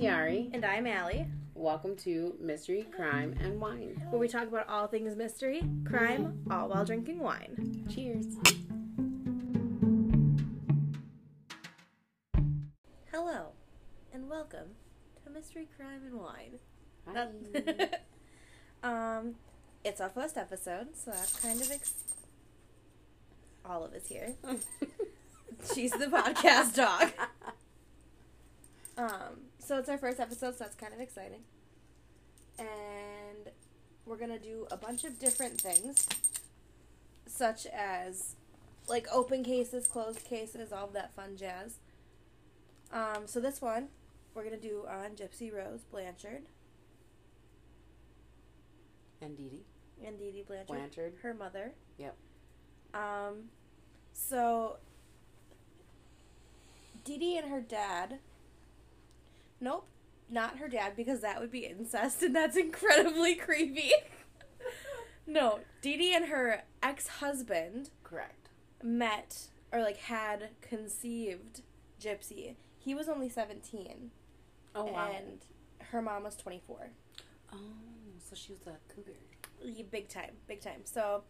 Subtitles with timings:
[0.00, 0.48] Tiari.
[0.54, 4.02] And I'm Allie, Welcome to Mystery, Crime, and Wine.
[4.08, 7.84] where we talk about all things mystery, crime, all while drinking wine.
[7.92, 8.24] Cheers.
[13.12, 13.48] Hello,
[14.14, 14.68] and welcome
[15.22, 16.58] to Mystery, Crime, and Wine.
[17.06, 17.90] Hi.
[19.18, 19.34] um,
[19.84, 21.92] it's our first episode, so that's kind of ex-
[23.66, 24.32] all of us here.
[25.74, 27.10] She's the podcast dog.
[29.00, 31.40] Um, so it's our first episode, so that's kind of exciting.
[32.58, 33.50] And
[34.04, 36.06] we're gonna do a bunch of different things,
[37.26, 38.36] such as
[38.88, 41.76] like open cases, closed cases, all of that fun jazz.
[42.92, 43.88] Um, so this one
[44.34, 46.42] we're gonna do on Gypsy Rose Blanchard
[49.22, 50.06] and Dee Dee.
[50.06, 51.14] and Dee Dee Blanchard, Blanchard.
[51.22, 51.72] her mother.
[51.96, 52.16] Yep.
[52.92, 53.44] Um,
[54.12, 54.76] so
[57.04, 58.18] Dee Dee and her dad.
[59.60, 59.86] Nope,
[60.28, 63.90] not her dad because that would be incest and that's incredibly creepy.
[65.26, 68.48] no, Dee Dee and her ex-husband Correct.
[68.82, 71.62] met or like had conceived
[72.00, 72.56] Gypsy.
[72.78, 74.10] He was only 17
[74.74, 75.10] Oh, wow.
[75.14, 75.38] and
[75.90, 76.90] her mom was 24.
[77.52, 77.56] oh,
[78.18, 79.12] so she was a cougar.
[79.62, 80.82] Yeah, big time, big time.
[80.84, 81.24] So,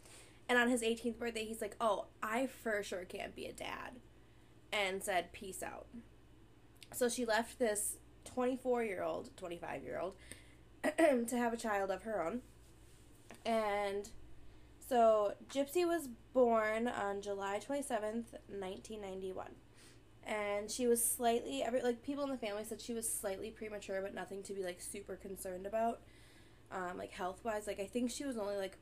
[0.48, 3.96] and on his 18th birthday, he's like, "Oh, I for sure can't be a dad,"
[4.72, 5.86] and said, "Peace out."
[6.92, 10.14] So she left this 24 year old, 25 year old,
[11.28, 12.40] to have a child of her own,
[13.44, 14.08] and
[14.88, 19.46] so Gypsy was born on July 27th, 1991.
[20.26, 24.02] And she was slightly every like people in the family said she was slightly premature,
[24.02, 26.00] but nothing to be like super concerned about
[26.72, 27.66] um, like health wise.
[27.66, 28.78] Like I think she was only like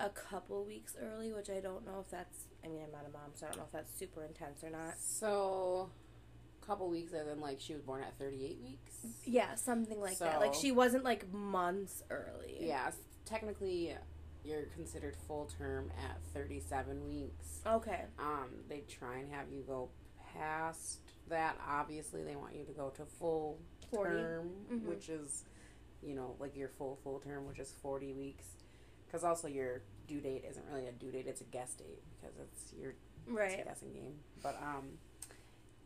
[0.00, 2.46] a couple weeks early, which I don't know if that's.
[2.64, 4.70] I mean, I'm not a mom, so I don't know if that's super intense or
[4.70, 4.94] not.
[4.98, 5.90] So,
[6.66, 8.92] couple weeks and then, like, she was born at 38 weeks.
[9.24, 10.40] Yeah, something like that.
[10.40, 12.56] Like she wasn't like months early.
[12.60, 12.90] Yeah,
[13.24, 13.94] technically,
[14.44, 17.60] you're considered full term at 37 weeks.
[17.66, 18.02] Okay.
[18.18, 19.90] Um, they try and have you go
[20.34, 21.56] past that.
[21.68, 23.58] Obviously, they want you to go to full
[23.90, 24.10] 40.
[24.10, 24.84] term, Mhm.
[24.86, 25.44] which is,
[26.02, 28.46] you know, like your full full term, which is 40 weeks.
[29.06, 32.36] Because also your due date isn't really a due date; it's a guess date because
[32.38, 32.98] it's your it's
[33.28, 33.64] Right.
[33.64, 34.18] guessing game.
[34.42, 34.98] But um,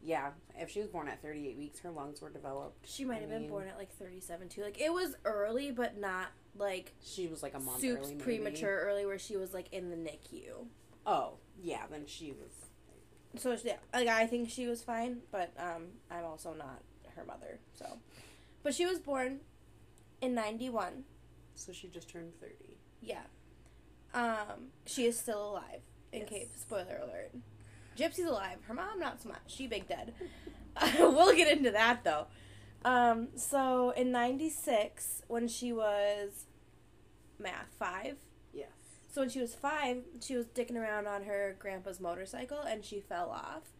[0.06, 2.88] yeah, if she was born at 38 weeks, her lungs were developed.
[2.88, 4.62] She might I have been born at like 37 too.
[4.62, 8.22] Like it was early, but not like She was like a month early, maybe.
[8.22, 10.66] premature early, where she was like in the NICU.
[11.04, 12.52] Oh, yeah, then she was.
[13.42, 16.82] So yeah, like I think she was fine, but um, I'm also not
[17.16, 17.58] her mother.
[17.74, 17.98] So,
[18.62, 19.40] but she was born
[20.22, 21.02] in '91.
[21.56, 22.54] So she just turned 30.
[23.02, 23.22] Yeah.
[24.14, 25.80] Um, she is still alive.
[26.12, 26.28] In Yes.
[26.30, 27.32] case spoiler alert,
[27.96, 28.58] Gypsy's alive.
[28.66, 29.40] Her mom not so much.
[29.46, 30.14] She big dead.
[30.98, 32.26] we'll get into that though.
[32.84, 36.46] Um, so in '96, when she was
[37.38, 38.16] math five.
[38.52, 38.68] Yes.
[39.10, 43.00] So when she was five, she was dicking around on her grandpa's motorcycle and she
[43.00, 43.72] fell off.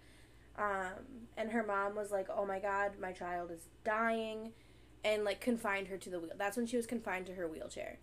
[0.59, 4.53] Um, and her mom was like, "Oh my god, my child is dying,"
[5.05, 6.33] and like confined her to the wheel.
[6.37, 7.99] That's when she was confined to her wheelchair.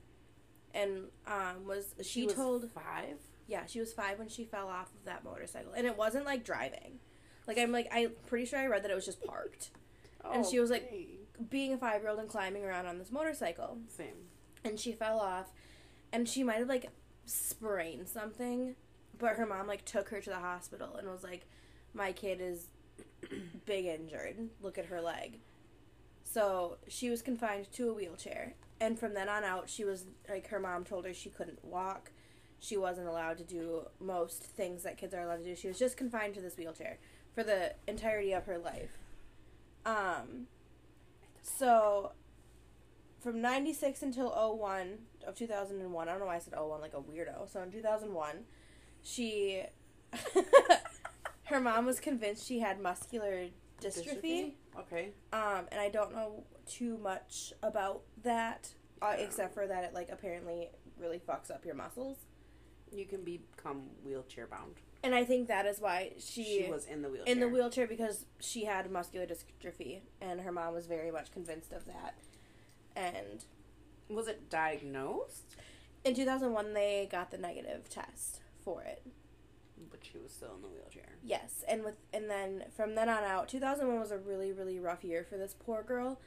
[0.74, 2.70] And um, was she, was told?
[2.72, 3.18] five.
[3.54, 6.44] Yeah, she was five when she fell off of that motorcycle, and it wasn't like
[6.44, 7.00] driving.
[7.48, 9.70] Like I'm like I'm pretty sure I read that it was just parked.
[10.34, 11.08] And she was like- Okay.
[11.50, 14.28] Being a five year old and climbing around on this motorcycle, same.
[14.64, 15.52] and she fell off
[16.12, 16.90] and she might have like
[17.26, 18.76] sprained something
[19.18, 21.46] but her mom like took her to the hospital and was like
[21.94, 22.68] my kid is
[23.66, 25.40] big injured look at her leg
[26.24, 30.48] so she was confined to a wheelchair and from then on out she was like
[30.48, 32.12] her mom told her she couldn't walk
[32.64, 35.54] she wasn't allowed to do most things that kids are allowed to do.
[35.54, 36.98] She was just confined to this wheelchair
[37.36, 38.98] for the entirety of her life.
[39.86, 40.48] Um
[41.42, 42.14] so
[43.20, 44.98] from 96 until 01
[45.28, 47.52] of 2001 i don't know why i said 01 like a weirdo.
[47.52, 48.46] So in 2001
[49.02, 49.64] she
[51.46, 53.48] her mom was convinced she had muscular
[53.82, 55.10] dystrophy, Okay.
[55.34, 58.70] um and i don't know too much about that
[59.02, 62.20] uh, except for that it like apparently really fucks up your muscles
[62.94, 64.76] You can become wheelchair bound.
[65.04, 67.32] and i think that is why She, she, was in the wheelchair.
[67.34, 71.74] in the wheelchair because she had muscular dystrophy and her mom was very much convinced
[71.74, 72.16] of that
[72.96, 73.46] and
[74.10, 75.56] Was it diagnosed?
[76.06, 79.02] in 2001 they got the negative test for it
[79.92, 81.10] But she was still in the wheelchair.
[81.24, 85.04] Yes, and with and then from then on out, 2001 was a really really rough
[85.04, 86.20] year for this poor girl.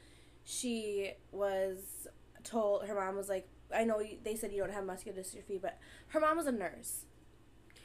[0.43, 2.07] She was
[2.43, 5.77] told her mom was like, I know they said you don't have muscular dystrophy, but
[6.09, 7.05] her mom was a nurse.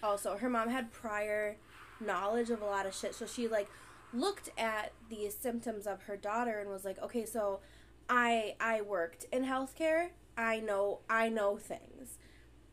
[0.03, 1.57] Also, her mom had prior
[2.01, 3.69] knowledge of a lot of shit, so she like
[4.13, 7.61] looked at the symptoms of her daughter and was like, okay, so
[8.09, 10.11] I I worked in healthcare.
[10.37, 12.19] I know I know things.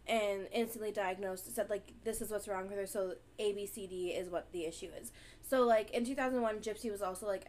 [0.07, 2.87] And instantly diagnosed said like this is what's wrong with her.
[2.87, 5.11] So ABCD is what the issue is.
[5.41, 7.45] So like in 2001, Gypsy was also like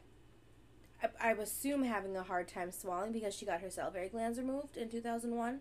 [1.20, 4.88] I, assume having a hard time swallowing because she got her salivary glands removed in
[4.88, 5.60] 2001.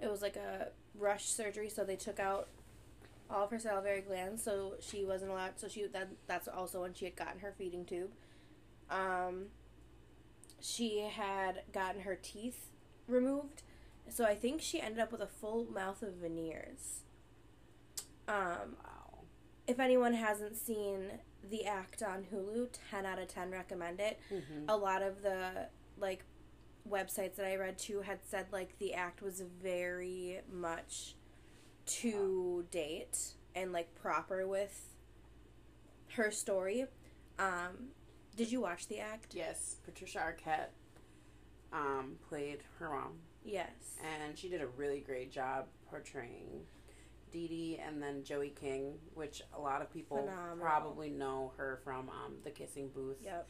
[0.00, 0.68] It was like a
[0.98, 2.48] rush surgery, so they took out
[3.30, 5.58] all of her salivary glands, so she wasn't allowed.
[5.58, 8.10] So she that that's also when she had gotten her feeding tube.
[8.90, 9.46] Um,
[10.60, 12.66] she had gotten her teeth
[13.06, 13.62] removed,
[14.08, 17.02] so I think she ended up with a full mouth of veneers.
[18.26, 19.18] Um, Wow.
[19.66, 24.18] if anyone hasn't seen the act on Hulu, ten out of ten recommend it.
[24.32, 24.68] Mm-hmm.
[24.68, 26.24] A lot of the like
[26.88, 31.14] websites that I read too had said like the act was very much
[31.86, 34.94] to date and like proper with
[36.14, 36.86] her story.
[37.38, 37.88] Um,
[38.36, 39.34] did you watch the act?
[39.34, 40.68] Yes, Patricia Arquette
[41.72, 43.70] um, played her mom, Yes.
[44.02, 46.60] and she did a really great job portraying
[47.30, 50.56] Dee Dee, and then Joey King, which a lot of people Phenomenal.
[50.64, 53.18] probably know her from um, The Kissing Booth.
[53.24, 53.48] Yep.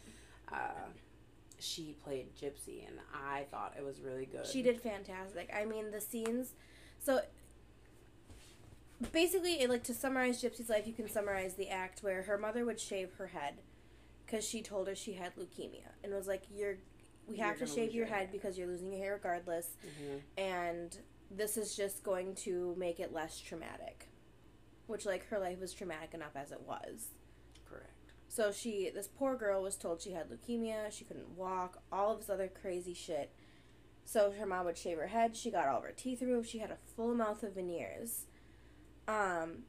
[0.53, 0.57] Uh,
[1.59, 4.47] she played Gypsy, and I thought it was really good.
[4.47, 5.51] She did fantastic.
[5.55, 6.55] I mean, the scenes.
[6.99, 7.21] So
[9.13, 12.65] basically, it, like to summarize Gypsy's life, you can summarize the act where her mother
[12.65, 13.55] would shave her head
[14.27, 16.77] because she told her she had leukemia and was like, "You're,
[17.27, 20.21] we have to shave your your head hair." because you're losing your hair regardless, Mhm.
[20.39, 20.99] and
[21.31, 24.09] this is just going to make it less traumatic."
[24.87, 27.09] Which, like, her life was traumatic enough as it was.
[27.69, 28.13] Correct.
[28.29, 30.91] So she, this poor girl, was told she had leukemia.
[30.91, 31.83] She couldn't walk.
[31.93, 33.33] All of this other crazy shit.
[34.05, 35.37] So her mom would shave her head.
[35.37, 36.49] She got all of her teeth removed.
[36.49, 38.27] She had a full mouth of veneers.
[39.07, 39.65] Um,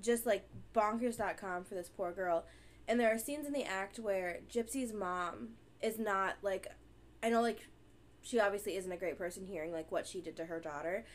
[0.00, 2.44] just like bonkers.com for this poor girl.
[2.86, 5.50] And there are scenes in the act where Gypsy's mom
[5.82, 6.68] is not like,
[7.22, 7.66] I know like,
[8.28, 11.06] she obviously isn't a great person hearing like what she did to her daughter.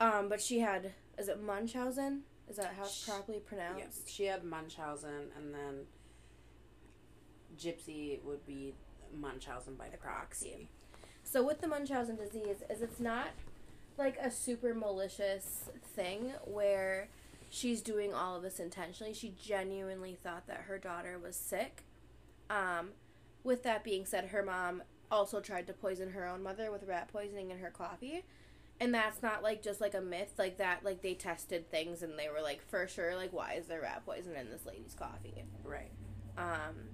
[0.00, 2.22] Um, but she had, is it Munchausen?
[2.48, 3.78] Is that how it's properly pronounced?
[3.78, 5.86] Yes, she had Munchausen, and then
[7.56, 8.74] Gypsy would be
[9.14, 10.68] Munchausen by the proxy.
[11.22, 13.28] So with the Munchausen disease, is it's not
[13.96, 17.08] like a super malicious thing where
[17.50, 19.12] she's doing all of this intentionally.
[19.12, 21.84] She genuinely thought that her daughter was sick.
[22.50, 22.90] Um,
[23.44, 27.08] with that being said, her mom also tried to poison her own mother with rat
[27.12, 28.24] poisoning in her coffee.
[28.80, 30.84] And that's not like just like a myth like that.
[30.84, 34.02] Like they tested things and they were like for sure like why is there rat
[34.06, 35.44] poison in this lady's coffee?
[35.64, 35.90] Right.
[36.36, 36.90] Um,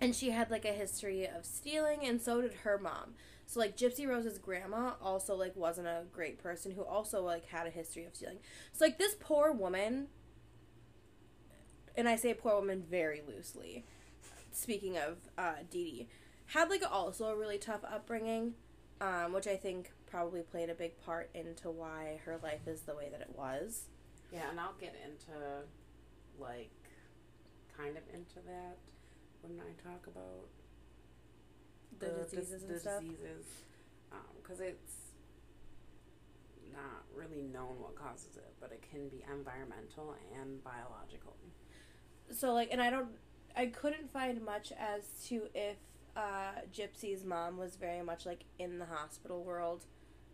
[0.00, 3.14] and she had like a history of stealing, and so did her mom.
[3.46, 7.66] So like Gypsy Rose's grandma also like wasn't a great person who also like had
[7.66, 8.38] a history of stealing.
[8.72, 10.08] So like this poor woman,
[11.96, 13.84] and I say poor woman very loosely.
[14.50, 16.08] Speaking of uh, Dee Dee,
[16.46, 18.54] had like also a really tough upbringing,
[19.00, 22.94] um, which I think probably played a big part into why her life is the
[22.94, 23.86] way that it was.
[24.32, 25.38] Yeah, and I'll get into
[26.38, 26.70] like
[27.76, 28.76] kind of into that
[29.42, 30.48] when I talk about
[31.98, 33.00] The, diseases the and stuff.
[33.02, 33.46] diseases,
[34.42, 34.92] because it's
[36.72, 41.36] not really known what causes it, but it can be environmental and biological.
[42.32, 43.08] so like and i don't
[43.54, 45.76] i couldn't find much as to if
[46.16, 49.84] uh gypsy's mom was very much like in the hospital world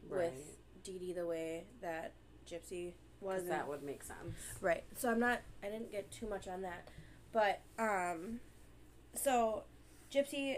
[0.09, 0.33] Right.
[0.33, 2.13] with Dee Dee the way that
[2.49, 4.35] gypsy was that would make sense.
[4.63, 6.89] right so i'm not i didn't get too much on that
[7.33, 8.41] but um
[9.15, 9.65] so
[10.11, 10.57] gypsy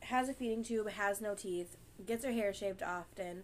[0.00, 3.42] has a feeding tube has no teeth gets her hair shaved often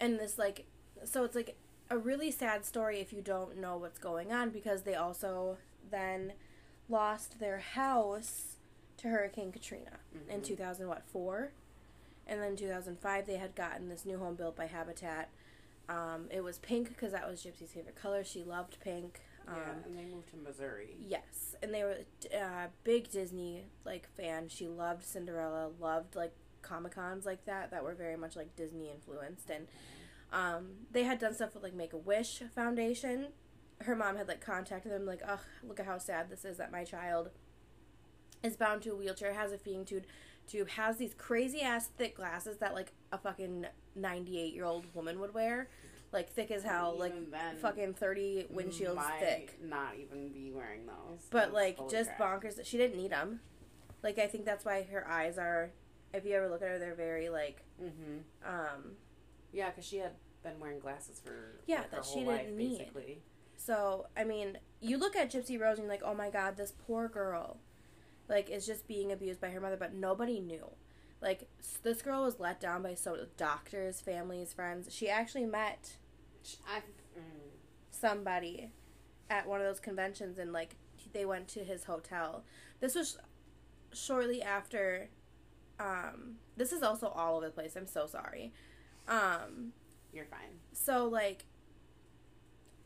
[0.00, 0.64] and this like
[1.04, 1.56] so it's like
[1.90, 5.58] a really sad story if you don't know what's going on because they also
[5.90, 6.32] then
[6.88, 8.53] lost their house
[9.04, 10.44] to Hurricane Katrina in Mhm.
[10.44, 11.52] 2000 what 4
[12.26, 15.28] and then 2005 they had gotten this new home built by Habitat
[15.88, 19.72] um, it was pink because that was Gypsy's favorite color she loved pink um, yeah,
[19.84, 20.96] and they moved to Missouri.
[20.98, 21.98] Yes, and they were
[22.34, 24.48] uh, big Disney like fan.
[24.48, 26.32] She loved Cinderella, loved like
[26.62, 29.68] Comic Cons like that that were very much like Disney influenced, and
[30.32, 33.34] um, they had done stuff with like Make a Wish Foundation.
[33.82, 36.72] Her mom had like contacted them like, "Ugh, look at how sad this is that
[36.72, 37.28] my child
[38.44, 40.04] is bound to a wheelchair, has a feeding tube,
[40.46, 44.86] tube, has these crazy ass thick glasses that like a fucking ninety eight year old
[44.94, 45.68] woman would wear,
[46.12, 50.86] like thick as hell, like then, fucking thirty windshields might thick." Not even be wearing
[50.86, 51.26] those.
[51.30, 52.42] But Those- like just crap.
[52.42, 53.40] bonkers that she didn't need them.
[54.02, 55.70] Like I think that's why her eyes are.
[56.12, 57.64] If you ever look at her, they're very like.
[57.82, 58.22] Mhm.
[58.44, 58.96] um
[59.52, 62.78] Yeah, because she had been wearing glasses for Yeah, like, that she life, didn't need.
[62.78, 63.22] basically.
[63.56, 66.72] So, I mean, you look at Gypsy Rose and you're like, oh my god, this
[66.86, 67.58] poor girl,
[68.28, 70.70] like, is just being abused by her mother, but nobody knew.
[71.20, 71.48] Like,
[71.82, 74.94] this girl was let down by so doctors, families, friends.
[74.94, 75.96] She actually met
[76.68, 77.22] I, mm,
[77.90, 78.70] somebody
[79.30, 80.76] at one of those conventions and, like,
[81.12, 82.44] they went to his hotel.
[82.80, 83.18] This was
[83.92, 85.08] shortly after.
[85.80, 87.76] Um, this is also all over the place.
[87.76, 88.52] I'm so sorry.
[89.08, 89.72] Um,
[90.12, 90.60] you're fine.
[90.72, 91.44] so like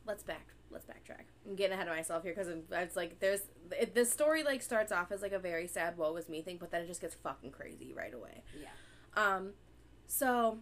[0.06, 3.40] let's back let's backtrack i'm getting ahead of myself here because it's like there's
[3.78, 6.56] it, this story like starts off as like a very sad woe is me thing
[6.58, 8.68] but then it just gets fucking crazy right away Yeah.
[9.36, 9.50] um
[10.06, 10.58] so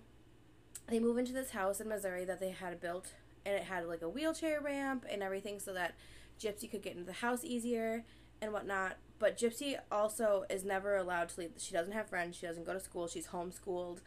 [0.88, 3.12] they move into this house in missouri that they had built
[3.44, 5.94] and it had like a wheelchair ramp and everything so that
[6.40, 8.04] gypsy could get into the house easier
[8.42, 12.46] and whatnot but gypsy also is never allowed to leave she doesn't have friends she
[12.46, 13.98] doesn't go to school she's homeschooled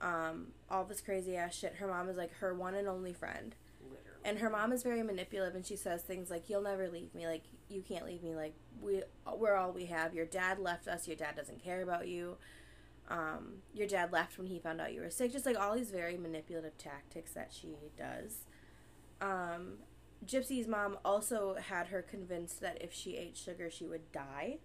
[0.00, 3.56] um, all this crazy ass shit her mom is like her one and only friend.
[4.24, 7.26] And her mom is very manipulative and she says things like you'll never leave me.
[7.26, 8.34] Like you can't leave me.
[8.34, 9.02] Like we
[9.36, 10.14] we're all we have.
[10.14, 11.06] Your dad left us.
[11.06, 12.36] Your dad doesn't care about you.
[13.08, 15.32] Um, your dad left when he found out you were sick.
[15.32, 18.44] Just like all these very manipulative tactics that she does.
[19.20, 19.78] Um,
[20.26, 24.58] gypsy's mom also had her convinced that if she ate sugar she would die.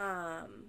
[0.00, 0.66] Um,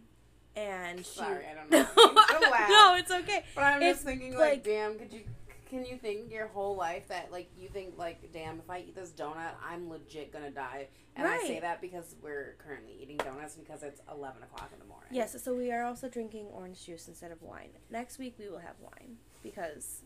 [0.55, 1.87] and she Sorry, I don't no, know.
[2.69, 3.43] No it's okay.
[3.55, 5.21] But I'm It's just thinking, like, like- damn, could you,
[5.69, 8.95] can you think your whole life that, like, you think, like, damn, if I eat
[8.95, 10.87] this donut, I'm legit gonna die.
[11.15, 14.85] And I say that because we're currently eating donuts because it's 11 o'clock in the
[14.85, 15.09] morning.
[15.11, 17.69] Yes, so we are also drinking orange juice instead of wine.
[17.89, 20.01] Next week we will have wine because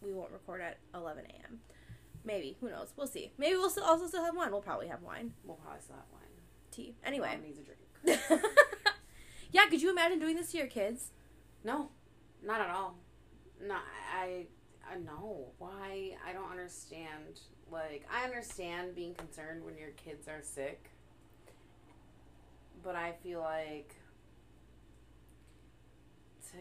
[0.00, 1.60] we won't record at 11 a.m.
[2.24, 2.92] Maybe who knows?
[2.96, 3.32] We'll see.
[3.38, 4.52] Maybe we'll still also still have wine.
[4.52, 6.22] We'll probably have wine, We'll probably still have wine.
[6.70, 6.94] tea.
[7.04, 8.44] Anyway, Mom needs a drink.
[9.52, 9.66] yeah.
[9.66, 11.10] Could you imagine doing this to your kids?
[11.64, 11.90] No,
[12.44, 12.96] not at all.
[13.60, 13.76] No,
[14.14, 14.46] I,
[14.92, 16.16] I know why.
[16.26, 17.40] I don't understand.
[17.70, 20.90] Like, I understand being concerned when your kids are sick,
[22.82, 23.94] but I feel like
[26.50, 26.58] to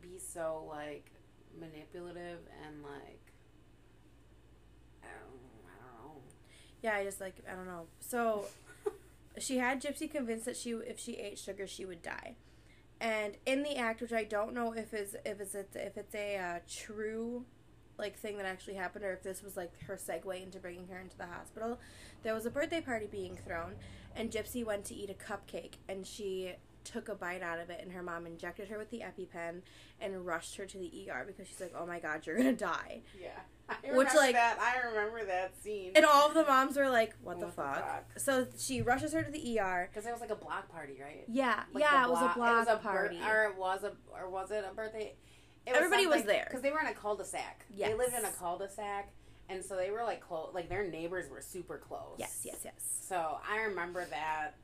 [0.00, 1.10] be so like
[1.58, 3.20] manipulative and like
[5.02, 6.22] I don't, I don't know.
[6.82, 7.86] Yeah, I just like I don't know.
[8.00, 8.46] So
[9.38, 12.34] she had Gypsy convinced that she if she ate sugar she would die,
[13.00, 16.14] and in the act, which I don't know if is if it's a, if it's
[16.16, 17.44] a uh, true
[18.00, 20.98] like thing that actually happened or if this was like her segue into bringing her
[21.00, 21.78] into the hospital,
[22.22, 23.74] there was a birthday party being thrown,
[24.16, 26.52] and Gypsy went to eat a cupcake and she
[26.82, 29.60] took a bite out of it and her mom injected her with the EpiPen
[30.00, 33.02] and rushed her to the ER because she's like, oh my god, you're gonna die.
[33.20, 33.28] Yeah,
[33.68, 34.58] I Which, remember like- that.
[34.58, 35.92] I remember that scene.
[35.94, 37.86] And all of the moms were like, what, the What the fuck?
[37.86, 38.04] fuck?
[38.18, 39.90] So she rushes her to the ER.
[39.92, 41.24] Because it was like a block party, right?
[41.28, 43.20] Yeah, Like yeah, the it was a block bir- party.
[43.28, 45.12] or it was a, or was it a birthday?
[45.70, 46.44] It Everybody was there.
[46.48, 47.64] because they were in a cul-de-sac.
[47.74, 47.88] Yes.
[47.90, 49.12] They lived in a cul-de-sac,
[49.48, 50.50] and so they were like close.
[50.54, 52.16] Like their neighbors were super close.
[52.18, 52.74] yes, yes, yes.
[53.02, 54.54] So I remember that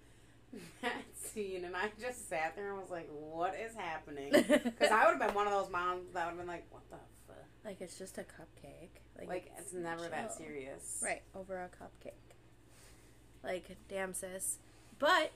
[0.83, 5.05] that scene, and I just sat there and was like, "What is happening?" Because I
[5.07, 6.97] would have been one of those moms that would have been like, "What the
[7.27, 9.01] fuck?" like it's just a cupcake.
[9.19, 12.13] Like, Like it's never that serious, Right, over a cupcake.
[13.43, 14.59] Like, damn sis.
[14.99, 15.33] But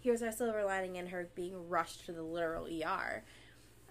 [0.00, 3.24] here's our silver lining in her being rushed to the literal ER.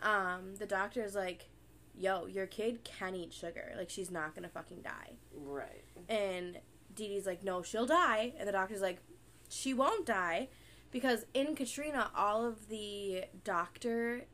[0.01, 1.49] Um, the doctor's like,
[1.95, 3.73] yo, your kid can eat sugar.
[3.77, 5.13] Like, she's not gonna fucking die.
[5.35, 5.83] Right.
[6.09, 6.57] And
[6.95, 8.33] Dee Dee's like, no, she'll die.
[8.37, 8.99] And the doctor's like,
[9.49, 10.49] she won't die.
[10.91, 14.25] Because in Katrina, all of the doctor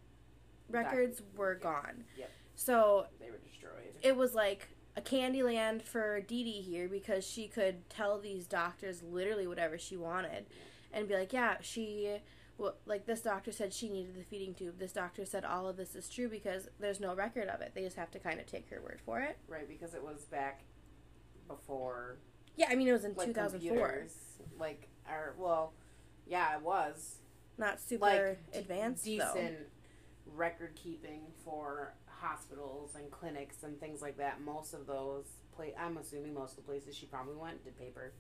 [0.70, 2.04] records were gone.
[2.18, 2.32] Yep.
[2.56, 3.94] So They were destroyed.
[4.02, 8.48] it was like a candy land for Dee Dee here because she could tell these
[8.48, 10.48] doctors literally whatever she wanted
[10.92, 12.18] and be like, yeah, she,
[12.58, 14.80] well, like this doctor said she needed the feeding tube.
[14.80, 17.74] This doctor said all of this is true because there's no record of it.
[17.76, 19.38] They just have to kind of take her word for it.
[19.48, 20.62] Right, because it was back
[21.48, 22.18] before
[22.56, 23.70] Yeah, I mean, it was in like 2004.
[23.78, 24.14] computers,
[24.60, 25.74] like or well,
[26.26, 27.18] yeah, it was
[27.58, 30.34] Not super like advanced, decent though.
[30.36, 34.42] record keeping for hospitals and clinics and things like that.
[34.42, 38.14] Most of those play, I'm assuming most of the places she probably went did paper.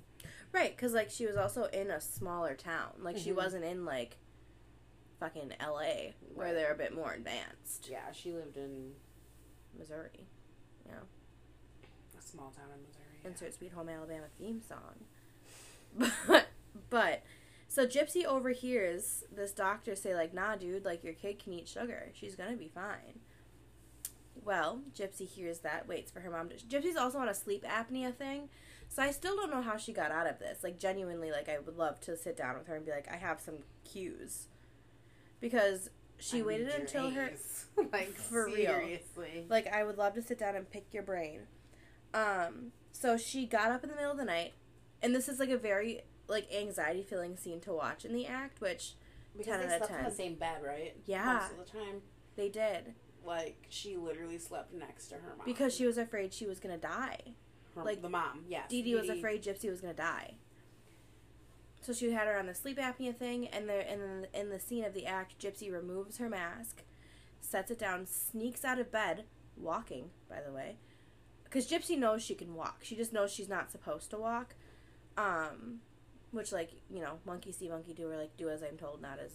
[0.52, 2.90] Right, because, like, she was also in a smaller town.
[3.00, 3.36] Like, she Mhm.
[3.36, 4.18] wasn't in, like,
[5.20, 6.54] fucking LA, where Right.
[6.54, 7.88] they're a bit more advanced.
[7.90, 8.94] Yeah, she lived in
[9.78, 10.28] Missouri.
[10.86, 11.00] Yeah,
[12.18, 13.04] a small town in Missouri.
[13.26, 15.06] insert Sweet Home Alabama theme song.
[16.28, 16.48] But,
[16.90, 17.24] but,
[17.68, 22.12] so Gypsy overhears this doctor say, like, nah, dude, like, your kid can eat sugar.
[22.14, 23.20] She's gonna be fine.
[24.44, 26.56] Well, Gypsy hears that, waits for her mom to.
[26.56, 28.50] Gypsy's also on a sleep apnea thing,
[28.88, 30.64] so I still don't know how she got out of this.
[30.64, 33.18] Like, genuinely, like, I would love to sit down with her and be like, I
[33.18, 34.48] have some cues.
[35.40, 35.90] Because
[36.20, 37.32] she I waited until her.
[37.94, 38.82] Like For real.
[39.50, 41.42] Like I would love to sit down and pick your brain.
[42.14, 44.54] Um So she got up in the middle of the night,
[45.04, 48.62] and this is like a very like anxiety filling scene to watch in the act,
[48.62, 48.96] which
[49.38, 50.96] Because 10 they slept in the same bed, right?
[51.06, 51.34] Yeah.
[51.40, 52.02] Most of the time.
[52.36, 55.46] they did Like, she literally slept next to her mom.
[55.46, 57.20] because she was afraid she was gonna die.
[57.76, 58.70] Her- like, the mom, yes.
[58.70, 60.38] Dee Dee was afraid Gypsy was gonna die.
[61.88, 64.60] So she had her on the sleep apnea thing, and there, and then in the
[64.60, 66.84] scene of the act, Gypsy removes her mask,
[67.40, 69.24] sets it down, sneaks out of bed,
[69.56, 70.76] walking, by the way,
[71.46, 72.80] because Gypsy knows she can walk.
[72.82, 74.56] She just knows she's not supposed to walk,
[75.18, 75.80] um,
[76.32, 79.20] which like you know, monkey see, monkey do, or like do as I'm told, not
[79.24, 79.32] as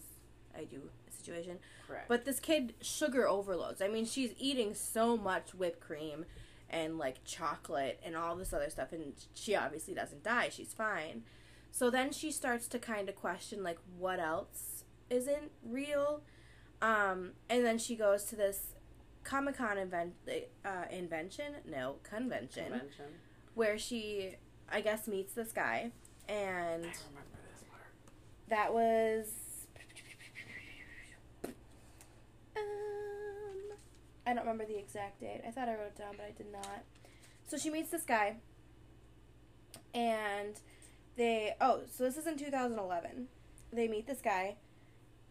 [0.55, 1.57] I do situation.
[1.89, 2.07] Correct.
[2.07, 3.81] But this kid sugar overloads.
[3.81, 6.27] I mean, she's eating so much whipped cream
[6.69, 10.51] and like chocolate and all this other stuff and she obviously doesn't die.
[10.51, 11.23] She's fine.
[11.75, 16.23] So then she starts to kind of question like what else isn't real.
[16.83, 18.75] Um and then she goes to this
[19.25, 20.15] Comic-Con invent
[20.65, 23.05] uh, invention, no, convention, Convention.
[23.55, 24.37] where she
[24.71, 25.93] I guess meets this guy
[26.29, 27.83] and I remember this part.
[28.49, 29.27] that was.
[32.57, 33.77] Um,
[34.27, 35.41] I don't remember the exact date.
[35.47, 36.85] I thought I wrote it down, but I did not.
[37.47, 38.37] So she meets this guy,
[39.95, 40.59] and
[41.17, 41.55] they.
[41.61, 43.29] Oh, so this is in 2011.
[43.73, 44.57] They meet this guy,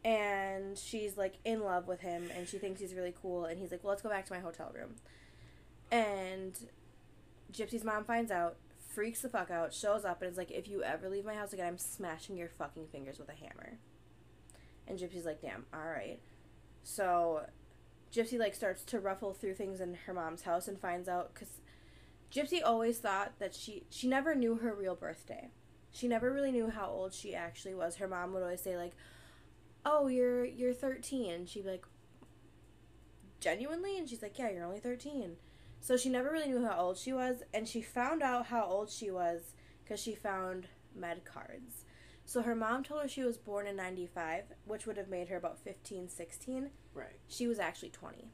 [0.03, 3.71] and she's like in love with him, and she thinks he's really cool, and he's
[3.71, 4.95] like, well, let's go back to my hotel room.
[5.91, 6.57] And
[7.51, 8.55] Gypsy's mom finds out,
[8.93, 11.53] freaks the fuck out, shows up, and is like, if you ever leave my house
[11.53, 13.77] again, I'm smashing your fucking fingers with a hammer.
[14.87, 16.19] And Gypsy's like, damn, alright.
[16.83, 17.41] So
[18.13, 21.61] Gypsy like starts to ruffle through things in her mom's house and finds out because
[22.31, 25.49] Gypsy always thought that she she never knew her real birthday.
[25.91, 27.97] She never really knew how old she actually was.
[27.97, 28.93] Her mom would always say like,
[29.85, 31.85] "Oh, you're you're 13." She'd be like,
[33.39, 35.37] "Genuinely?" And she's like, "Yeah, you're only 13."
[35.81, 38.89] So she never really knew how old she was, and she found out how old
[38.89, 41.85] she was because she found med cards.
[42.23, 45.35] So her mom told her she was born in 95, which would have made her
[45.35, 46.69] about 15, 16.
[46.93, 47.19] Right.
[47.27, 48.31] She was actually 20.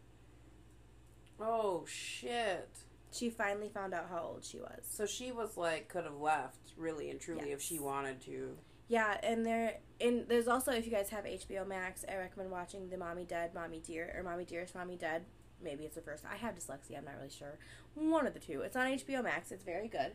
[1.40, 2.70] Oh, shit.
[3.12, 4.82] She finally found out how old she was.
[4.84, 8.58] So she was like, could have left, really and truly, if she wanted to.
[8.90, 12.90] Yeah, and there and there's also if you guys have HBO Max, I recommend watching
[12.90, 15.26] the Mommy Dead, Mommy Dear, or Mommy Dearest, Mommy Dead.
[15.62, 16.24] Maybe it's the first.
[16.32, 16.98] I have dyslexia.
[16.98, 17.58] I'm not really sure.
[17.96, 18.62] One of the two.
[18.62, 19.52] It's on HBO Max.
[19.52, 20.12] It's very good.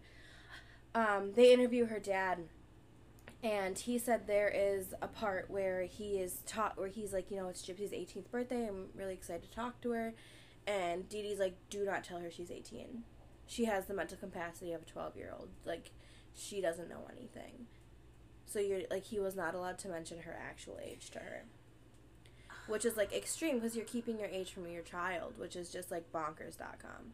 [0.94, 2.38] Um, they interview her dad,
[3.42, 7.38] and he said there is a part where he is taught where he's like, you
[7.38, 8.68] know, it's Gypsy's 18th birthday.
[8.68, 10.14] I'm really excited to talk to her,
[10.66, 13.02] and Dee Dee's like, do not tell her she's 18.
[13.46, 15.48] She has the mental capacity of a 12 year old.
[15.64, 15.90] Like,
[16.34, 17.66] she doesn't know anything.
[18.46, 21.44] So you're like he was not allowed to mention her actual age to her,
[22.66, 25.90] which is like extreme because you're keeping your age from your child, which is just
[25.90, 27.12] like bonkers.com.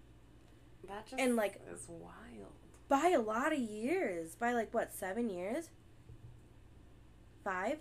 [0.88, 2.52] That just And, like- is wild.
[2.88, 5.70] By a lot of years, by like what seven years,
[7.44, 7.78] five.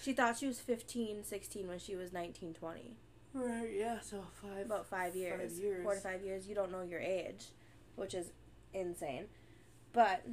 [0.00, 2.96] She thought she was 15, 16 when she was 19, 20.
[3.32, 4.66] Right, yeah, so five.
[4.66, 5.82] About five years, years.
[5.84, 6.48] four to five years.
[6.48, 7.46] You don't know your age,
[7.96, 8.32] which is
[8.74, 9.26] insane.
[9.92, 10.26] But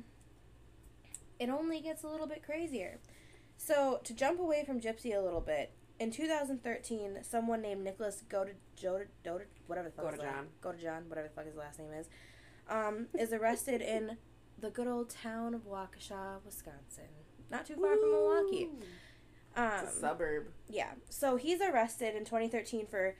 [1.40, 3.00] it only gets a little bit crazier.
[3.58, 8.52] So to jump away from Gypsy a little bit, in 2013, someone named Nicholas Goda,
[8.80, 10.46] Joda, Doda, whatever the fuck his Godejohn.
[10.64, 12.08] la- Godejohn, whatever the fuck his last name is,
[12.70, 14.18] um, is arrested in
[14.60, 17.06] the good old town of Waukesha, Wisconsin,
[17.50, 18.70] not too far from Milwaukee.
[19.58, 20.48] Um, It's a suburb.
[20.70, 20.92] yeah.
[21.10, 23.16] So he's arrested in 2013 for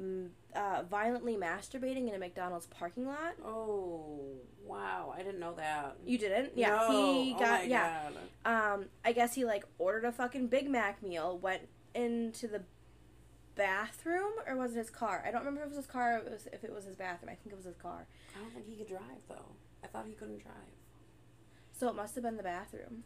[0.00, 3.34] mm, uh, violently masturbating in a McDonald's parking lot.
[3.44, 4.20] Oh,
[4.64, 5.12] wow.
[5.16, 5.96] I didn't know that.
[6.06, 6.52] You didn't?
[6.56, 6.76] Yeah.
[6.76, 7.22] No.
[7.24, 8.10] He Oh got my yeah.
[8.44, 8.74] God.
[8.74, 11.62] Um I guess he like ordered a fucking Big Mac meal, went
[11.94, 12.62] into the
[13.56, 15.22] bathroom or was it his car?
[15.26, 16.96] I don't remember if it was his car or it was, if it was his
[16.96, 17.30] bathroom.
[17.30, 18.06] I think it was his car.
[18.36, 19.52] I don't think he could drive, though.
[19.82, 20.54] I thought he couldn't drive.
[21.72, 23.04] So it must have been the bathroom.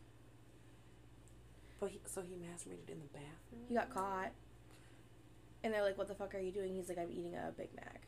[1.81, 3.63] But he, so he masturbated in the bathroom?
[3.69, 4.33] He got caught.
[5.63, 7.75] And they're like, "What the fuck are you doing?" He's like, "I'm eating a Big
[7.75, 8.03] Mac."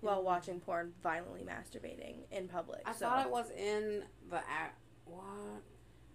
[0.00, 2.82] While watching porn, violently masturbating in public.
[2.86, 3.06] I so.
[3.06, 4.78] thought it was in the act.
[5.04, 5.62] What?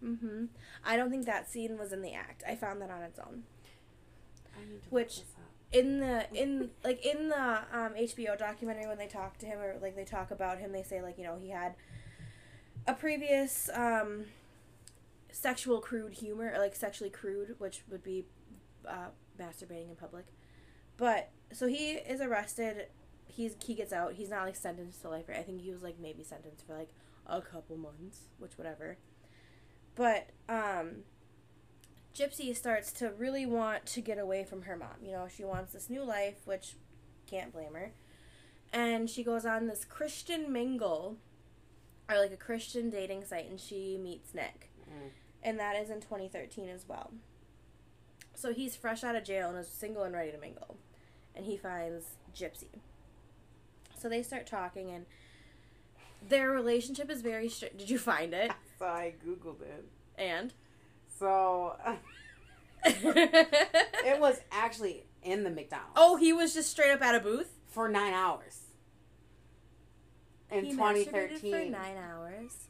[0.04, 0.46] Mm-hmm.
[0.84, 2.44] I don't think that scene was in the act.
[2.48, 3.44] I found that on its own.
[4.56, 5.42] I need to Which- look this up.
[5.72, 9.78] In the in like in the um, HBO documentary when they talk to him or
[9.82, 11.76] like they talk about him, they say like you know he had
[12.88, 14.26] a previous um,
[15.36, 18.26] sexual crude humor or like sexually crude, which would be
[18.88, 20.26] uh, masturbating in public.
[20.96, 22.88] But so he is arrested.
[23.28, 24.14] He's he gets out.
[24.14, 25.26] He's not like sentenced to life.
[25.30, 26.90] I think he was like maybe sentenced for like
[27.28, 28.98] a couple months, which whatever.
[29.96, 31.04] But um
[32.16, 35.04] Gypsy starts to really want to get away from her mom.
[35.04, 36.76] You know, she wants this new life, which
[37.28, 37.92] can't blame her.
[38.72, 41.18] and she goes on this Christian mingle,
[42.10, 45.10] or like a Christian dating site, and she meets Nick, Mm.
[45.46, 47.12] And that is in 2013 as well.
[48.34, 50.76] So he's fresh out of jail and is single and ready to mingle,
[51.34, 52.04] and he finds
[52.36, 52.80] Gypsy.
[53.98, 55.06] So they start talking, and
[56.28, 57.78] their relationship is very strict.
[57.78, 58.52] Did you find it?
[58.78, 59.86] So I googled it.
[60.18, 60.52] And
[61.18, 61.78] So
[62.84, 65.94] it was actually in the McDonald's.
[65.96, 67.54] oh, he was just straight up at a booth.
[67.70, 68.64] for nine hours.
[70.52, 71.52] In he 2013.
[71.54, 72.65] for nine hours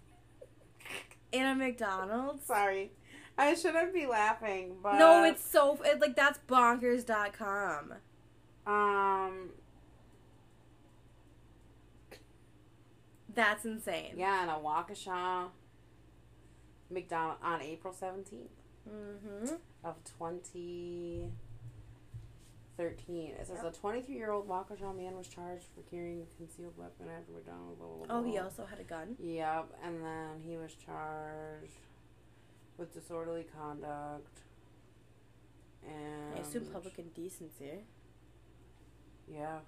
[1.35, 2.45] in a McDonald's.
[2.45, 2.91] Sorry.
[3.37, 7.93] I shouldn't be laughing, but No, it's so it, like that's bonkers.com.
[8.65, 9.49] um
[13.33, 14.13] That's insane.
[14.17, 15.47] yeah, in a Waukesha
[16.89, 18.47] McDonald on April 17th
[18.87, 19.55] Mm-hmm.
[19.83, 19.95] of
[22.77, 23.33] 2013.
[23.39, 27.07] It says a 23 year old Waukesha man was charged for carrying a concealed weapon
[27.15, 27.77] after McDonald's.
[27.79, 29.15] Blah, blah, blah, Oh, he also had a gun.
[29.19, 31.79] Yep, and then he was charged
[32.77, 34.39] with disorderly conduct.
[35.87, 37.83] And I assume public indecency.
[39.31, 39.59] Yeah,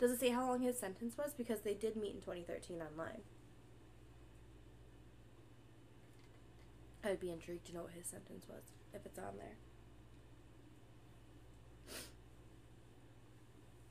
[0.00, 1.32] Does it say how long his sentence was?
[1.36, 3.20] Because they did meet in 2013 online.
[7.04, 8.62] I would be intrigued to know what his sentence was
[8.92, 9.54] if it's on there.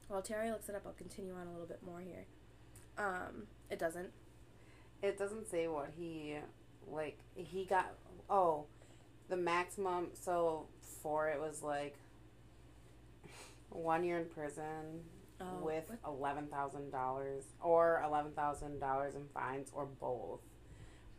[0.07, 2.25] While Terry looks it up, I'll continue on a little bit more here.
[2.97, 4.09] Um, it doesn't.
[5.01, 6.37] it doesn't say what he
[6.89, 7.17] like.
[7.35, 7.93] He got
[8.29, 8.65] oh,
[9.29, 10.07] the maximum.
[10.13, 10.67] So
[11.03, 11.95] for it was like
[13.69, 15.01] one year in prison
[15.39, 15.99] Oh, with what?
[16.07, 20.39] eleven thousand dollars or eleven thousand dollars in fines or both.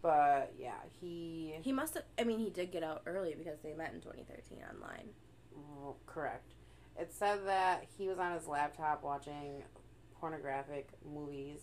[0.02, 2.04] But yeah, he He must have.
[2.18, 5.10] I mean, he did get out early because they met in 2013 online.
[6.06, 6.54] Correct.
[6.98, 9.62] It said that he was on his laptop watching
[10.20, 11.60] pornographic movies.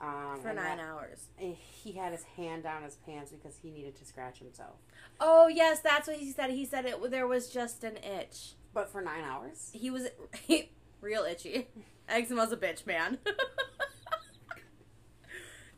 [0.00, 1.26] Um, For nine that- hours.
[1.38, 4.76] and He had his hand down his pants because he needed to scratch himself.
[5.20, 6.50] Oh yes, that's what he said.
[6.50, 7.10] He said it.
[7.10, 8.54] There was just an itch.
[8.72, 9.70] But for nine hours?
[9.74, 10.06] He was
[10.46, 11.66] he, real itchy.
[12.08, 13.18] Eczema's a bitch, man.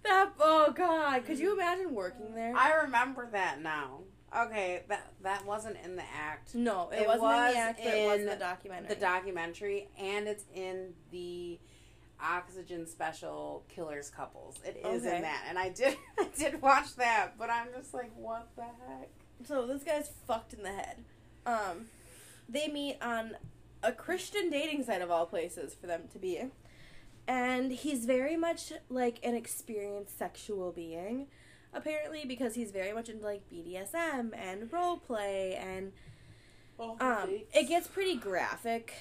[0.03, 2.55] that oh god, could you imagine working there?
[2.57, 4.01] I remember that now.
[4.37, 6.55] Okay, that that wasn't in the act.
[6.55, 8.88] no, it, It wasn't in the act, but it was in in the documentary.
[8.95, 11.59] The documentary, and it's in the
[12.23, 14.57] Oxygen Special Killers Couples.
[14.64, 15.16] It is Okay.
[15.16, 18.62] in that, and I did I did watch that, but I'm just like, what the
[18.62, 19.09] heck?
[19.47, 21.05] so this guy's fucked in the head.
[21.47, 21.87] Um,
[22.49, 23.37] they meet on
[23.83, 26.43] a Christian dating site of all places for them to be.
[27.27, 31.29] And he's very much like an experienced sexual being,
[31.73, 35.93] apparently, because he's very much into like BDSM and role play and
[37.01, 38.95] um it gets pretty graphic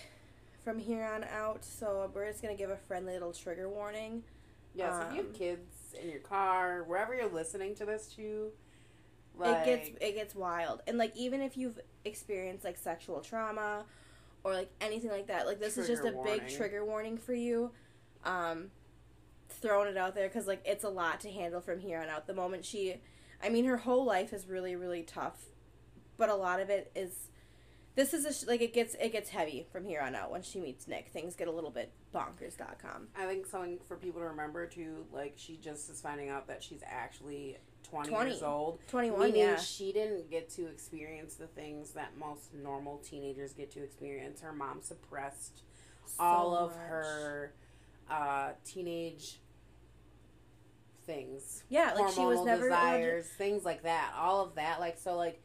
[0.63, 4.23] from here on out, so we're just gonna give a friendly little trigger warning.
[4.73, 8.07] Yeah, so if you Um, have kids in your car, wherever you're listening to this
[8.15, 8.51] to,
[9.35, 10.81] like, it gets it gets wild.
[10.87, 13.85] And like even if you've experienced like sexual trauma
[14.43, 17.33] or like anything like that like this is just a Trigger big trigger warning for
[17.33, 17.71] you.
[18.23, 18.71] Um
[19.61, 22.27] throwing it out there because like it's a lot to handle from here on out
[22.27, 22.95] the moment she
[23.43, 25.45] i mean her whole life is really really tough
[26.17, 27.29] but a lot of it is
[27.95, 30.41] this is a sh- like it gets it gets heavy from here on out when
[30.41, 34.27] she meets nick things get a little bit bonkers.com I think something for people to
[34.27, 35.05] remember too.
[35.11, 38.29] Like she just is finding out that she's actually 20, 20.
[38.29, 38.79] years old.
[38.87, 43.71] 21 meaning yeah she didn't get to experience the things that most normal teenagers get
[43.71, 44.41] to experience.
[44.41, 45.63] Her mom suppressed
[46.17, 46.79] all of much.
[46.87, 47.53] her
[48.09, 49.39] uh, teenage
[51.09, 51.63] things.
[51.69, 54.13] yeah like she was never oh, desires, things like that.
[54.17, 55.41] All of that, like so, like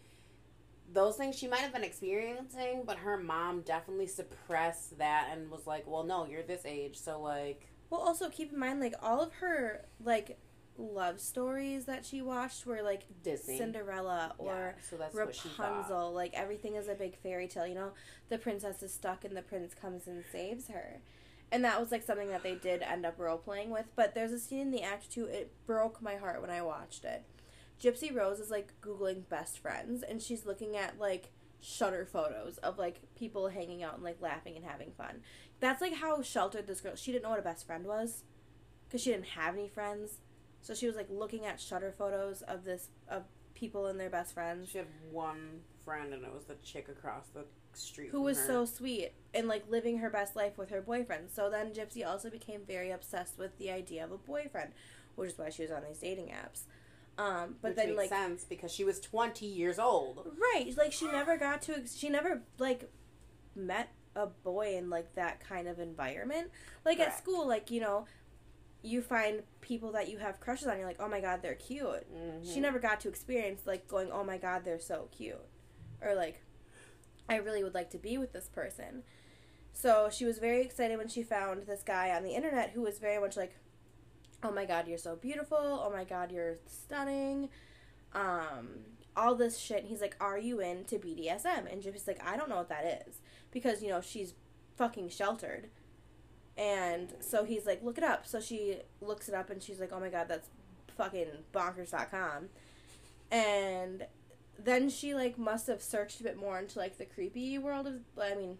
[0.93, 5.67] those things she might have been experiencing, but her mom definitely suppressed that and was
[5.67, 9.21] like, "Well, no, you're this age, so like." Well, also keep in mind, like all
[9.21, 10.39] of her like
[10.77, 14.99] love stories that she watched were like Disney Cinderella Yeah, or so
[15.33, 15.71] she thought.
[15.71, 16.13] Rapunzel.
[16.13, 17.67] Like everything is a big fairy tale.
[17.67, 17.93] You know,
[18.29, 21.01] the princess is stuck and the prince comes and saves her.
[21.55, 23.87] And that was like something that they did end up role playing with.
[23.95, 25.27] But there's a scene in the act two.
[25.27, 27.23] It broke my heart when I watched it.
[27.81, 32.77] Gypsy Rose is like googling best friends, and she's looking at like shutter photos of
[32.77, 35.21] like people hanging out and like laughing and having fun.
[35.61, 36.97] That's like how sheltered this girl.
[36.97, 38.25] She didn't know what a best friend was,
[38.89, 40.19] because she didn't have any friends.
[40.61, 43.23] So she was like looking at shutter photos of this of
[43.55, 47.29] people and their best friends She had one friend, and it was the chick across
[47.29, 47.45] the
[47.77, 48.11] street.
[48.11, 48.47] who was her.
[48.47, 51.31] so sweet and like living her best life with her boyfriend.
[51.31, 54.73] So then Gypsy also became very obsessed with the idea of a boyfriend,
[55.17, 56.63] which is why she was on these dating apps.
[57.17, 60.27] Um, but Which then makes like sense because she was twenty years old.
[60.55, 62.91] right, like she never got to ex- she never like
[63.55, 66.51] met a boy in like that kind of environment.
[66.85, 68.07] Like at school, like you know,
[68.83, 70.77] you find people that you have crushes on.
[70.77, 72.05] You're like, oh my god, they're cute.
[72.43, 72.63] She Mhm.
[72.63, 75.41] never got to experience like going, oh my god, they're so cute,
[76.03, 76.43] or like,
[77.29, 79.03] I really would like to be with this person.
[79.73, 82.99] So she was very excited when she found this guy on the internet who was
[82.99, 83.57] very much like,
[84.43, 85.59] oh my god, you're so beautiful.
[85.59, 87.49] Oh my god, you're stunning.
[88.13, 88.69] Um,
[89.17, 89.81] all this shit.
[89.81, 91.71] And he's like, are you into BDSM?
[91.71, 94.35] And Gypsy's like, I don't know what that is because you know she's
[94.77, 95.71] fucking sheltered.
[96.57, 98.27] And so he's like, look it up.
[98.27, 100.49] So she looks it up and she's like, oh my god, that's
[100.97, 102.49] fucking bonkers.com.
[103.31, 104.07] And
[104.63, 108.01] then she like must have searched a bit more into like the creepy world of
[108.21, 108.59] I mean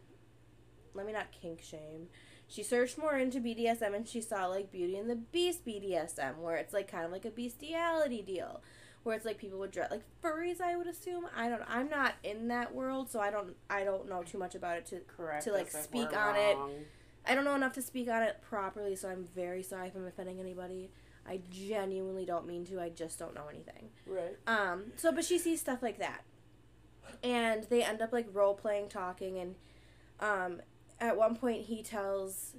[0.95, 2.09] let me not kink shame.
[2.47, 6.57] She searched more into BDSM and she saw like Beauty and the Beast BDSM where
[6.57, 8.63] it's like kind of like a bestiality deal
[9.03, 11.27] where it's like people would dress like furries I would assume.
[11.37, 14.55] I don't I'm not in that world so I don't I don't know too much
[14.55, 15.45] about it to Correct.
[15.45, 16.57] to, like, speak on it.
[17.27, 20.07] I don't know enough to speak on it properly so I'm very sorry if I'm
[20.07, 20.91] offending anybody.
[21.27, 22.81] I genuinely don't mean to.
[22.81, 23.89] I just don't know anything.
[24.07, 24.37] Right.
[24.47, 26.23] Um, so but she sees stuff like that.
[27.23, 29.55] And they end up like role playing talking and
[30.21, 30.61] um
[31.01, 32.55] at one point he tells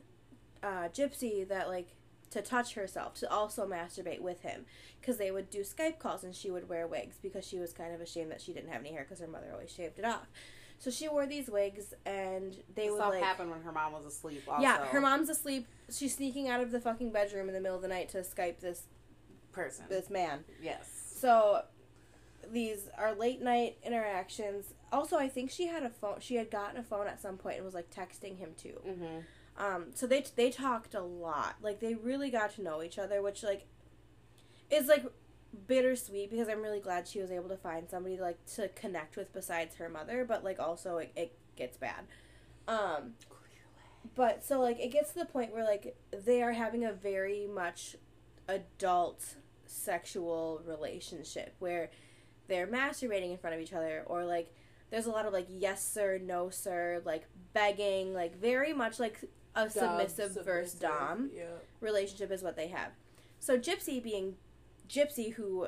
[0.63, 1.95] uh Gypsy that like
[2.32, 4.65] to touch herself to also masturbate with him
[4.99, 7.93] because they would do Skype calls and she would wear wigs because she was kind
[7.93, 10.28] of ashamed that she didn't have any hair because her mother always shaved it off.
[10.86, 13.91] So she wore these wigs and they This would all like happened when her mom
[13.91, 14.43] was asleep.
[14.48, 14.62] Also.
[14.62, 15.65] yeah, her mom's asleep.
[15.91, 18.60] She's sneaking out of the fucking bedroom in the middle of the night to Skype
[18.60, 18.84] this
[19.52, 19.86] person.
[19.89, 20.43] this man.
[20.62, 20.88] Yes.
[21.17, 21.63] So
[22.54, 24.76] these are late night interactions.
[24.93, 26.17] Also, I think she had a phone.
[26.19, 28.80] She had gotten a phone at some point and was like texting him too.
[28.88, 29.17] Mm-hmm.
[29.58, 31.56] Um, so they they talked a lot.
[31.63, 33.65] Like they really got to know each other, which like
[34.69, 35.04] is like
[35.68, 39.34] bittersweet because I'm really glad she was able to find somebody like to connect with
[39.34, 40.26] besides her mother.
[40.26, 42.06] But like also it, it gets bad.
[42.68, 43.13] Um,
[44.15, 47.48] but so like it gets to the point where like they are having a very
[47.48, 47.96] much
[48.48, 51.89] adult sexual relationship where
[52.48, 54.54] they're masturbating in front of each other or like
[54.91, 59.20] there's a lot of like yes sir no sir like begging like very much like
[59.56, 61.46] a submissive, versus dom Yeah.
[61.82, 62.91] relationship is what they have
[63.39, 64.36] so gypsy being
[64.88, 65.67] gypsy who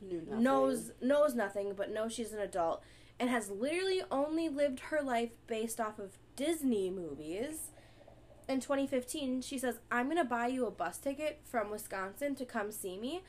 [0.00, 0.42] Knew nothing.
[0.42, 2.82] knows knows nothing but knows she's an adult
[3.20, 7.70] and has literally only lived her life based off of Disney movies.
[8.48, 12.44] In 2015, she says, "I'm going to buy you a bus ticket from Wisconsin to
[12.44, 13.22] come see me.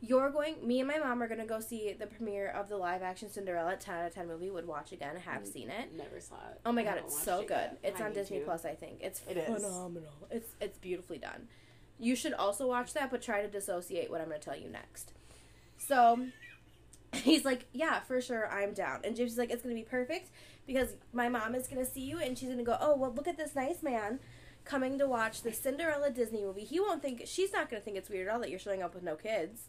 [0.00, 2.76] You're going me and my mom are going to go see the premiere of the
[2.76, 4.50] live action Cinderella 10 out of 10 movie.
[4.50, 5.92] Would watch again, have mm, seen it.
[5.96, 6.60] Never saw it.
[6.64, 7.54] Oh my I god, it's so it good.
[7.56, 7.78] yet.
[7.82, 8.44] It's I on Disney to.
[8.44, 8.98] Plus, I think.
[9.00, 9.46] It's It is.
[9.62, 10.12] phenomenal.
[10.30, 11.48] It's it's beautifully done.
[12.02, 14.68] You should also watch that, but try to dissociate what I'm going to tell you
[14.68, 15.12] next.
[15.78, 16.26] So
[17.12, 20.30] he's like, "Yeah, for sure, I'm down." And Gypsy's like, "It's going to be perfect
[20.66, 23.12] because my mom is going to see you, and she's going to go, oh well,
[23.12, 24.18] look at this nice man."
[24.64, 28.08] Coming to watch the Cinderella Disney movie, he won't think she's not gonna think it's
[28.08, 29.62] weird at all that you're showing up with no kids,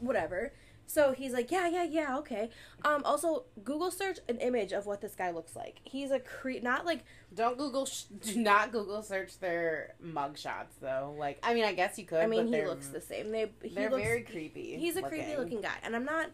[0.00, 0.52] whatever.
[0.88, 2.48] So he's like, yeah, yeah, yeah, okay.
[2.82, 5.80] Um, also, Google search an image of what this guy looks like.
[5.84, 7.84] He's a cre- not like Don't Google.
[7.84, 11.14] Sh- do not Google search their mugshots though.
[11.18, 12.20] Like, I mean, I guess you could.
[12.20, 13.30] I mean, but he looks the same.
[13.30, 14.78] They he They're looks, very creepy.
[14.78, 16.30] He's a creepy looking guy, and I'm not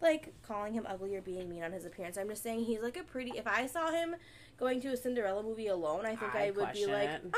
[0.00, 2.16] like calling him ugly or being mean on his appearance.
[2.16, 3.32] I'm just saying he's like a pretty.
[3.36, 4.16] If I saw him
[4.58, 7.32] going to a Cinderella movie alone, I think I, I'd be like, um,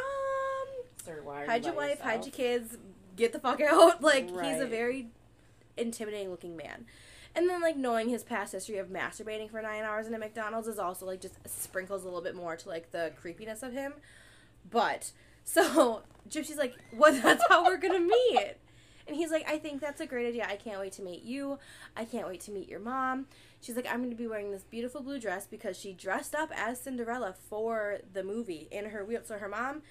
[1.05, 2.79] Sir, why are hide you your wife, hide your kids,
[3.17, 4.03] get the fuck out.
[4.03, 5.09] Like he's a very
[5.81, 6.87] intimidating looking man.
[7.35, 10.67] And then like knowing his past history of masturbating for nine hours in a McDonald's
[10.67, 13.95] is also like just sprinkles a little bit more to like the creepiness of him.
[14.69, 15.13] But
[15.45, 17.23] so Gypsy's like, "What?
[17.23, 18.57] That's how we're gonna meet."
[19.11, 20.47] And he's like, I think that's a great idea.
[20.49, 21.59] I can't wait to meet you.
[21.97, 23.27] I can't wait to meet your mom.
[23.61, 26.53] She's like, I'm going to be wearing this beautiful blue dress because she dressed up
[26.55, 29.23] as Cinderella for the movie in her wheel.
[29.25, 29.83] So her mom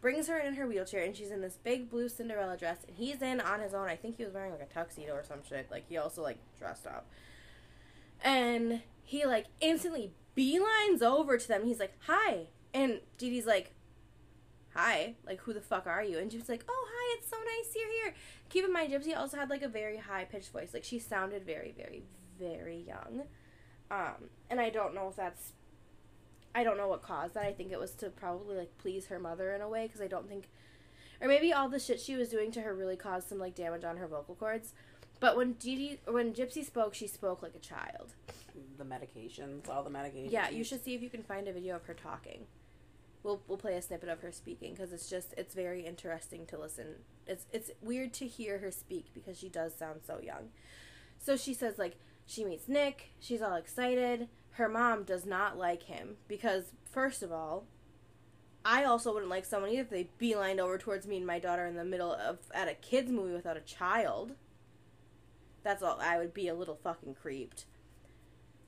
[0.00, 3.20] brings her in her wheelchair and she's in this big blue Cinderella dress and he's
[3.22, 3.88] in on his own.
[3.88, 5.68] I think he was wearing like a tuxedo or some shit.
[5.70, 7.06] Like he also like dressed up.
[8.22, 11.64] And he like instantly beelines over to them.
[11.64, 13.72] He's like, "Hi." And Dee Dee's like,
[14.74, 17.18] "Hi." Like, "Who the fuck are you?" And Gypsy's like, "Oh, hi.
[17.18, 18.14] It's so nice you're here."
[18.48, 20.74] Keep in mind Gypsy also had like a very high pitched voice.
[20.74, 22.02] Like she sounded very very
[22.38, 23.22] very young.
[23.90, 25.52] Um, and I don't know if that's
[26.58, 27.44] I don't know what caused that.
[27.44, 30.08] I think it was to probably like please her mother in a way because I
[30.08, 30.48] don't think,
[31.20, 33.84] or maybe all the shit she was doing to her really caused some like damage
[33.84, 34.74] on her vocal cords.
[35.20, 38.14] But when Dee when Gypsy spoke, she spoke like a child.
[38.76, 40.32] The medications, all the medications.
[40.32, 42.46] Yeah, you should see if you can find a video of her talking.
[43.22, 46.58] We'll we'll play a snippet of her speaking because it's just it's very interesting to
[46.58, 46.86] listen.
[47.28, 50.48] It's it's weird to hear her speak because she does sound so young.
[51.20, 53.10] So she says like she meets Nick.
[53.20, 54.28] She's all excited.
[54.58, 57.66] Her mom does not like him because first of all,
[58.64, 61.64] I also wouldn't like someone either if they beelined over towards me and my daughter
[61.64, 64.32] in the middle of at a kids movie without a child.
[65.62, 66.00] That's all.
[66.00, 67.66] I would be a little fucking creeped.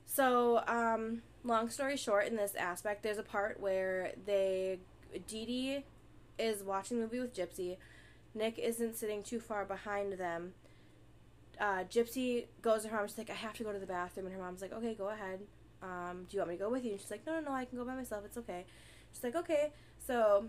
[0.05, 4.79] So, um, long story short, in this aspect, there's a part where they
[5.27, 5.83] Dee Dee
[6.39, 7.75] is watching the movie with Gypsy.
[8.33, 10.53] Nick isn't sitting too far behind them.
[11.59, 13.09] Uh, Gypsy goes to her mom.
[13.09, 15.09] She's like, "I have to go to the bathroom," and her mom's like, "Okay, go
[15.09, 15.41] ahead.
[15.81, 17.51] Um, do you want me to go with you?" And she's like, "No, no, no.
[17.51, 18.23] I can go by myself.
[18.25, 18.65] It's okay."
[19.13, 20.47] She's like, "Okay." So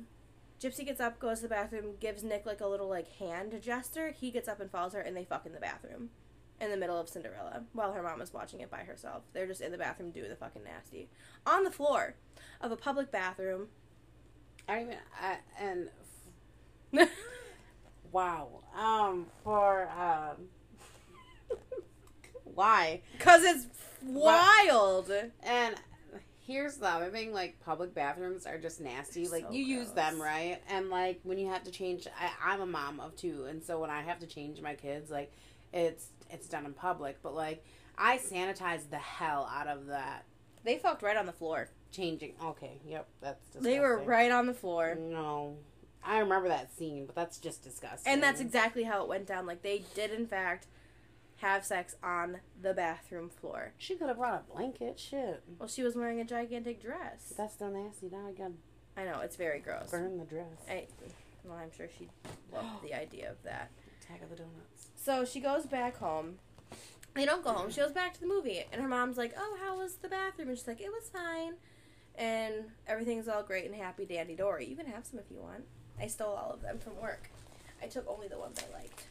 [0.62, 4.12] Gypsy gets up, goes to the bathroom, gives Nick like a little like hand gesture.
[4.12, 6.10] He gets up and follows her, and they fuck in the bathroom,
[6.60, 9.24] in the middle of Cinderella, while her mom is watching it by herself.
[9.32, 11.08] They're just in the bathroom doing the fucking nasty
[11.44, 12.14] on the floor
[12.60, 13.68] of a public bathroom.
[14.68, 14.98] I don't even.
[15.20, 15.88] I, and
[18.12, 18.48] wow.
[18.76, 19.26] Um.
[19.42, 20.48] For um.
[22.54, 23.02] why?
[23.18, 23.66] Cause it's
[24.04, 25.10] wild.
[25.42, 25.74] And
[26.46, 29.28] here's the other thing: like public bathrooms are just nasty.
[29.28, 30.58] Like So you use them, right?
[30.68, 33.78] And like when you have to change, I, I'm a mom of two, and so
[33.80, 35.32] when I have to change my kids, like
[35.72, 37.18] it's it's done in public.
[37.22, 37.64] But like
[37.98, 40.24] I sanitize the hell out of that
[40.64, 41.68] They fucked right on the floor.
[41.90, 42.32] changing.
[42.42, 43.70] Okay, yep, that's disgusting.
[43.72, 44.94] They were right on the floor.
[44.98, 45.56] No,
[46.04, 48.12] I remember that scene, but that's just disgusting.
[48.12, 49.46] And that's exactly how it went down.
[49.46, 50.66] Like they did in fact
[51.42, 53.72] have sex on the bathroom floor.
[53.78, 54.98] She could have brought a blanket.
[54.98, 57.32] Shit, Well, she was wearing a gigantic dress.
[57.36, 58.08] that's still nasty.
[58.10, 58.54] Now I gotta
[58.96, 59.90] I know it's very gross.
[59.90, 60.46] burn the dress.
[60.68, 60.86] I,
[61.44, 62.08] well, I'm sure she
[62.52, 63.70] loved the idea of that.
[64.02, 64.88] Attack of the donuts.
[64.96, 66.38] So she goes back home.
[67.14, 67.70] They don't go home.
[67.70, 70.48] She goes back to the movie, and her mom's like, "Oh, how was the bathroom?"
[70.48, 71.54] And she's like, "It was fine."
[72.14, 72.54] And
[72.86, 74.64] everything's all great and happy, dandy dory.
[74.66, 75.64] You can have some if you want.
[76.00, 77.30] I stole all of them from work.
[77.82, 79.04] I took only the ones I liked.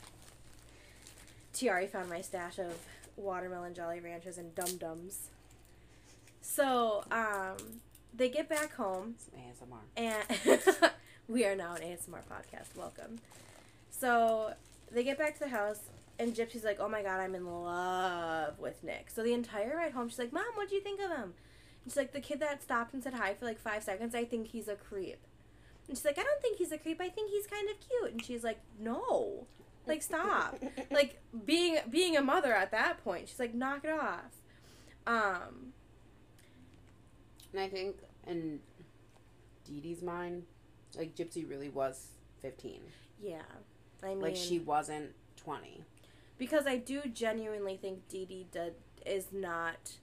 [1.53, 2.73] Tiari found my stash of
[3.17, 5.27] watermelon Jolly Ranchers and Dum Dums.
[6.41, 7.57] So, um,
[8.13, 9.81] they get back home, Some ASMR.
[9.95, 10.91] and
[11.27, 12.75] we are now an ASMR podcast.
[12.75, 13.19] Welcome.
[13.89, 14.53] So
[14.91, 15.79] they get back to the house,
[16.19, 19.91] and Gypsy's like, "Oh my god, I'm in love with Nick." So the entire ride
[19.93, 21.33] home, she's like, "Mom, what do you think of him?"
[21.83, 24.15] And she's like, "The kid that stopped and said hi for like five seconds.
[24.15, 25.19] I think he's a creep."
[25.87, 26.99] And she's like, "I don't think he's a creep.
[26.99, 29.45] I think he's kind of cute." And she's like, "No,
[29.87, 30.57] like stop."
[30.91, 34.37] like being being a mother at that point, she's like, "Knock it off."
[35.07, 35.73] Um,
[37.53, 38.59] And I think in
[39.65, 40.43] Dee Dee's mind,
[40.95, 42.07] like Gypsy really was
[42.41, 42.81] 15.
[43.21, 43.41] yeah,
[44.03, 45.83] I mean, like she wasn't 20.
[46.37, 49.93] because I do genuinely think Dee Dee did, is not.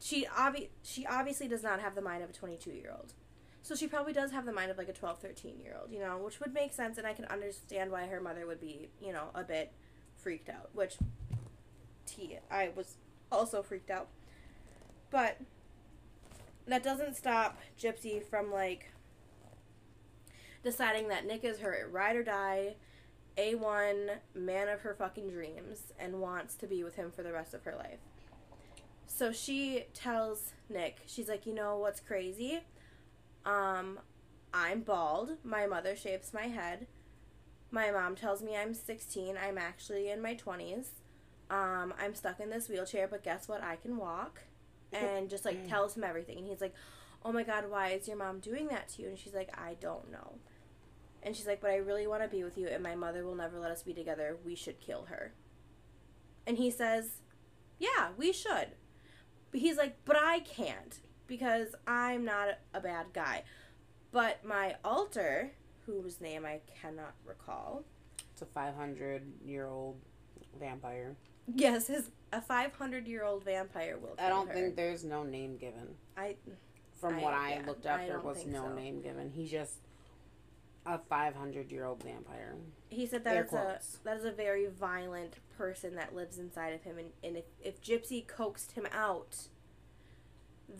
[0.00, 3.12] She obvi- she obviously does not have the mind of a 22 year old.
[3.62, 6.00] So she probably does have the mind of like a 12, 13 year old, you
[6.00, 9.12] know, which would make sense, and I can understand why her mother would be, you
[9.12, 9.72] know, a bit
[10.16, 10.96] freaked out, which
[12.06, 12.96] T, I was
[13.30, 14.08] also freaked out.
[15.10, 15.38] But
[16.66, 18.90] that doesn't stop Gypsy from like
[20.62, 22.76] deciding that Nick is her ride or die
[23.36, 27.54] A1 man of her fucking dreams and wants to be with him for the rest
[27.54, 27.98] of her life.
[29.06, 32.60] So she tells Nick, she's like, you know what's crazy?
[33.44, 33.98] Um,
[34.52, 35.36] I'm bald.
[35.44, 36.86] My mother shapes my head.
[37.70, 39.36] My mom tells me I'm 16.
[39.36, 40.88] I'm actually in my 20s.
[41.50, 43.62] Um, I'm stuck in this wheelchair, but guess what?
[43.62, 44.42] I can walk.
[44.92, 46.36] And just like tells him everything.
[46.38, 46.74] And he's like,
[47.24, 49.08] oh my god, why is your mom doing that to you?
[49.08, 50.34] And she's like, I don't know.
[51.22, 53.36] And she's like, but I really want to be with you, and my mother will
[53.36, 54.36] never let us be together.
[54.44, 55.34] We should kill her.
[56.46, 57.20] And he says,
[57.78, 58.68] yeah, we should.
[59.50, 63.44] But he's like, but I can't because I'm not a bad guy.
[64.10, 65.50] But my alter,
[65.86, 67.84] whose name I cannot recall,
[68.32, 69.96] It's a 500 year old
[70.60, 71.16] vampire.
[71.54, 74.14] yes, his a 500 year old vampire will.
[74.18, 74.54] I don't her.
[74.54, 75.94] think there's no name given.
[76.16, 76.36] I
[77.00, 78.74] From I- what I yeah, looked up, I there was no so.
[78.74, 79.30] name given.
[79.30, 79.78] He's just
[80.86, 82.54] a 500 year old vampire.
[82.88, 86.82] He said that is a that is a very violent person that lives inside of
[86.82, 89.48] him, and, and if if Gypsy coaxed him out,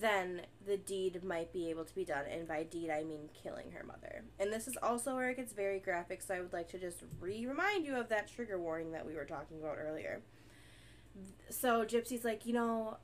[0.01, 3.73] then the deed might be able to be done, and by deed I mean killing
[3.73, 4.25] her mother.
[4.39, 7.03] And this is also where it gets very graphic, so I would like to just
[7.21, 10.23] re remind you of that trigger warning that we were talking about earlier.
[11.51, 12.97] So Gypsy's like, you know,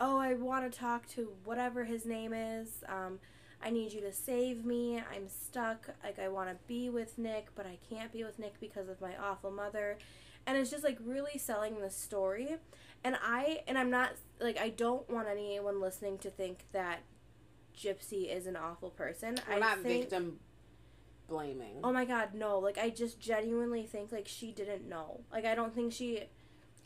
[0.00, 2.84] oh, I want to talk to whatever his name is.
[2.88, 3.18] Um,
[3.62, 4.98] I need you to save me.
[4.98, 5.88] I'm stuck.
[6.04, 9.00] Like, I want to be with Nick, but I can't be with Nick because of
[9.00, 9.96] my awful mother.
[10.46, 12.56] And it's just like really selling the story.
[13.04, 17.00] And I, and I'm not, like, I don't want anyone listening to think that
[17.76, 19.36] Gypsy is an awful person.
[19.48, 20.38] We're I not think, victim
[21.28, 21.80] blaming.
[21.84, 22.58] Oh my god, no.
[22.58, 25.20] Like, I just genuinely think, like, she didn't know.
[25.32, 26.22] Like, I don't think she.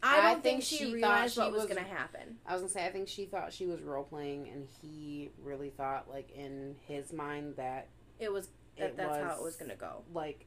[0.02, 2.38] I I don't think, think she, she realized she what was, was- going to happen.
[2.46, 5.68] I was gonna say I think she thought she was role playing, and he really
[5.70, 7.88] thought like in his mind that
[8.18, 8.48] It was
[8.78, 10.02] that It that's how it was- was gonna go.
[10.14, 10.46] like,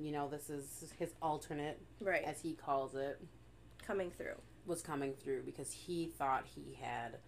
[0.00, 2.24] you know, this is his alternate, Right.
[2.24, 3.20] as he calls it,
[3.84, 4.34] Coming through.
[4.66, 7.18] was coming through because he thought he had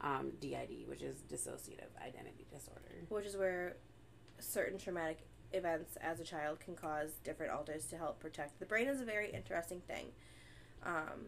[0.00, 2.80] um, DID, which is dissociative identity disorder.
[3.08, 3.76] which is where
[4.40, 5.18] certain traumatic
[5.52, 9.04] events as a child can cause different alters to help protect the brain is a
[9.04, 10.06] very interesting thing
[10.84, 11.26] um,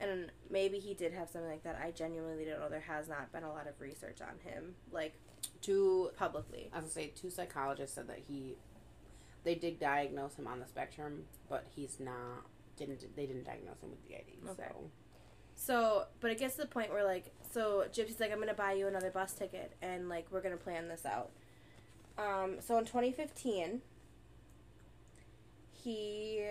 [0.00, 3.30] and maybe he did have something like that i genuinely don't know there has not
[3.32, 5.14] been a lot of research on him like
[5.62, 8.56] Two, publicly I was gonna say, two psychologists said that he,
[9.44, 12.46] they did diagnose him on the spectrum, but he's not.
[12.76, 14.50] Didn't they didn't diagnose him with DID?
[14.50, 14.68] Okay.
[14.68, 14.90] So
[15.60, 18.72] so but it gets to the point where like so gypsy's like i'm gonna buy
[18.72, 21.30] you another bus ticket and like we're gonna plan this out
[22.18, 23.82] um, so in 2015
[25.72, 26.42] he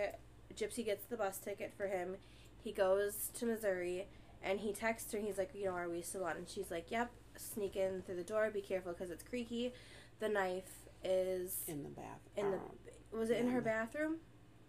[0.56, 2.18] gypsy gets the bus ticket for him
[2.64, 4.08] he goes to missouri
[4.44, 6.70] and he texts her and he's like you know are we still on and she's
[6.70, 9.74] like yep sneak in through the door be careful because it's creaky
[10.20, 12.20] the knife is in the bath.
[12.36, 12.64] in the um,
[13.12, 14.18] was it in her bathroom?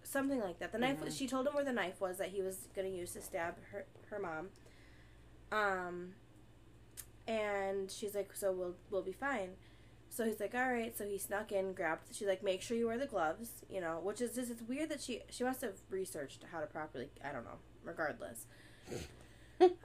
[0.02, 0.72] Something like that.
[0.72, 1.16] The knife Mhm.
[1.16, 3.56] she told him where the knife was that he was going to use to stab
[3.72, 4.48] her her mom.
[5.52, 6.14] Um
[7.26, 9.50] and she's like so we'll we'll be fine.
[10.08, 12.86] So he's like all right so he snuck in grabbed she's like make sure you
[12.88, 15.74] wear the gloves you know which is just it's weird that she she must have
[15.88, 18.46] researched how to properly i don't know regardless.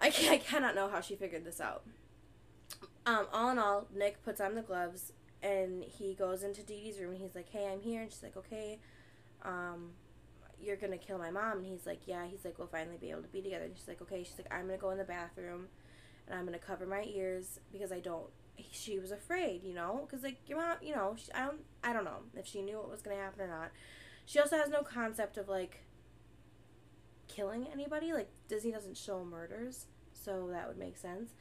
[0.02, 1.84] I, can, I cannot know how she figured this out.
[3.06, 5.12] Um all in all nick puts on the gloves
[5.46, 8.24] and he goes into Dee Dee's room and he's like, "Hey, I'm here." And she's
[8.24, 8.80] like, "Okay,
[9.44, 9.92] um,
[10.60, 13.22] you're gonna kill my mom." And he's like, "Yeah." He's like, "We'll finally be able
[13.22, 15.68] to be together." And she's like, "Okay." She's like, "I'm gonna go in the bathroom,
[16.28, 18.30] and I'm gonna cover my ears because I don't."
[18.72, 21.94] She was afraid, you know, because like your mom, you know, she, I don't, I
[21.94, 23.72] don't know if she knew what was gonna happen or not.
[24.26, 25.84] She also has no concept of like
[27.28, 28.14] killing anybody.
[28.14, 31.34] Like Disney doesn't show murders, so that would make sense.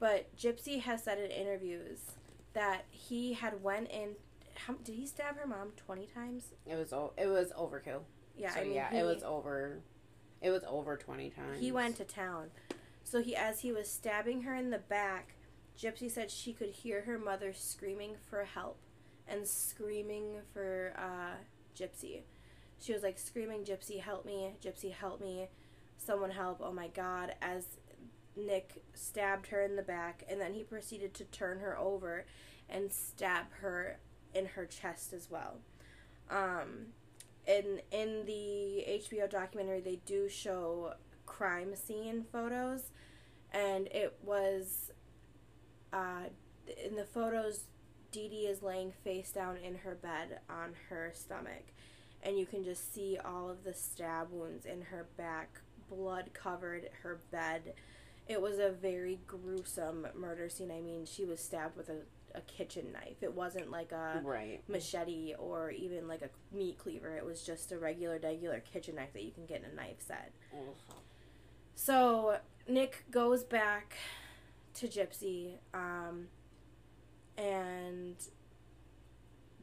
[0.00, 2.00] But Gypsy has said in interviews
[2.54, 4.10] that he had went in.
[4.54, 6.52] How, did he stab her mom twenty times?
[6.66, 8.02] It was it was overkill.
[8.36, 9.80] Yeah, so I mean, yeah, he, it was over.
[10.40, 11.60] It was over twenty times.
[11.60, 12.50] he went to town.
[13.02, 15.34] So he, as he was stabbing her in the back,
[15.78, 18.78] Gypsy said she could hear her mother screaming for help
[19.28, 21.36] and screaming for uh,
[21.78, 22.22] Gypsy.
[22.80, 24.54] She was like screaming, "Gypsy, help me!
[24.62, 25.48] Gypsy, help me!
[25.96, 26.60] Someone help!
[26.62, 27.66] Oh my God!" As
[28.36, 32.24] Nick stabbed her in the back, and then he proceeded to turn her over
[32.68, 33.98] and stab her
[34.34, 35.58] in her chest as well.
[36.30, 36.86] Um,
[37.46, 40.94] in in the HBO documentary, they do show
[41.26, 42.90] crime scene photos,
[43.52, 44.90] and it was
[45.92, 46.24] uh,
[46.84, 47.64] in the photos.
[48.10, 51.72] Dee Dee is laying face down in her bed on her stomach,
[52.22, 55.60] and you can just see all of the stab wounds in her back,
[55.90, 57.74] blood covered her bed.
[58.26, 60.70] It was a very gruesome murder scene.
[60.70, 61.98] I mean, she was stabbed with a,
[62.34, 63.22] a kitchen knife.
[63.22, 64.60] It wasn't like a right.
[64.66, 67.14] machete or even like a meat cleaver.
[67.16, 69.98] It was just a regular, regular kitchen knife that you can get in a knife
[70.00, 70.32] set.
[71.74, 73.94] So Nick goes back
[74.74, 76.28] to Gypsy, um,
[77.36, 78.16] and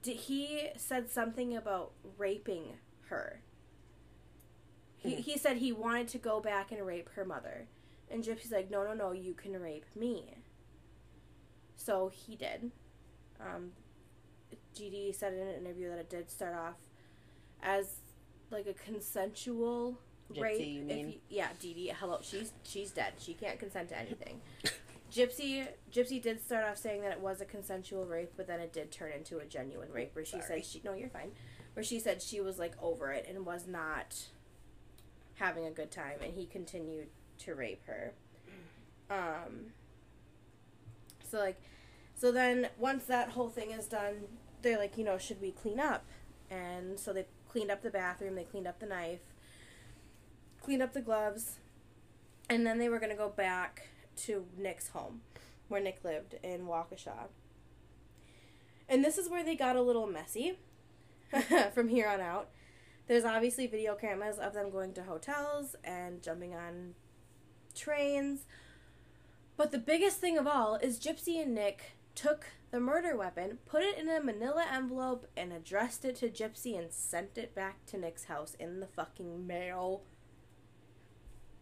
[0.03, 2.77] he said something about raping
[3.09, 3.41] her.
[4.97, 5.21] He, Hmm.
[5.21, 7.67] he said he wanted to go back and rape her mother.
[8.11, 10.35] And Gypsy's like, no, no, no, you can rape me.
[11.75, 12.71] So he did.
[13.39, 13.71] Um,
[14.75, 16.75] GD said in an interview that it did start off
[17.63, 17.95] as
[18.51, 19.97] like a consensual
[20.33, 20.67] Gypsy, rape.
[20.67, 21.19] you if mean?
[21.29, 21.91] yeah, Dee Dee.
[21.99, 23.13] Hello, she's she's dead.
[23.17, 24.41] She can't consent to anything.
[25.11, 28.71] Gypsy Gypsy did start off saying that it was a consensual rape, but then it
[28.71, 30.61] did turn into a genuine rape where she Sorry.
[30.61, 31.31] said she no, you're fine.
[31.73, 34.15] Where she said she was like over it and was not
[35.35, 37.07] having a good time and he continued
[37.45, 38.13] to rape her.
[39.09, 39.73] Um
[41.29, 41.61] so like
[42.15, 44.27] so then once that whole thing is done,
[44.61, 46.05] they're like, you know, should we clean up?
[46.49, 49.21] And so they cleaned up the bathroom, they cleaned up the knife,
[50.61, 51.57] cleaned up the gloves,
[52.49, 53.87] and then they were to go back
[54.17, 55.21] to Nick's home,
[55.67, 57.29] where Nick lived in Waukesha.
[58.87, 60.59] And this is where they got a little messy
[61.73, 62.49] from here on out.
[63.07, 66.93] There's obviously video cameras of them going to hotels and jumping on
[67.71, 68.45] trains.
[69.57, 73.83] But the biggest thing of all is Gypsy and Nick took the murder weapon, put
[73.83, 77.97] it in a manila envelope, and addressed it to Gypsy and sent it back to
[77.97, 80.03] Nick's house in the fucking mail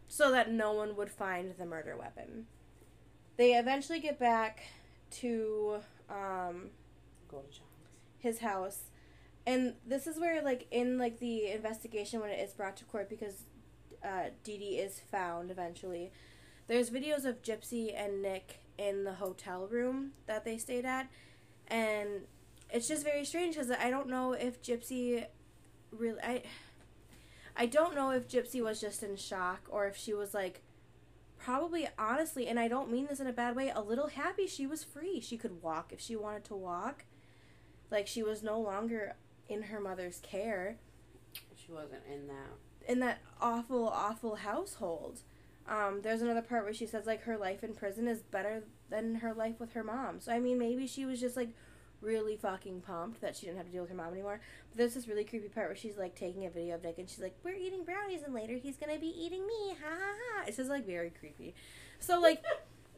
[0.08, 2.46] so that no one would find the murder weapon.
[3.36, 4.62] They eventually get back
[5.12, 6.70] to um,
[8.18, 8.90] his house.
[9.46, 13.08] And this is where, like, in like the investigation when it is brought to court,
[13.08, 13.44] because
[14.04, 16.12] uh, Dee Dee is found eventually.
[16.66, 21.10] There's videos of Gypsy and Nick in the hotel room that they stayed at,
[21.68, 22.26] and
[22.70, 25.26] it's just very strange because I don't know if Gypsy
[25.90, 26.42] really I
[27.56, 30.62] I don't know if Gypsy was just in shock or if she was like
[31.38, 34.66] probably honestly and I don't mean this in a bad way a little happy she
[34.66, 37.04] was free she could walk if she wanted to walk
[37.90, 39.16] like she was no longer
[39.48, 40.76] in her mother's care
[41.56, 42.69] She wasn't in that.
[42.88, 45.20] In that awful awful household.
[45.68, 49.16] Um, there's another part where she says like her life in prison is better than
[49.16, 50.20] her life with her mom.
[50.20, 51.50] So i mean maybe she was just like
[52.00, 54.40] really fucking pumped that she didn't have to deal with her mom anymore.
[54.70, 57.08] But there's this really creepy part where she's like taking a video of nick and
[57.08, 59.76] she's like we're eating brownies and later he's gonna be eating me.
[59.82, 60.44] Ha ha ha.
[60.46, 61.54] It's just like very creepy.
[61.98, 62.42] So like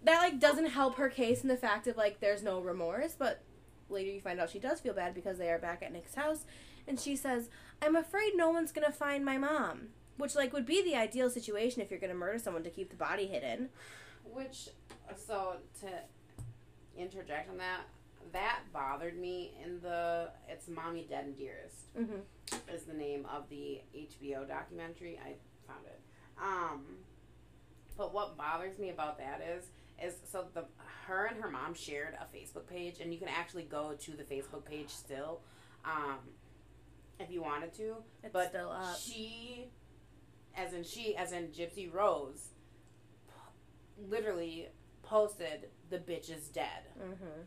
[0.04, 3.14] that like doesn't help her case in the fact of like there's no remorse.
[3.18, 3.42] But
[3.90, 6.44] later you find out she does feel bad because they are back at nick's house
[6.86, 7.48] and she says
[7.80, 11.80] i'm afraid no one's gonna find my mom which like would be the ideal situation
[11.80, 13.68] if you're gonna murder someone to keep the body hidden
[14.24, 14.68] Which,
[15.16, 15.88] so to
[16.96, 17.82] interject on that,
[18.32, 22.74] that bothered me in the it's Mommy Dead and Dearest mm-hmm.
[22.74, 25.18] is the name of the HBO documentary.
[25.22, 25.34] I
[25.66, 26.00] found it.
[26.40, 26.82] Um,
[27.96, 29.66] but what bothers me about that is
[30.02, 30.64] is so the
[31.06, 34.22] her and her mom shared a Facebook page, and you can actually go to the
[34.22, 35.40] Facebook page still,
[35.84, 36.18] um,
[37.22, 37.96] if you wanted to.
[38.22, 39.68] it's But still up She,
[40.56, 42.48] as in she, as in Gypsy Rose,
[43.28, 44.68] p- literally
[45.02, 47.42] posted the bitch is dead mm-hmm.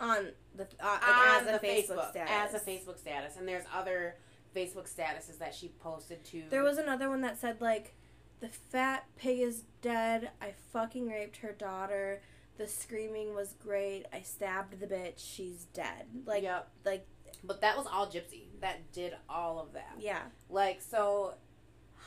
[0.00, 3.46] on the uh, like, on as a the Facebook, status as a Facebook status, and
[3.46, 4.16] there's other
[4.54, 6.42] Facebook statuses that she posted to.
[6.50, 7.94] There was another one that said like,
[8.40, 10.30] "The fat pig is dead.
[10.40, 12.22] I fucking raped her daughter.
[12.58, 14.04] The screaming was great.
[14.12, 15.18] I stabbed the bitch.
[15.18, 16.70] She's dead." Like, yep.
[16.84, 17.06] like
[17.44, 19.94] but that was all Gypsy that did all of that.
[19.98, 21.34] yeah, Like so,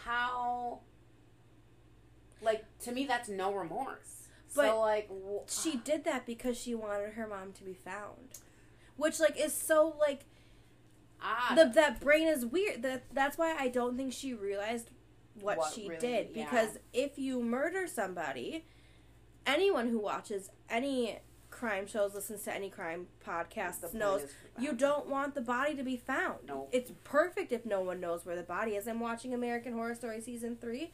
[0.04, 0.80] how?
[2.42, 4.28] Like to me, that's no remorse.
[4.56, 8.40] But so like wh- she did that because she wanted her mom to be found,
[8.98, 10.26] which like is so like
[11.22, 11.58] odd.
[11.58, 12.82] the that brain is weird.
[12.84, 14.90] That that's why I don't think she realized
[15.42, 16.46] what, What she really- did yeah.
[16.46, 18.66] because if you murder somebody,
[19.46, 21.20] anyone who watches any
[21.56, 24.28] crime shows, listens to any crime podcasts, The knows
[24.60, 26.40] you don't want the body to be found.
[26.48, 26.70] Nope.
[26.72, 28.88] It's perfect if no one knows where the body is.
[28.88, 30.92] I'm watching American Horror Story season three.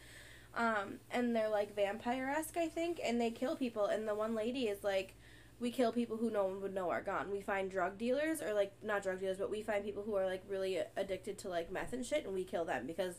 [0.54, 3.86] Um, and they're like vampire esque, I think, and they kill people.
[3.86, 5.16] And the one lady is like,
[5.60, 7.32] we kill people who no one would know are gone.
[7.32, 10.26] We find drug dealers, or like, not drug dealers, but we find people who are
[10.26, 13.16] like really addicted to like meth and shit, and we kill them because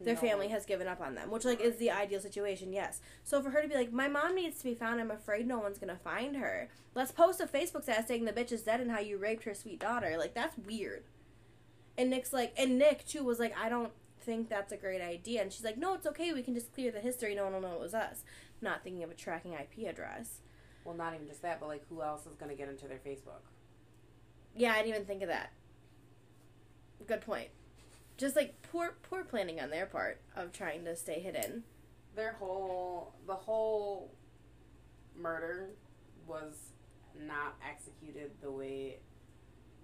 [0.00, 0.20] their No.
[0.20, 3.00] family has given up on them, which like is the ideal situation, yes.
[3.22, 5.58] So for her to be like, my mom needs to be found, I'm afraid no
[5.58, 6.68] one's gonna find her.
[6.94, 9.54] Let's post a Facebook status saying the bitch is dead and how you raped her
[9.54, 10.16] sweet daughter.
[10.18, 11.04] Like that's weird.
[11.96, 15.42] And Nick's like, and Nick too was like, I don't think that's a great idea.
[15.42, 16.32] And she's like, no, it's okay.
[16.32, 17.34] We can just clear the history.
[17.34, 18.24] No one will know it was us.
[18.60, 20.40] Not thinking of a tracking IP address.
[20.84, 23.42] Well, not even just that, but like, who else is gonna get into their Facebook?
[24.56, 25.52] Yeah, I didn't even think of that.
[27.06, 27.48] Good point.
[28.16, 31.64] Just like poor poor planning on their part of trying to stay hidden.
[32.14, 34.12] Their whole, the whole
[35.16, 35.70] murder
[36.26, 36.54] was
[37.20, 38.98] not executed the way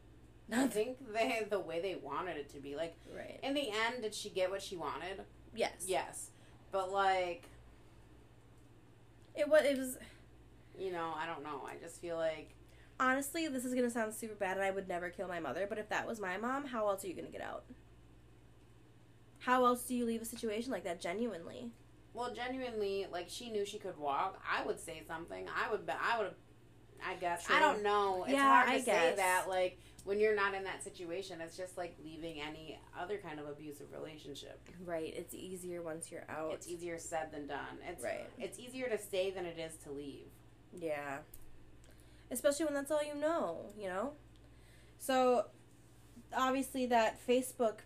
[0.53, 2.75] I think they the way they wanted it to be.
[2.77, 3.39] Like Right.
[3.43, 5.23] in the end, did she get what she wanted?
[5.55, 5.85] Yes.
[5.87, 6.31] Yes,
[6.73, 7.45] but like
[9.37, 9.63] It was.
[9.65, 9.99] It was.
[10.79, 11.63] you know, I don't know.
[11.67, 12.51] I just feel like
[12.99, 15.67] Honestly, this is gonna sound super bad, and I would never kill my mother.
[15.69, 17.65] But if that was my mom, how else are you gonna get out?
[19.41, 21.71] How else do you leave a situation like that genuinely?
[22.13, 24.43] well, genuinely, like she knew she could walk.
[24.49, 25.47] I would say something.
[25.49, 25.87] I would.
[25.87, 26.35] be- I would.
[27.07, 27.47] I guess.
[27.49, 28.25] I don't know.
[28.25, 29.49] It's Yeah, hard to I say that.
[29.49, 33.47] Like when you're not in that situation, it's just like leaving any other kind of
[33.47, 34.61] abusive relationship.
[34.85, 35.15] Right.
[35.17, 36.53] It's easier once you're out.
[36.55, 37.79] It's easier said than done.
[37.89, 38.29] It's Right.
[38.39, 40.27] It's easier to stay than it is to leave.
[40.75, 41.19] Yeah.
[42.31, 44.13] Especially when that's all you know, you know?
[44.99, 45.47] So,
[46.37, 47.79] obviously, that Facebook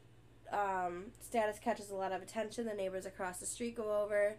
[0.54, 2.66] um, status catches a lot of attention.
[2.66, 4.36] The neighbors across the street go over.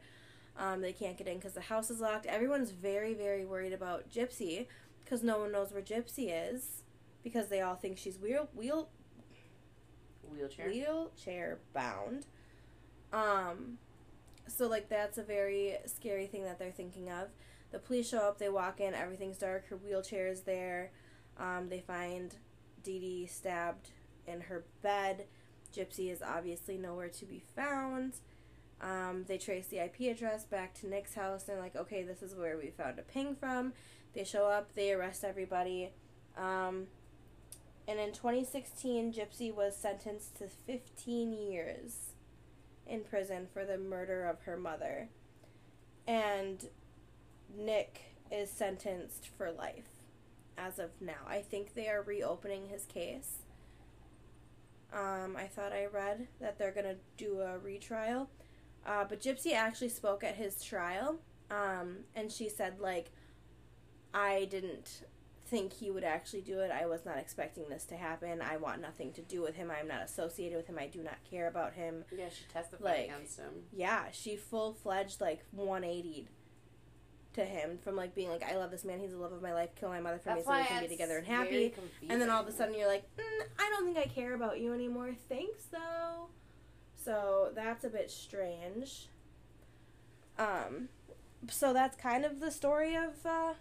[0.58, 2.26] Um, they can't get in because the house is locked.
[2.26, 4.68] Everyone's very, very worried about Gypsy
[5.04, 6.84] because no one knows where Gypsy is
[7.24, 8.88] because they all think she's wheel, wheel,
[10.32, 10.70] Wheelchair.
[10.70, 12.26] wheelchair bound.
[13.12, 13.78] Um,
[14.48, 17.30] so like that's a very scary thing that they're thinking of.
[17.72, 20.92] The police show up, they walk in, everything's dark, her wheelchair is there.
[21.38, 22.34] Um, they find
[22.84, 23.90] Dee Dee stabbed
[24.28, 25.26] in her bed.
[25.76, 28.14] Gypsy is obviously nowhere to be found.
[28.82, 31.44] Um, they trace the IP address back to Nick's house.
[31.44, 33.74] They're like, okay, this is where we found a ping from.
[34.14, 35.92] They show up, they arrest everybody.
[36.38, 36.88] Um,
[37.88, 42.14] and in 2016, Gypsy was sentenced to 15 years
[42.88, 45.10] in prison for the murder of her mother.
[46.08, 46.68] And
[47.56, 48.02] Nick
[48.32, 49.90] is sentenced for life.
[50.58, 51.26] as of now.
[51.28, 53.40] I think they are reopening his case.
[54.96, 58.30] Um, I thought I read that they're gonna do a retrial,
[58.86, 61.18] uh, but Gypsy actually spoke at his trial,
[61.52, 63.12] um, and she said like,
[64.14, 65.04] I didn't
[65.48, 66.72] think he would actually do it.
[66.72, 68.42] I was not expecting this to happen.
[68.42, 69.70] I want nothing to do with him.
[69.70, 70.80] I'm not associated with him.
[70.80, 72.04] I do not care about him.
[72.18, 73.66] Yeah, she testified Like, against him.
[73.72, 76.30] Yeah, she full fledged like 180'd
[77.36, 79.00] to him from like being like, I love this man.
[79.00, 79.70] He's the love of my life.
[79.76, 81.74] Kill my mother for me so we can be together and happy.
[82.10, 84.60] And then all of a sudden you're like, mm, I don't think I care about
[84.60, 85.12] you anymore.
[85.30, 86.28] Thanks though.
[86.96, 89.08] So that's a bit strange.
[90.40, 90.90] Um,
[91.50, 93.54] so that's kind of the story of uh,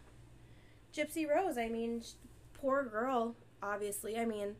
[0.94, 1.58] Gypsy Rose.
[1.58, 2.02] I mean,
[2.54, 3.36] poor girl.
[3.62, 4.56] Obviously, I mean,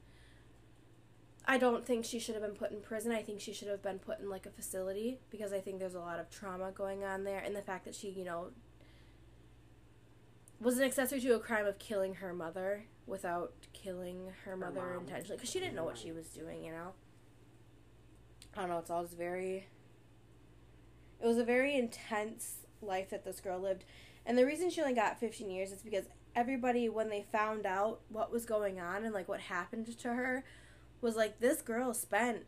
[1.47, 3.12] I don't think she should have been put in prison.
[3.12, 5.95] I think she should have been put in like a facility because I think there's
[5.95, 8.49] a lot of trauma going on there, and the fact that she, you know,
[10.65, 15.01] was an accessory to a crime of killing her mother without killing her mother mom.
[15.01, 16.65] intentionally because she didn't know what she was doing.
[16.65, 16.93] You know.
[18.57, 18.79] I don't know.
[18.79, 19.67] It's all just very.
[21.23, 23.85] It was a very intense life that this girl lived,
[24.27, 26.05] and the reason she only got 15 years is because
[26.35, 30.45] everybody, when they found out what was going on and like what happened to her,
[31.01, 32.45] was like, this girl spent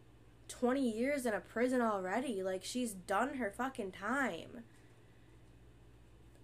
[0.49, 2.43] 20 years in a prison already.
[2.43, 4.63] Like she's done her fucking time.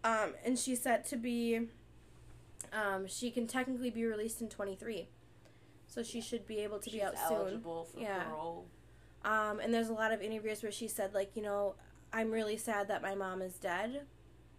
[0.05, 1.68] Um, and she's set to be.
[2.72, 5.09] Um, she can technically be released in 23.
[5.86, 7.36] So she should be able to She's be out soon.
[7.36, 8.24] eligible for Yeah.
[8.24, 8.66] parole.
[9.24, 11.74] Um, and there's a lot of interviews where she said, like, you know,
[12.12, 14.07] I'm really sad that my mom is dead,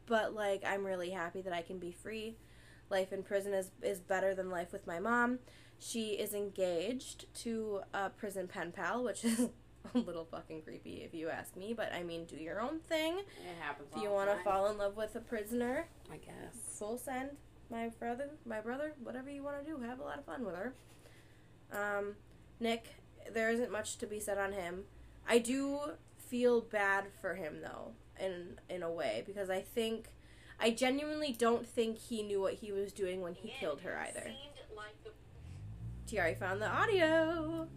[0.05, 2.37] but like, I'm really happy that I can be free.
[2.89, 5.39] Life in prison is is better than life with my mom.
[5.79, 9.49] She is engaged to a prison pen pal, which is
[9.95, 11.73] a little fucking creepy if you ask me.
[11.73, 13.19] But I mean, do your own thing.
[13.19, 13.89] It happens.
[13.95, 16.55] If you want to fall in love with a prisoner, I guess.
[16.77, 17.31] full send.
[17.69, 20.55] My brother, my brother, whatever you want to do, have a lot of fun with
[20.55, 20.73] her.
[21.71, 22.15] Um,
[22.59, 22.87] Nick,
[23.33, 24.83] there isn't much to be said on him.
[25.27, 25.79] I do
[26.17, 30.07] feel bad for him though, in in a way, because I think,
[30.59, 34.31] I genuinely don't think he knew what he was doing when he killed her either.
[36.07, 37.67] Tiari found the audio.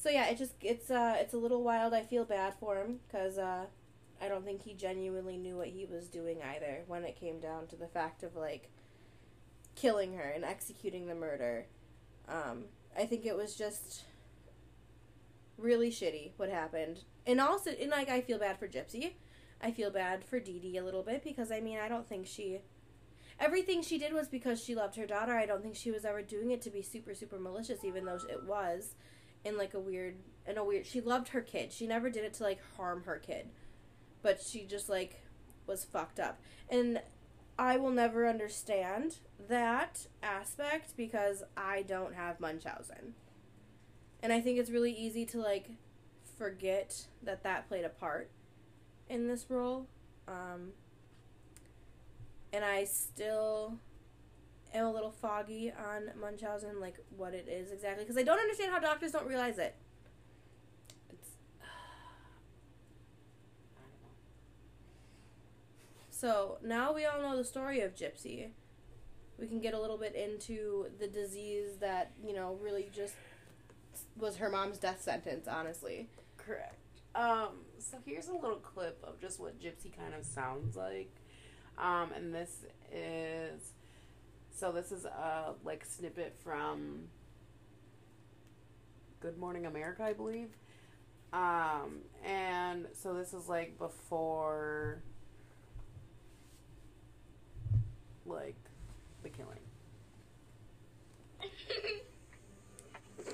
[0.00, 1.92] So yeah, it just it's uh it's a little wild.
[1.92, 3.66] I feel bad for him because uh,
[4.20, 7.66] I don't think he genuinely knew what he was doing either when it came down
[7.66, 8.70] to the fact of like
[9.76, 11.66] killing her and executing the murder.
[12.30, 12.64] Um,
[12.98, 14.04] I think it was just
[15.58, 19.12] really shitty what happened, and also and like I feel bad for Gypsy.
[19.60, 22.26] I feel bad for Dee Dee a little bit because I mean I don't think
[22.26, 22.60] she
[23.38, 25.34] everything she did was because she loved her daughter.
[25.34, 28.18] I don't think she was ever doing it to be super super malicious, even though
[28.30, 28.94] it was
[29.44, 30.16] in like a weird
[30.46, 30.86] in a weird.
[30.86, 31.72] She loved her kid.
[31.72, 33.48] She never did it to like harm her kid,
[34.22, 35.22] but she just like
[35.66, 36.40] was fucked up.
[36.68, 37.00] And
[37.58, 39.16] I will never understand
[39.48, 43.14] that aspect because I don't have Munchausen,
[44.22, 45.70] and I think it's really easy to like
[46.38, 48.30] forget that that played a part
[49.08, 49.86] in this role.
[50.26, 50.72] Um,
[52.52, 53.78] and I still
[54.74, 58.72] am a little foggy on Munchausen, like what it is exactly, because I don't understand
[58.72, 59.74] how doctors don't realize it.
[61.10, 61.28] It's.
[61.60, 61.66] Know.
[66.10, 68.48] So now we all know the story of Gypsy.
[69.38, 73.14] We can get a little bit into the disease that, you know, really just
[74.18, 76.10] was her mom's death sentence, honestly.
[76.36, 76.76] Correct.
[77.14, 81.10] Um, so here's a little clip of just what Gypsy kind of sounds like.
[81.78, 83.72] Um, and this is
[84.60, 87.04] so this is a like snippet from
[89.20, 90.50] Good Morning America, I believe.
[91.32, 95.02] Um, and so this is like before
[98.26, 98.58] like
[99.22, 99.60] the killing.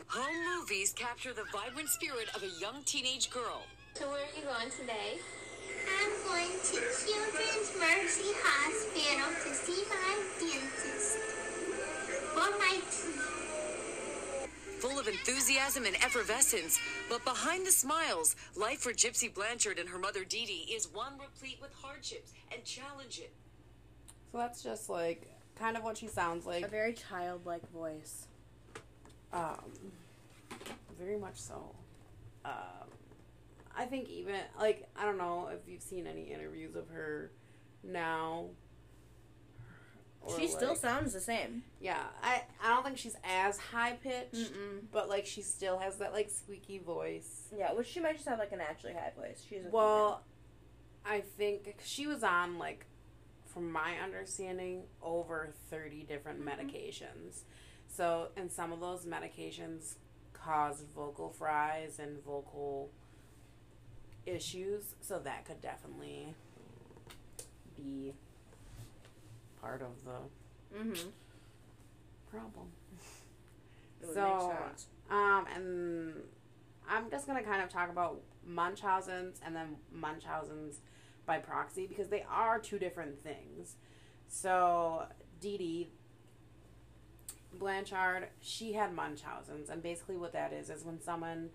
[0.06, 3.62] Home movies capture the vibrant spirit of a young teenage girl.
[3.94, 5.18] So where are you going today?
[6.00, 11.18] I'm going to Children's Mercy Hospital to see my dentist
[12.34, 13.22] for my teeth.
[14.80, 19.98] Full of enthusiasm and effervescence, but behind the smiles, life for Gypsy Blanchard and her
[19.98, 23.30] mother Dee Dee is one replete with hardships and challenges.
[24.32, 26.64] So that's just like kind of what she sounds like.
[26.64, 28.26] A very childlike voice.
[29.32, 29.92] Um,
[30.98, 31.74] very much so.
[32.44, 32.85] Um,
[33.76, 37.32] I think even like I don't know if you've seen any interviews of her
[37.82, 38.46] now.
[40.36, 41.62] she still sounds the same.
[41.80, 44.52] Yeah, I I don't think she's as high pitched,
[44.92, 47.48] but like she still has that like squeaky voice.
[47.56, 49.44] Yeah, which she might just have like a naturally high voice.
[49.48, 50.22] She's a Well,
[51.04, 52.86] I think she was on like
[53.56, 56.48] from my understanding, over 30 different mm-hmm.
[56.48, 57.44] medications.
[57.88, 59.94] So, and some of those medications
[60.34, 62.90] caused vocal fries and vocal
[64.26, 64.94] issues.
[65.00, 66.34] So, that could definitely
[67.76, 68.12] be
[69.60, 71.08] part of the Mm-hmm.
[72.30, 72.66] problem.
[74.14, 74.52] So.
[75.10, 76.14] Um, and
[76.88, 80.80] I'm just gonna kind of talk about Munchausen's and then Munchausen's
[81.24, 83.76] by proxy because they are two different things.
[84.28, 85.04] So
[85.40, 85.88] Dee Dee
[87.54, 91.50] Blanchard, she had Munchausen's, and basically what that is is when someone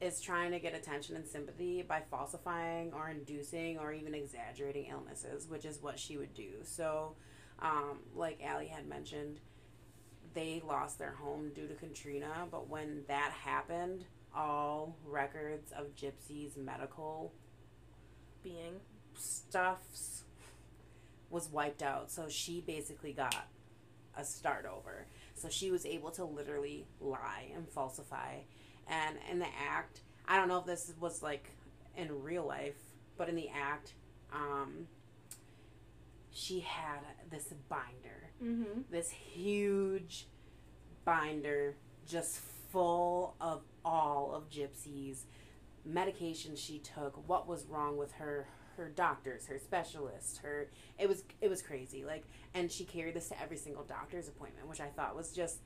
[0.00, 5.48] is trying to get attention and sympathy by falsifying or inducing or even exaggerating illnesses,
[5.48, 6.50] which is what she would do.
[6.62, 7.16] So,
[7.60, 9.40] um, like Allie had mentioned,
[10.34, 16.56] they lost their home due to Katrina, but when that happened, all records of Gypsy's
[16.56, 17.32] medical
[18.42, 18.80] Being.
[19.16, 20.22] stuffs
[21.30, 22.10] was wiped out.
[22.10, 23.48] So she basically got
[24.16, 25.06] a start over.
[25.34, 28.40] So she was able to literally lie and falsify.
[28.88, 31.50] And in the act, I don't know if this was like
[31.96, 32.76] in real life,
[33.16, 33.94] but in the act,
[34.32, 34.86] um,
[36.30, 38.82] she had this binder Mm-hmm.
[38.88, 40.28] this huge
[41.04, 41.74] binder
[42.06, 42.38] just
[42.70, 45.26] full of all of Gypsy's
[45.90, 50.68] medications she took, what was wrong with her, her doctors, her specialists, her
[51.00, 52.04] it was it was crazy.
[52.04, 55.58] Like and she carried this to every single doctor's appointment, which I thought was just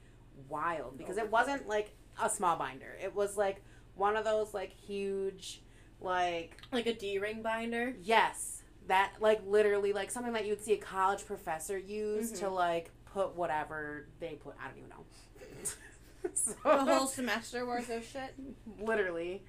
[0.48, 2.96] wild because it wasn't like a small binder.
[3.02, 3.62] It was like
[3.94, 5.62] one of those like huge
[6.00, 7.94] like Like a D ring binder.
[8.02, 12.54] Yes, that like literally like something that you'd see a college professor use to Mhm.
[12.54, 14.54] like put whatever they put.
[14.60, 15.04] I don't even know.
[16.34, 18.34] so, A whole semester worth of shit.
[18.80, 19.44] literally.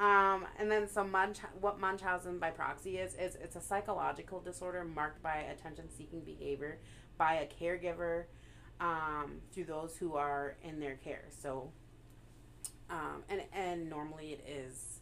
[0.00, 4.84] Um, and then so Munch, what Munchausen by proxy is is it's a psychological disorder
[4.84, 6.78] marked by attention-seeking behavior
[7.18, 8.24] by a caregiver
[8.80, 11.24] um, through those who are in their care.
[11.42, 11.72] So,
[12.92, 15.00] um, and and normally it is,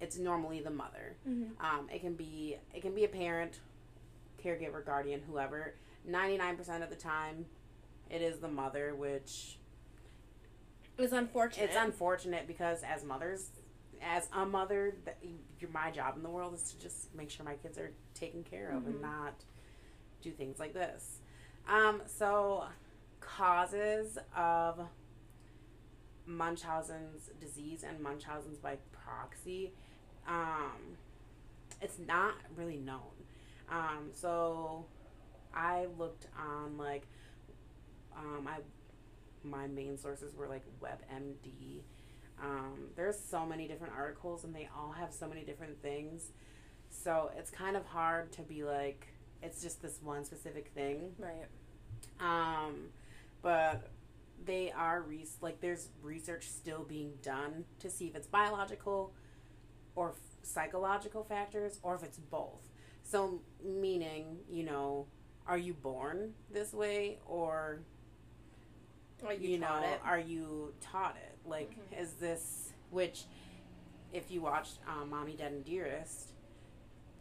[0.00, 1.16] it's normally the mother.
[1.28, 1.64] Mm-hmm.
[1.64, 3.60] Um, it can be it can be a parent,
[4.44, 5.74] caregiver, guardian, whoever.
[6.04, 7.44] Ninety nine percent of the time,
[8.10, 9.58] it is the mother, which
[10.96, 11.64] It's unfortunate.
[11.66, 13.50] it's unfortunate because as mothers,
[14.02, 15.18] as a mother, that
[15.60, 18.42] your my job in the world is to just make sure my kids are taken
[18.42, 19.02] care of and Mhm.
[19.02, 19.34] not
[20.22, 21.20] do things like this.
[21.68, 22.64] Um, so
[23.20, 24.80] causes of
[26.28, 29.72] Munchausen's disease and Munchausen's by proxy,
[30.28, 30.96] um,
[31.80, 33.00] it's not really known.
[33.70, 34.84] Um, so
[35.54, 37.06] I looked on like,
[38.16, 38.58] um, I
[39.44, 41.82] my main sources were like WebMD.
[42.42, 46.32] Um, there's so many different articles and they all have so many different things.
[46.90, 49.06] So it's kind of hard to be like
[49.42, 51.12] it's just this one specific thing.
[51.18, 51.46] right.
[52.20, 52.88] Um,
[53.42, 53.88] but
[54.44, 59.12] they are re- like there's research still being done to see if it's biological
[59.94, 62.68] or f- psychological factors or if it's both.
[63.02, 65.06] So meaning, you know,
[65.46, 67.80] are you born this way or
[69.22, 70.00] Like you, you, know, it.
[70.04, 71.38] are you taught it?
[71.44, 72.00] Like, Mhm.
[72.02, 73.24] is this which,
[74.12, 76.32] if you watched um, "Mommy, Dead, and Dearest,"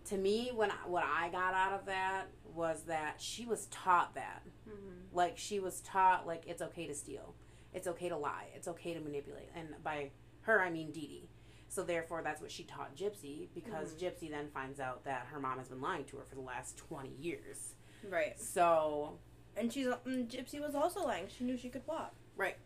[0.08, 4.16] to me, when I, what I got out of that was that she was taught
[4.16, 5.16] that, Mm-hmm.
[5.16, 7.36] like she was taught like it's okay to steal,
[7.74, 11.30] it's okay to lie, it's okay to manipulate, and by her I mean Dee Dee.
[11.70, 14.00] So therefore, that's what she taught Gypsy because Mhm.
[14.00, 16.78] Gypsy then finds out that her mom has been lying to her for the last
[16.78, 17.76] twenty years.
[18.10, 18.40] Right.
[18.40, 19.20] So
[19.56, 21.28] And she's mm, Gypsy was also lying.
[21.30, 22.14] She knew she could walk.
[22.36, 22.58] Right.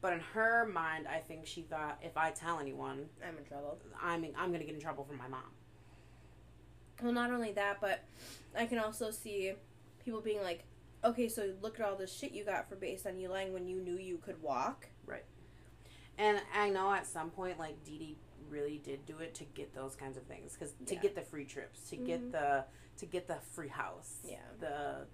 [0.00, 3.78] But in her mind, I think she thought if I tell anyone, I'm in trouble.
[4.02, 5.50] I'm I'm gonna get in trouble from my mom.
[7.02, 8.00] Well, not only that, but
[8.56, 9.52] I can also see
[10.04, 10.64] people being like,
[11.04, 13.66] "Okay, so look at all this shit you got for based on you lying when
[13.68, 15.24] you knew you could walk." Right.
[16.18, 18.18] And I know at some point, like Dee Dee
[18.48, 21.00] really did do it to get those kinds of things, because to Yeah.
[21.00, 22.32] get the free trips, to get Mhm.
[22.32, 22.64] the
[22.98, 24.40] to get the free house, Yeah.
[24.58, 25.06] the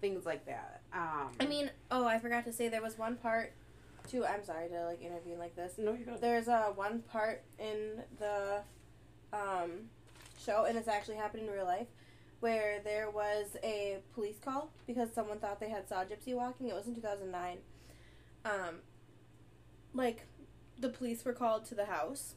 [0.00, 0.82] things like that.
[0.92, 3.54] Um, I mean, oh, I forgot to say there was one part
[4.06, 4.24] too.
[4.24, 5.76] I'm sorry to like intervene like this.
[5.78, 6.20] no, you're good.
[6.20, 8.62] There's uh, one part in the
[9.32, 9.90] um,
[10.44, 11.88] show, and it's actually happened in real life,
[12.40, 16.68] where there was a police call because someone thought they had saw Gypsy walking.
[16.68, 17.58] It was in 2009.
[18.44, 18.76] Um,
[19.92, 20.26] like,
[20.78, 22.34] the police were called to the house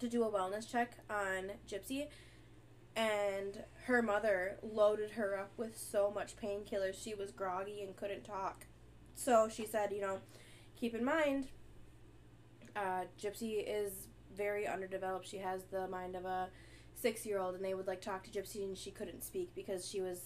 [0.00, 2.08] to do a wellness check on Gypsy,
[2.96, 8.24] and her mother loaded her up with so much painkillers she was groggy and couldn't
[8.24, 8.66] talk.
[9.14, 10.20] So she said, you know,
[10.76, 11.48] keep in mind
[12.76, 15.28] uh, Gypsy is very underdeveloped.
[15.28, 16.48] She has the mind of a
[16.94, 19.88] six year old, and they would like talk to Gypsy, and she couldn't speak because
[19.88, 20.20] she was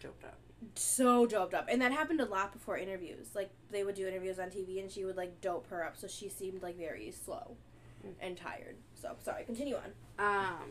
[0.00, 0.38] Joked up.
[0.74, 1.68] so doped up.
[1.70, 3.28] And that happened a lot before interviews.
[3.34, 6.06] Like they would do interviews on TV, and she would like dope her up, so
[6.06, 7.56] she seemed like very slow
[8.04, 8.14] Mm.
[8.20, 8.76] and tired.
[8.94, 9.92] So sorry, continue on.
[10.18, 10.70] Um.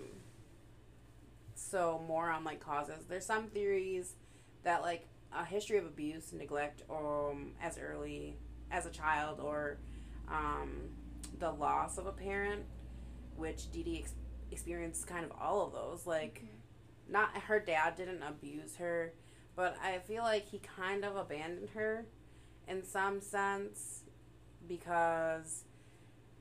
[1.55, 3.05] So more on like causes.
[3.07, 4.16] There's some theories
[4.64, 8.36] that like a history of abuse, neglect, um, as early
[8.70, 9.78] as a child, or
[10.28, 10.89] um,
[11.39, 12.64] the loss of a parent,
[13.38, 13.95] which Dee Dee
[14.52, 16.06] experienced kind of all of those.
[16.06, 16.43] Like,
[17.10, 19.14] not her dad didn't abuse her,
[19.56, 22.06] but I feel like he kind of abandoned her
[22.68, 24.04] in some sense
[24.68, 25.64] because,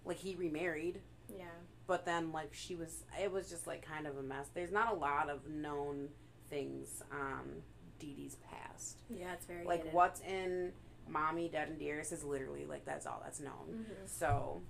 [0.04, 1.44] like, he remarried Yeah.
[1.86, 4.92] but then like she was it was just like kind of a mess there's not
[4.92, 6.08] a lot of known
[6.48, 7.62] things on
[7.98, 9.92] Dee Dee's past Yeah, it's very like hidden.
[9.94, 10.72] what's in
[11.08, 14.08] mommy dead and dearest is literally like that's all that's known Mhm.
[14.08, 14.60] so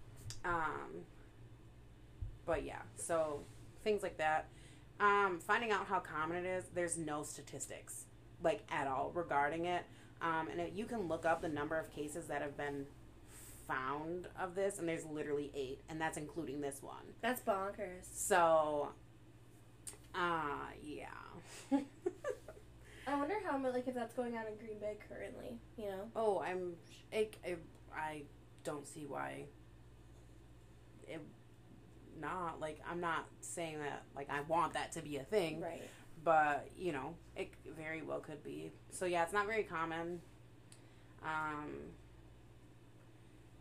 [0.44, 1.04] um
[2.46, 3.40] but yeah so
[3.84, 4.48] things like that
[5.00, 8.04] um finding out how common it is there's no statistics
[8.42, 9.84] like at all regarding it
[10.22, 12.86] um and it, you can look up the number of cases that have been
[13.68, 18.04] found of this and there's literally eight and that's including this one That's bonkers.
[18.12, 18.88] so,
[20.14, 21.06] uh, yeah.
[23.06, 25.58] I wonder how like if that's going on in Green Bay currently.
[25.76, 26.10] You know.
[26.14, 26.74] oh, I'm.
[27.12, 27.56] I, I,
[27.94, 28.22] I
[28.62, 29.44] don't see why.
[31.08, 31.20] It
[32.20, 35.82] not like I'm not saying that like I want that to be a thing, Right.
[36.24, 38.72] but you know it very well could be.
[38.90, 40.20] So yeah, it's not very common.
[41.22, 41.74] Um,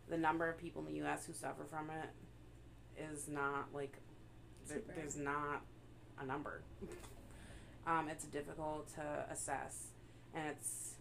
[0.08, 1.26] the number of people in the U.S.
[1.26, 3.96] who suffer from it is not like
[4.68, 5.62] there, there's not
[6.20, 6.62] a number.
[7.86, 9.88] um, it's difficult to assess,
[10.34, 10.94] and it's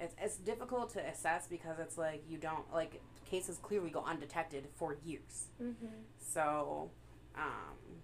[0.00, 4.68] it's it's difficult to assess because it's like you don't like cases clearly go undetected
[4.74, 5.46] for years.
[5.62, 5.86] Mm-hmm.
[6.18, 6.90] So,
[7.36, 8.00] um,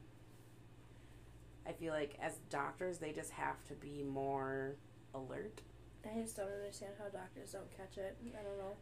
[1.67, 4.77] I feel like as doctors, they just have to be more
[5.15, 5.63] alert.
[6.05, 8.17] I just don't understand how doctors don't catch it.
[8.27, 8.77] I don't know.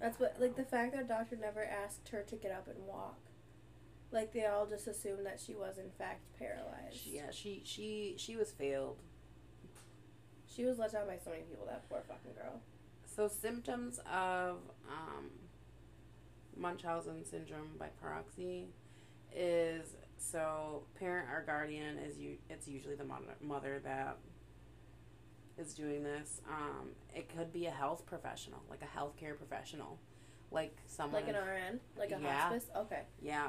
[0.00, 2.86] That's what like the fact that a doctor never asked her to get up and
[2.86, 3.18] walk.
[4.10, 7.06] Like they all just assumed that she was in fact paralyzed.
[7.06, 8.96] Yeah, she she she was failed.
[10.46, 11.66] She was let down by so many people.
[11.66, 12.60] That poor fucking girl.
[13.14, 14.58] So symptoms of
[14.88, 15.30] um,
[16.56, 18.68] Munchausen syndrome by proxy
[19.34, 24.18] is so parent or guardian is you it's usually the mother, mother that
[25.58, 26.40] is doing this.
[26.48, 29.98] Um, it could be a health professional, like a healthcare professional,
[30.50, 32.40] like someone Like an RN, like a Yeah.
[32.42, 32.70] hospice.
[32.76, 33.02] Okay.
[33.20, 33.48] Yeah.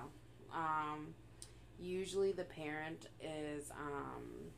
[0.51, 1.13] Um,
[1.79, 4.51] usually the parent is um,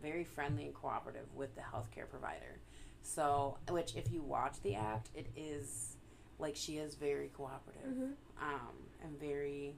[0.00, 2.60] very friendly and cooperative with the healthcare provider.
[3.06, 5.96] So, which if you watch the act, it is
[6.38, 8.42] like she is very cooperative Mm-hmm.
[8.42, 8.74] um,
[9.04, 9.76] and very,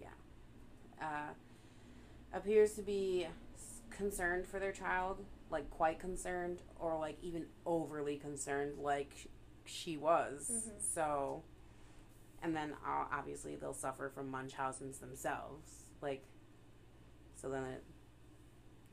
[0.00, 0.06] yeah,
[1.02, 1.32] uh,
[2.32, 3.26] appears to be
[3.90, 9.26] concerned for their child, like quite concerned, or like even overly concerned, like sh-
[9.66, 10.50] she was.
[10.50, 10.80] Mhm.
[10.94, 11.42] So,
[12.42, 16.22] and then uh, obviously they'll suffer from Munchausen's themselves, like,
[17.34, 17.82] so then it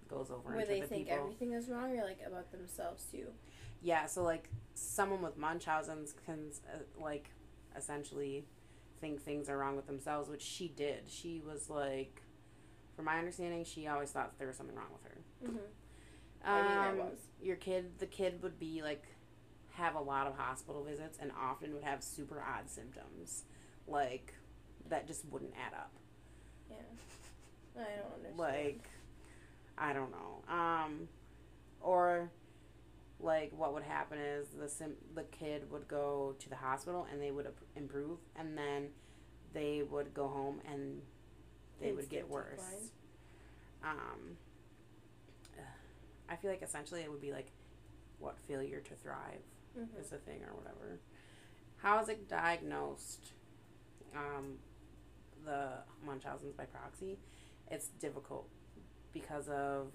[0.10, 1.20] goes over Where into they the think people.
[1.24, 3.28] everything is wrong, or like about themselves too.
[3.82, 7.30] Yeah, so like someone with Munchausen's can uh, like
[7.78, 8.46] essentially
[9.02, 11.04] think things are wrong with themselves, which she did.
[11.08, 12.22] She was like,
[12.96, 15.18] from my understanding, she always thought there was something wrong with her.
[15.46, 16.48] Mm-hmm.
[16.48, 17.20] I mean, there Um, was.
[17.42, 19.04] Your kid, the kid would be like,
[19.74, 23.44] have a lot of hospital visits and often would have super odd symptoms,
[23.88, 24.34] like
[24.90, 25.92] that just wouldn't add up.
[26.70, 26.78] Yeah.
[27.78, 28.38] I don't understand.
[28.38, 28.84] like
[29.78, 30.44] I don't know.
[30.54, 31.08] Um
[31.82, 32.32] or
[33.20, 37.22] like what would happen is the sim- the kid would go to the hospital and
[37.22, 38.90] they would improve and then
[39.54, 41.02] they would go home and
[41.80, 42.92] they would get Instant worse.
[43.84, 44.38] Um
[46.28, 47.52] I feel like essentially it would be like
[48.20, 49.42] what failure to thrive
[49.78, 50.00] Mhm.
[50.00, 51.00] is a thing or whatever.
[51.78, 53.34] How is it diagnosed?
[54.16, 54.58] Um,
[55.44, 57.20] the Munchausen's by proxy.
[57.70, 58.50] It's difficult
[59.16, 59.88] because of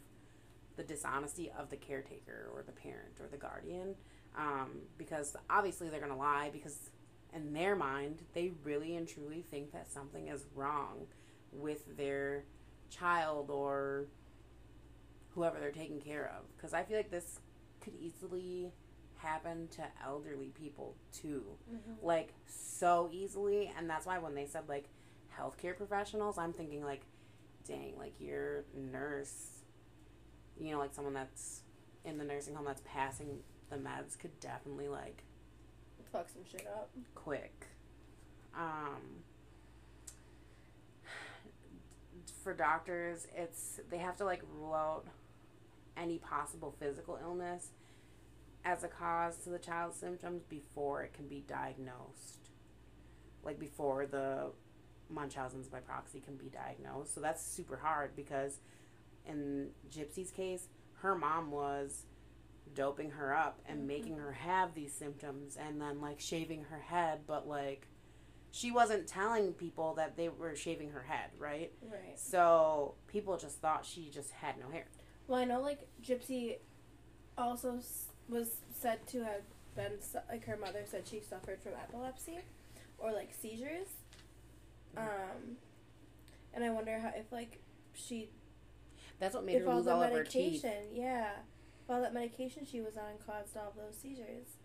[0.76, 3.94] the dishonesty of the caretaker or the parent or the guardian.
[4.36, 6.90] Um, because obviously they're gonna lie because
[7.34, 11.06] in their mind they really and truly think that something is wrong
[11.52, 12.44] with their
[12.90, 14.06] child or
[15.34, 16.44] whoever they're taking care of.
[16.56, 17.38] Because I feel like this
[17.80, 18.72] could easily
[19.16, 22.02] happen to elderly people too Mhm.
[22.02, 24.88] like so easily and that's why when they said like
[25.38, 27.02] healthcare professionals i'm thinking like
[27.70, 29.64] dang like your nurse
[30.58, 31.62] you know like someone that's
[32.04, 33.38] in the nursing home that's passing
[33.70, 35.22] the meds could definitely like
[36.12, 36.90] Fuck some shit up.
[37.14, 37.66] quick
[38.54, 39.22] um,
[42.42, 45.04] for doctors, it's they have to like rule out
[45.96, 47.68] any possible physical illness
[48.64, 52.50] as a cause to the child's symptoms before it can be diagnosed.
[53.42, 54.50] Like before the
[55.10, 57.14] Munchausen's by proxy can be diagnosed.
[57.14, 58.58] So that's super hard because
[59.26, 62.06] in Gypsy's case, her mom was
[62.74, 63.86] doping her up and mm-hmm.
[63.88, 67.88] making her have these symptoms and then like shaving her head, but like
[68.52, 71.72] she wasn't telling people that they were shaving her head, right?
[71.82, 72.18] Right.
[72.18, 74.86] So people just thought she just had no hair.
[75.26, 76.56] Well, I know like Gypsy
[77.38, 77.80] also
[78.28, 79.42] was said to have
[79.76, 79.92] been
[80.28, 82.38] like her mother said she suffered from epilepsy
[82.98, 83.88] or like seizures.
[84.96, 85.56] Um,
[86.52, 87.60] and I wonder how if like
[87.94, 88.30] she
[89.18, 90.62] That's what made if her lose all of her teeth.
[90.64, 91.30] medication, yeah,
[91.82, 94.56] if all that medication she was on caused all of those seizures.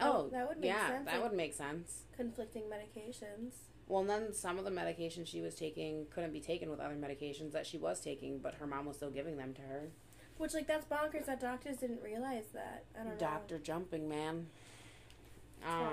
[0.00, 1.04] Oh, that would make yeah, sense.
[1.06, 2.02] that like, would make sense.
[2.16, 3.52] conflicting medications.
[3.88, 6.94] Well, and then some of the medications she was taking couldn't be taken with other
[6.94, 9.88] medications that she was taking, but her mom was still giving them to her.
[10.36, 12.84] Which like that's bonkers that doctors didn't realize that.
[12.94, 13.18] I don't know.
[13.18, 14.46] Doctor jumping man.
[15.66, 15.88] Um,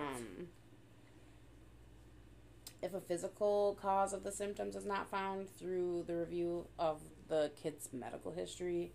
[2.86, 7.52] if a physical cause of the symptoms is not found through the review of the
[7.62, 8.94] kid's medical history,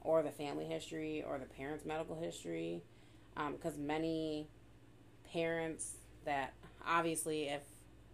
[0.00, 2.82] or the family history, or the parents' medical history,
[3.52, 4.48] because many
[5.32, 5.92] parents
[6.24, 6.54] that
[6.86, 7.62] obviously if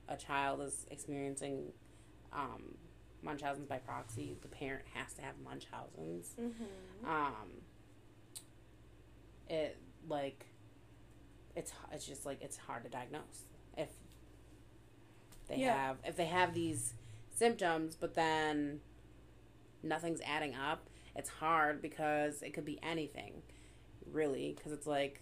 [0.09, 1.73] a child is experiencing
[2.33, 2.75] um,
[3.23, 7.09] Munchausen's by proxy, the parent has to have Munchausen's Mm-hmm.
[7.11, 7.49] um
[9.49, 9.79] it
[10.09, 10.47] like
[11.55, 13.45] it's it's just like it's hard to diagnose
[15.49, 15.75] they Yeah.
[15.75, 16.95] have if they have these
[17.31, 18.81] symptoms but then
[19.83, 23.43] nothing's adding up it's hard because it could be anything
[24.11, 25.21] really because it's like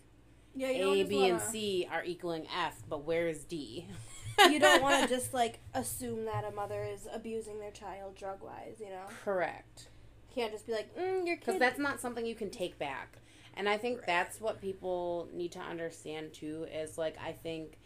[0.55, 3.87] Yeah, a b and c are equaling f but where is d
[4.51, 8.43] you don't want to just like assume that a mother is abusing their child drug
[8.43, 8.77] wise.
[8.81, 9.89] You know, correct
[10.35, 13.19] can't just be like, mm, your because that's not something you can take back
[13.57, 14.07] and i think Right.
[14.07, 17.79] that's what people need to understand too is like i think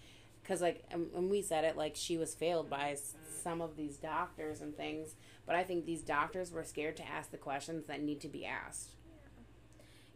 [0.49, 0.83] because like
[1.13, 2.97] when we said it like she was failed by
[3.43, 5.15] some of these doctors and things
[5.47, 8.47] but i think these doctors were scared to ask the questions that need to be
[8.47, 8.95] asked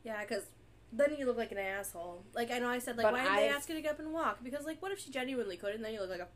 [0.05, 0.45] yeah, because
[0.93, 2.25] then you look like an asshole.
[2.35, 3.99] Like I know I said, like But why did they ask you to get up
[4.01, 4.43] and walk?
[4.43, 6.29] Because like, what if she genuinely could, and then you look like a,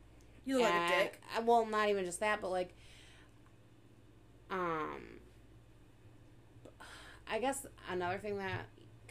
[0.45, 1.21] you look like a dick.
[1.43, 2.73] well not even just that but like
[4.49, 5.01] um
[7.29, 8.65] i guess another thing that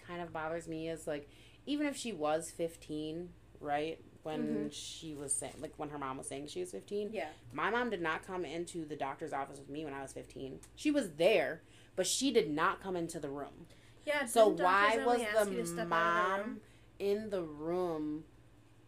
[0.07, 1.28] kind of bothers me is like
[1.66, 3.28] even if she was 15
[3.61, 4.72] right when Mhm.
[4.72, 7.90] she was saying like when her mom was saying she was 15 Yeah, my mom
[7.90, 11.12] did not come into the doctor's office with me when i was 15 she was
[11.12, 11.62] there
[11.94, 13.66] but she did not come into the room
[14.04, 14.26] yeah.
[14.26, 16.60] so why was only ask you to the of the mom
[16.98, 18.24] in the room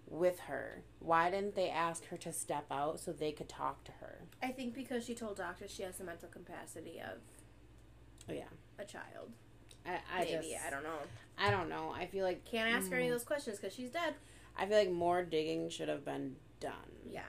[0.09, 3.93] with her why didn't they ask her to step out so they could talk to
[4.01, 7.19] her I think because she told doctors she has the mental capacity of
[8.29, 8.45] oh yeah
[8.79, 9.31] a child.
[9.87, 10.99] i, I Maybe just I don't know.
[11.39, 13.13] i don't know i feel like Can't ask her any Mm.
[13.13, 14.15] of those questions because she's dead.
[14.59, 16.73] I feel like more digging should have been done
[17.09, 17.23] Yeah.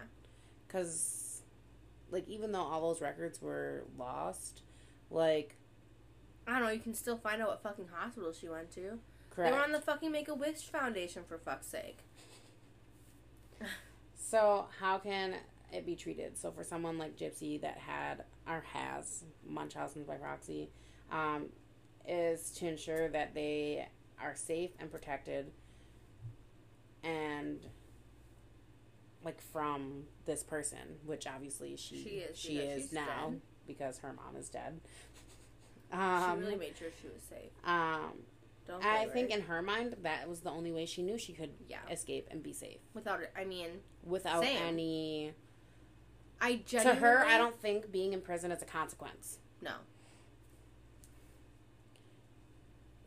[0.68, 1.42] because
[2.12, 4.62] like even though all those records were lost
[5.10, 5.56] like
[6.48, 6.70] I don't know.
[6.72, 8.98] You can still find out what fucking hospital she went to.
[9.30, 12.00] correct They were on the fucking Make a Wish Foundation for fuck's sake.
[14.16, 15.36] So how can
[15.72, 16.38] it be treated?
[16.38, 20.70] So for someone like Gypsy that had or has Munchausen's by proxy,
[21.12, 21.46] um,
[22.08, 23.88] is to ensure that they
[24.22, 25.52] are safe and protected,
[27.04, 27.60] and
[29.24, 33.42] like from this person, which obviously she She is, she because is she's now dead.
[33.68, 34.80] because her mom is dead.
[35.92, 37.52] she Um, really made sure she was safe.
[37.66, 38.14] um,
[38.68, 41.52] Don't I think in her mind that was the only way she knew she could
[41.68, 41.80] Yeah.
[41.92, 44.62] escape and be safe without it, I mean, without Same.
[44.64, 45.34] any
[46.42, 49.74] I to her i don't think being in prison is a consequence no.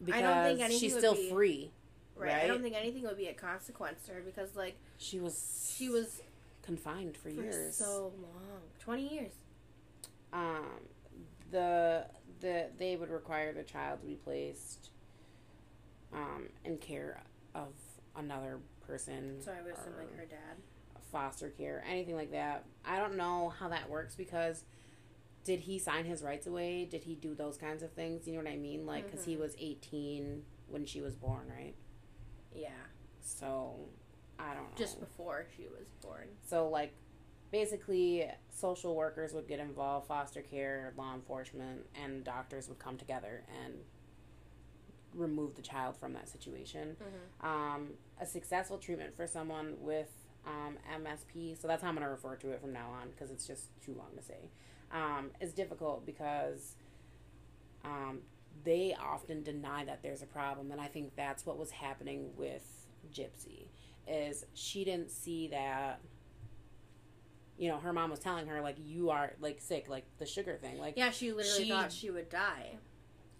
[0.04, 1.70] because I don't think she's still be- free
[2.14, 2.44] Right.
[2.44, 5.88] I don't think anything would be a consequence to her because like she was she
[5.88, 6.20] was
[6.62, 9.32] confined for, for years so long, twenty years.
[10.32, 10.66] um
[11.50, 12.06] the
[12.40, 14.90] the they would require the child to be placed
[16.12, 17.22] um in care
[17.54, 17.68] of
[18.16, 20.56] another person So I would assume like her dad.
[21.10, 24.64] foster care anything like that i don't know how that works because
[25.44, 28.38] did he sign his rights away did he do those kinds of things you know
[28.42, 29.40] what i mean like because he Mhm.
[29.40, 31.74] was 18 when she was born right
[32.54, 32.68] Yeah,
[33.20, 33.74] so
[34.38, 36.28] i don't know just before she was born.
[36.46, 36.94] So, like,
[37.50, 43.44] basically, social workers would get involved, foster care, law enforcement, and doctors would come together
[43.64, 43.74] and
[45.14, 46.96] remove the child from that situation.
[46.96, 47.46] Mm-hmm.
[47.46, 47.88] Um,
[48.20, 50.08] a successful treatment for someone with
[50.46, 53.30] um, MSP, so that's how I'm going to refer to it from now on because
[53.30, 54.50] it's just too long to say,
[54.92, 56.76] um, is difficult because
[57.84, 58.20] um,
[58.64, 62.64] they often deny that there's a problem, and I think that's what was happening with
[63.12, 63.68] Gypsy
[64.06, 66.00] is she didn't see that.
[67.58, 70.56] You know, her mom was telling her like you are like sick, like the sugar
[70.56, 72.78] thing, like Yeah, she literally She- thought she would die.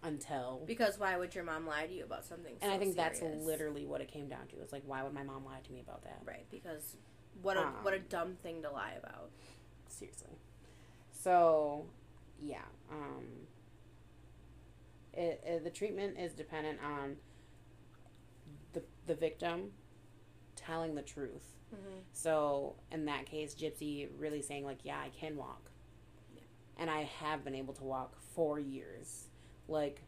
[0.04, 2.52] until Because why would your mom lie to you about something?
[2.60, 4.60] and so I think that's literally what it came down to.
[4.60, 6.20] It's like why would my mom lie to me about that?
[6.24, 6.46] right.
[6.50, 6.96] Because
[7.40, 9.30] what a Um, what a dumb thing to lie about.
[9.88, 10.38] seriously.
[11.10, 11.86] So,
[12.38, 13.46] yeah, um,
[15.12, 17.16] it, it, the treatment is dependent on
[18.72, 19.72] the the victim
[20.56, 21.44] telling the truth.
[21.74, 21.98] Mm-hmm.
[22.12, 25.70] So, in that case, Gypsy really saying like, "Yeah, I can walk,
[26.76, 29.28] and I have been able to walk for years."
[29.68, 30.02] Like,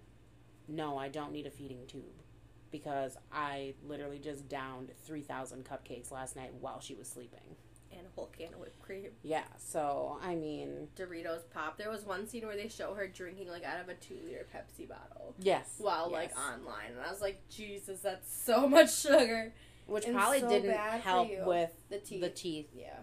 [0.69, 2.23] no, I don't need a feeding tube
[2.71, 7.57] because I literally just downed three thousand cupcakes last night while she was sleeping.
[7.97, 9.11] And a whole can of whipped cream.
[9.23, 11.79] Yeah, so I mean, Doritos pop.
[11.79, 14.47] There was one scene where they show her drinking like out of a two liter
[14.55, 19.53] Pepsi bottle yes, while like online, and I was like, Jesus, that's so much sugar.
[19.87, 20.73] which and probably so didn't
[21.03, 22.21] help with The teeth.
[22.21, 22.69] the teeth.
[22.75, 22.99] Yeah.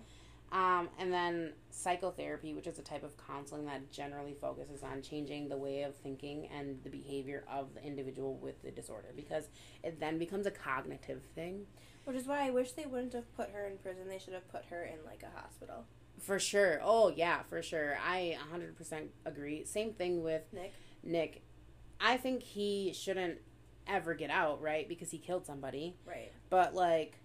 [0.53, 5.47] Um, and then psychotherapy, which is a type of counseling that generally focuses on changing
[5.47, 9.45] the way of thinking and the behavior of the individual with the disorder, because
[9.81, 11.65] it then becomes a cognitive thing.
[12.05, 14.07] Which is why I wish they wouldn't have put her in prison.
[14.07, 15.85] They should have put her in like a hospital.
[16.19, 16.79] For sure.
[16.83, 17.97] Oh yeah, for sure.
[18.05, 19.65] I 100% agree.
[19.65, 20.73] Same thing with Nick.
[21.03, 21.43] Nick.
[21.99, 23.37] I think he shouldn't
[23.87, 24.87] ever get out, right?
[24.87, 25.95] Because he killed somebody.
[26.05, 26.31] Right.
[26.49, 27.17] But like,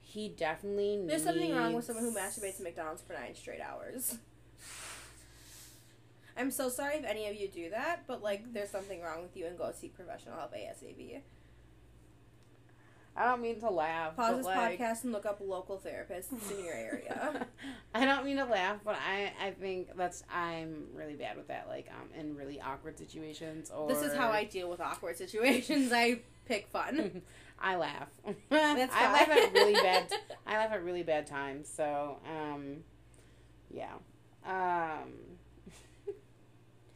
[0.00, 4.18] he definitely There's something wrong with someone who masturbates at McDonald's for nine straight hours.
[6.36, 9.36] I'm so sorry if any of you do that, but like, there's something wrong with
[9.36, 11.20] you and go seek professional help ASAP.
[13.20, 14.16] I don't mean to laugh.
[14.16, 17.46] Pause but, this like, podcast and look up local therapists in your area.
[17.94, 21.68] I don't mean to laugh, but I I think that's I'm really bad with that.
[21.68, 25.92] Like um in really awkward situations or this is how I deal with awkward situations.
[25.92, 27.20] I pick fun.
[27.60, 28.08] I laugh.
[28.48, 30.10] That's I laugh at really bad.
[30.46, 31.68] I laugh at really bad times.
[31.68, 32.78] So um,
[33.70, 33.96] yeah.
[34.46, 35.12] Um,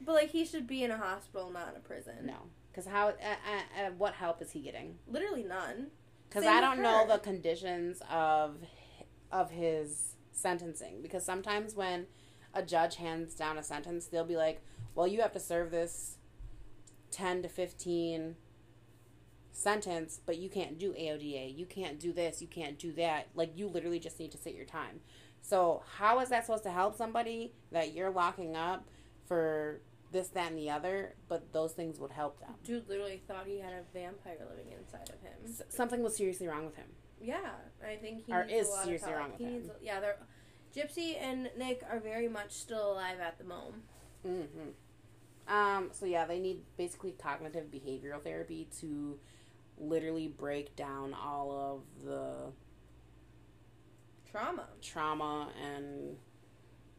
[0.01, 2.15] But like, he should be in a hospital, not in a prison.
[2.25, 2.37] no,
[2.71, 3.09] because how?
[3.09, 4.97] Uh, uh, uh, what help is he getting?
[5.07, 5.89] Literally none.
[6.35, 8.57] Because I don't know the conditions of
[9.31, 11.01] of his sentencing.
[11.01, 12.07] Because sometimes when
[12.53, 14.61] a judge hands down a sentence, they'll be like,
[14.97, 16.19] "Well, you have to serve this
[17.13, 18.35] ten to fifteen
[19.53, 21.57] sentence, but you can't do AODA.
[21.57, 22.43] You can't do this.
[22.43, 23.29] You can't do that.
[23.37, 25.01] Like you literally just need to sit your time."
[25.41, 28.89] So how is that supposed to help somebody that you're locking up
[29.27, 29.83] for
[30.15, 31.15] this, that, and the other?
[31.29, 32.55] But those things would help them.
[32.65, 35.35] Dude literally thought he had a vampire living inside of him.
[35.45, 36.87] S- something was seriously wrong with him.
[37.21, 37.51] Yeah,
[37.87, 39.53] I think he Or needs is a lot seriously wrong with he him.
[39.53, 40.17] Needs, yeah, they're
[40.75, 43.83] Gypsy and Nick are very much still alive at the moment.
[44.27, 45.55] Mm-hmm.
[45.55, 49.19] Um, so yeah, they need basically cognitive behavioral therapy to
[49.79, 52.53] literally break down all of the
[54.31, 54.67] Trauma.
[54.83, 56.17] trauma and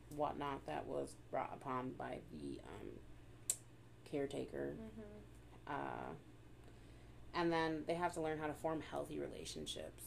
[0.10, 2.88] whatnot that was brought upon by the um,
[4.10, 4.76] caretaker.
[4.80, 5.74] Mm-hmm.
[5.74, 6.14] Uh,
[7.34, 10.04] and then they have to learn how to form healthy relationships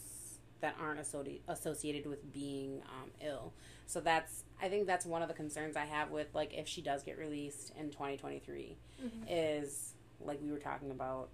[0.61, 3.53] that aren't associated associated with being um, ill.
[3.87, 6.83] So that's I think that's one of the concerns I have with like if she
[6.83, 9.11] does get released in 2023 Mhm.
[9.29, 11.29] is like we were talking about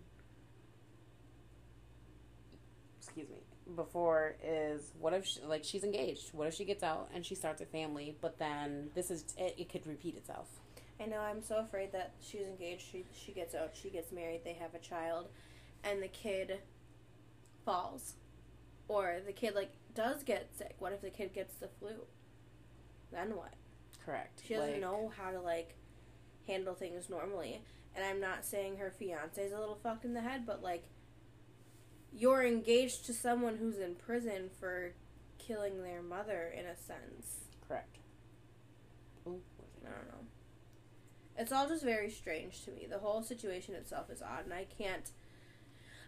[2.99, 3.37] excuse me
[3.77, 7.35] before is what if she, like she's engaged what if she gets out and she
[7.35, 10.49] starts a family but then this is it, it could repeat itself
[11.01, 11.21] I know.
[11.21, 12.83] I'm so afraid that she's engaged.
[12.91, 13.73] She she gets out.
[13.75, 14.43] She gets married.
[14.45, 15.29] They have a child,
[15.83, 16.59] and the kid
[17.65, 18.15] falls,
[18.89, 20.77] or the kid like does get sick.
[20.79, 22.07] What if the kid gets the flu?
[23.13, 23.55] Then what?
[24.05, 25.75] correct She doesn't Like, know how to like
[26.47, 27.63] handle things normally.
[27.97, 30.85] And I'm not saying her fiance is a little fucked in the head, but like
[32.13, 34.93] you're engaged to someone who's in prison for
[35.39, 37.47] killing their mother in a sense.
[37.67, 37.99] correct
[39.27, 39.41] Ooh,
[39.87, 40.27] I don't know.
[41.37, 42.87] It's all just very strange to me.
[42.89, 45.11] The whole situation itself is odd, and I can't.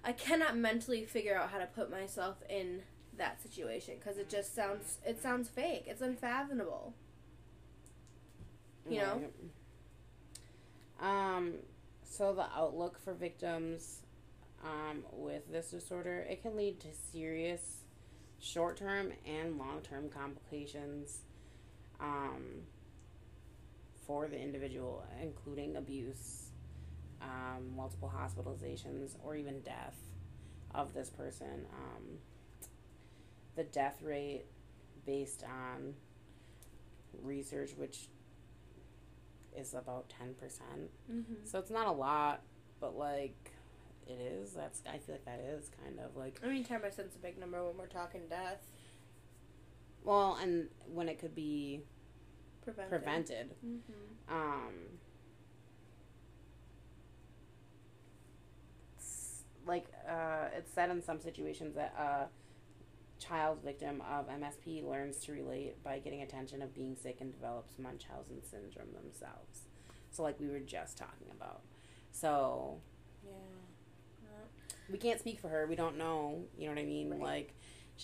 [0.05, 2.83] I cannot mentally figure out how to put myself in
[3.19, 4.99] that situation because it just sounds.
[5.05, 5.85] It sounds fake.
[5.87, 6.95] It's unfathomable.
[8.89, 9.21] You know?
[11.01, 11.55] Um,
[12.05, 14.03] so the outlook for victims
[14.65, 17.79] um, with this disorder, it can lead to serious
[18.39, 21.21] short-term and long-term complications
[22.01, 22.63] um,
[24.07, 26.51] for the individual, including abuse,
[27.23, 29.97] um, multiple hospitalizations, or even death
[30.75, 31.67] of this person.
[31.73, 32.19] Um,
[33.57, 34.45] the death rate
[35.07, 35.95] based on
[37.23, 38.09] research, which
[39.57, 40.91] is about ten percent.
[41.11, 41.35] Mm-hmm.
[41.45, 42.43] So it's not a lot,
[42.81, 43.53] but like
[44.07, 44.53] it is.
[44.53, 47.39] That's I feel like that is kind of like I mean, ten percent's a big
[47.39, 48.63] number when we're talking death.
[50.05, 51.81] well, and when it could be
[52.67, 52.91] Prevented.
[52.91, 53.55] prevented.
[53.65, 54.35] Mm-hmm.
[54.35, 54.73] Um,
[59.67, 62.27] like uh, it's said in some situations that a
[63.23, 67.79] child victim of MSP learns to relate by getting attention of being sick and develops
[67.79, 69.63] Munchausen syndrome themselves.
[70.11, 71.63] So, like we were just talking about.
[72.13, 72.79] So
[73.25, 73.31] Yeah.
[74.91, 75.67] we can't speak for her.
[75.67, 76.45] We don't know.
[76.57, 77.11] You know what I mean?
[77.11, 77.21] Right.
[77.21, 77.55] Like,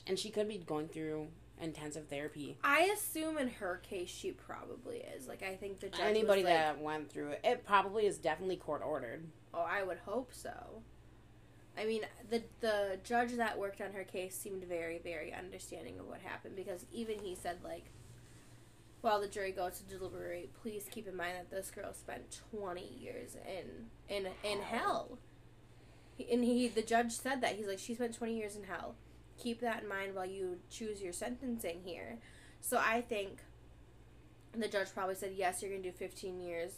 [0.06, 1.28] and she could be going through
[1.62, 2.56] intensive therapy.
[2.64, 5.26] I assume in her case she probably is.
[5.28, 8.18] Like I think the judge Anybody was like, that went through it, it probably is
[8.18, 9.24] definitely court ordered.
[9.54, 10.82] Oh, I would hope so.
[11.78, 16.06] I mean, the the judge that worked on her case seemed very, very understanding of
[16.06, 17.86] what happened because even he said like,
[19.00, 22.88] while the jury goes to deliberate, please keep in mind that this girl spent twenty
[23.00, 25.18] years in in in hell.
[26.16, 28.94] He- And he, the judge said that he's like, she spent twenty years in hell.
[29.38, 32.18] Keep that in mind while you choose your sentencing here.
[32.60, 33.38] So I think
[34.56, 36.72] the judge probably said, yes, you're gonna do fifteen years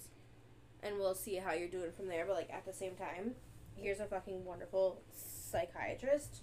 [0.83, 2.25] and we'll see how you're doing from there.
[2.27, 3.33] But like at the same time,
[3.77, 6.43] here's a fucking wonderful psychiatrist.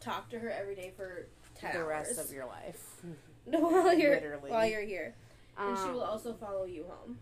[0.00, 2.06] Talk to her every day for ten the hours.
[2.16, 2.82] rest of your life.
[3.48, 4.50] No, while you're Literally.
[4.50, 5.14] while you're here,
[5.56, 7.18] and she Um, will also follow you home.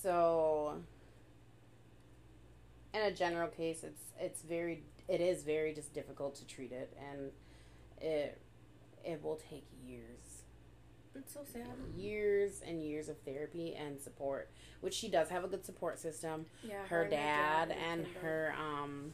[0.00, 0.76] So,
[2.94, 6.96] in a general case, it's it's very it is very just difficult to treat it,
[7.10, 7.30] and
[8.00, 8.38] it
[9.04, 10.42] it will take years,
[11.14, 11.66] It's so sad.
[11.96, 14.50] years and years of therapy and support.
[14.80, 16.46] Which she does have a good support system.
[16.62, 19.12] Yeah, Her and dad dad and her um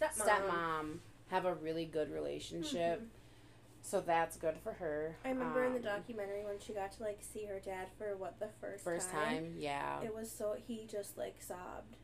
[0.00, 0.26] stepmom.
[0.26, 0.98] stepmom
[1.28, 3.00] have a really good relationship.
[3.02, 3.06] Mhm.
[3.82, 5.16] So that's good for her.
[5.24, 8.14] I remember in the Um, documentary when she got to like see her dad for
[8.16, 10.02] what the first first time, yeah.
[10.02, 11.96] It was so he just like sobbed,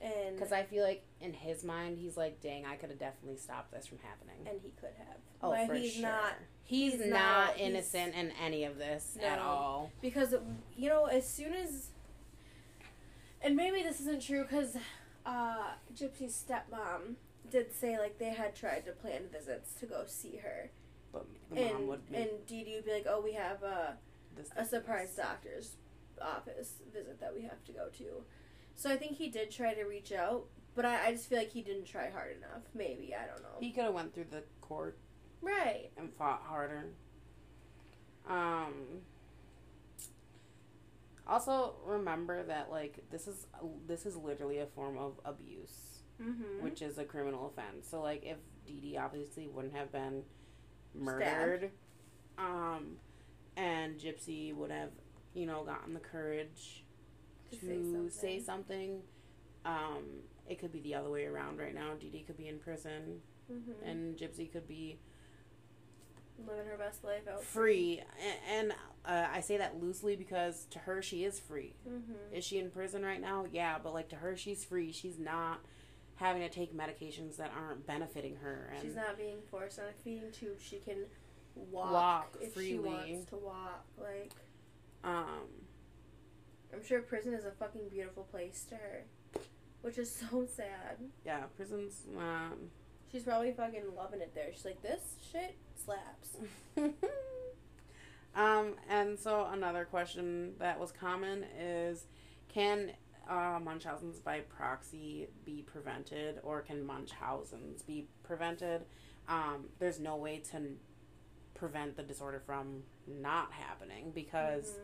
[0.00, 3.36] and Because I feel like in his mind, he's like, "Dang, I could have definitely
[3.38, 5.16] stopped this from happening." and he could have.
[5.42, 6.02] Oh, but for he's sure.
[6.02, 6.32] not
[6.64, 9.90] He's, he's not, not- he's- innocent in any of this at all.
[10.00, 10.34] because
[10.76, 11.88] you know as soon as
[13.42, 14.76] and maybe this isn't true because
[15.26, 17.14] uh, gypsy's stepmom
[17.50, 20.70] did say like they had tried to plan visits to go see her
[21.12, 23.62] But the mom and would make and Dee Dee would be like oh we have
[23.62, 23.96] a,
[24.36, 25.76] this a surprise doctor's
[26.20, 28.04] office visit that we have to go to
[28.78, 31.50] so I think he did try to reach out but I, I just feel like
[31.50, 34.42] he didn't try hard enough maybe I don't know He could have went through the
[34.62, 34.96] court
[35.40, 36.86] right and fought harder.
[38.28, 39.02] Um.
[41.26, 43.46] Also, remember that like this is
[43.86, 46.64] this is literally a form of abuse, mm-hmm.
[46.64, 47.88] which is a criminal offense.
[47.90, 50.22] So like, if Dee Dee obviously wouldn't have been
[50.94, 51.70] murdered,
[52.38, 52.96] um,
[53.56, 54.90] and Gypsy would have,
[55.34, 56.84] you know, gotten the courage
[57.50, 58.10] To to, say something.
[58.10, 59.00] say something.
[59.64, 60.04] Um,
[60.48, 61.94] it could be the other way around right now.
[61.98, 63.20] Dee Dee could be in prison,
[63.52, 63.88] mm-hmm.
[63.88, 64.98] and Gypsy could be
[66.46, 68.00] living her best life out free.
[68.48, 68.72] And, and
[69.04, 71.74] uh, I say that loosely because to her, she is free.
[71.88, 72.34] mm-hmm.
[72.34, 73.46] Is she in prison right now?
[73.50, 74.92] Yeah, but like to her, she's free.
[74.92, 75.60] She's not
[76.16, 78.70] having to take medications that aren't benefiting her.
[78.74, 80.60] And She's not being forced on a feeding tube.
[80.60, 81.04] She can
[81.54, 82.72] walk, Walk if freely.
[82.72, 83.84] she wants to walk.
[83.96, 84.32] Like
[85.04, 85.46] um,
[86.72, 89.04] I'm sure prison is a fucking beautiful place to her,
[89.82, 90.98] which is so sad.
[91.24, 92.02] yeah, prisons.
[92.16, 92.70] Um,
[93.10, 94.48] She's probably fucking loving it there.
[94.52, 96.36] She's like, this shit slaps.
[98.34, 102.04] um, and so another question that was common is,
[102.52, 102.92] can
[103.28, 108.82] uh, Munchausen's by proxy be prevented, or can Munchausen's be prevented?
[109.28, 110.60] Um, there's no way to
[111.54, 114.78] prevent the disorder from not happening because, Mhm.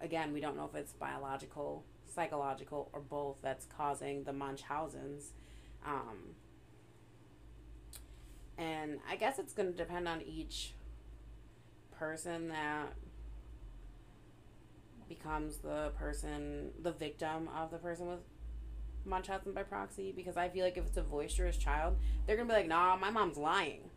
[0.00, 5.32] Again, we don't know if it's biological, psychological, or both that's causing the Munchausen's.
[5.84, 6.34] Um,
[8.58, 10.74] and I guess it's going to depend on each
[11.98, 12.92] person that
[15.08, 18.20] becomes the person, the victim of the person with
[19.04, 20.12] Munchausen by proxy.
[20.14, 21.96] Because I feel like if it's a boisterous child,
[22.26, 23.90] they're going to be like, nah, my mom's lying.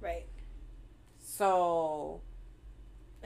[0.00, 0.26] Right.
[1.20, 1.48] So,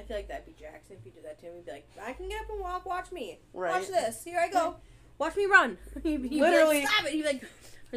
[0.02, 1.54] I feel like that'd be Jackson if you did that to him.
[1.56, 2.86] He'd be like, I can get up and walk.
[2.86, 3.38] Watch me.
[3.52, 3.72] right.
[3.72, 4.24] Watch this.
[4.24, 4.76] Here I go.
[5.18, 5.78] Watch me run.
[6.02, 6.80] he'd Literally.
[6.80, 7.12] Be like, Stop it.
[7.12, 7.44] He'd be like,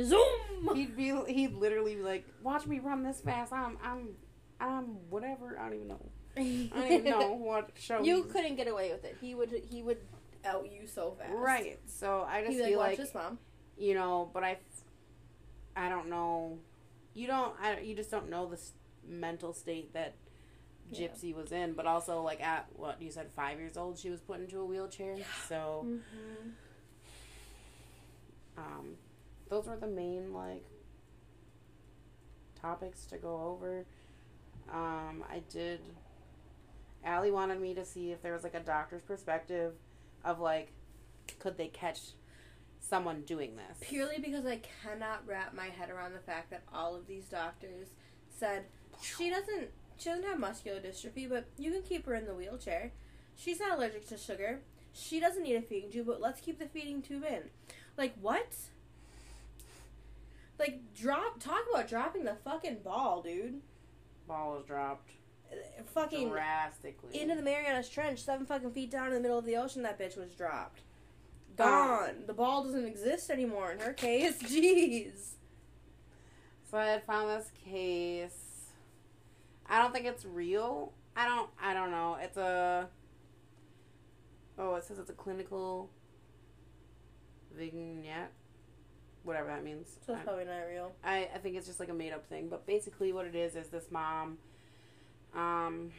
[0.03, 0.75] zoom.
[0.75, 3.51] He'd be, he'd literally be like, watch me run this fast.
[3.51, 4.09] I'm, I'm,
[4.59, 5.57] I'm whatever.
[5.59, 6.05] I don't even know.
[6.37, 8.03] I don't even know what show.
[8.03, 9.17] You couldn't get away with it.
[9.19, 9.51] He would.
[9.69, 9.97] He would
[10.45, 11.31] out you so fast.
[11.33, 11.79] Right.
[11.87, 13.39] So I just He'd be like, feel watch like, this, mom.
[13.77, 14.57] you know, but I.
[15.75, 16.59] I don't know.
[17.13, 17.55] You don't.
[17.61, 18.59] I, you just don't know the
[19.07, 20.15] mental state that
[20.91, 21.07] Yeah.
[21.07, 24.21] Gypsy was in, but also like at what you said, five years old, she was
[24.21, 25.15] put into a wheelchair.
[25.49, 26.49] So, Mm-hmm.
[28.57, 28.95] um,
[29.49, 30.63] those were the main like
[32.61, 33.85] topics to go over.
[34.71, 35.79] Um, I did.
[37.03, 39.73] Allie wanted me to see if there was like a doctor's perspective
[40.23, 40.71] of like,
[41.39, 41.99] could they catch
[42.79, 43.77] someone doing this?
[43.81, 47.89] Purely because I cannot wrap my head around the fact that all of these doctors
[48.39, 48.63] said
[49.01, 52.91] she doesn't she doesn't have muscular dystrophy, but you can keep her in the wheelchair.
[53.35, 54.59] She's not allergic to sugar.
[54.93, 57.43] She doesn't need a feeding tube, but let's keep the feeding tube in.
[57.97, 58.53] Like what?
[60.57, 63.61] Like drop talk about dropping the fucking ball, dude.
[64.27, 65.11] Ball was dropped
[65.51, 65.55] Uh,
[65.93, 67.19] Fucking drastically.
[67.19, 69.99] into the Marianas Trench, seven fucking feet down in the middle of the ocean, that
[69.99, 70.79] bitch was dropped.
[71.59, 72.15] Um, Gone.
[72.25, 74.37] the ball doesn't exist anymore in her case.
[74.43, 75.33] Jeez.
[76.71, 78.44] So I had found this case.
[79.69, 80.93] I don't think it's real.
[81.15, 81.49] I don't.
[81.61, 82.17] I don't know.
[82.21, 82.87] It's a.
[84.57, 85.89] Oh, it says it's a clinical
[87.57, 88.31] vignette.
[89.23, 89.97] Whatever that means.
[90.05, 90.91] So it's I- probably not real.
[91.03, 92.47] I, I think it's just like a made up thing.
[92.49, 94.37] But basically, what it is is this mom
[95.33, 95.91] um,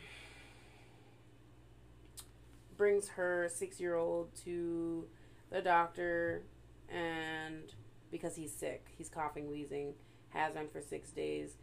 [2.76, 5.06] brings her six year old to
[5.50, 6.42] the doctor,
[6.88, 7.72] and
[8.10, 9.94] because he's sick, he's coughing, wheezing,
[10.30, 11.56] has been for six days,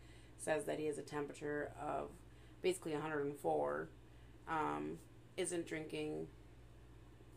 [0.44, 2.10] says that he has a temperature of
[2.62, 3.90] basically 104,
[4.48, 4.98] um,
[5.38, 6.28] isn't drinking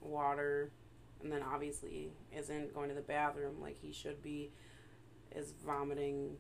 [0.01, 0.70] water,
[1.23, 4.51] and then obviously isn't going to the bathroom like he should be
[5.35, 6.37] is vomiting,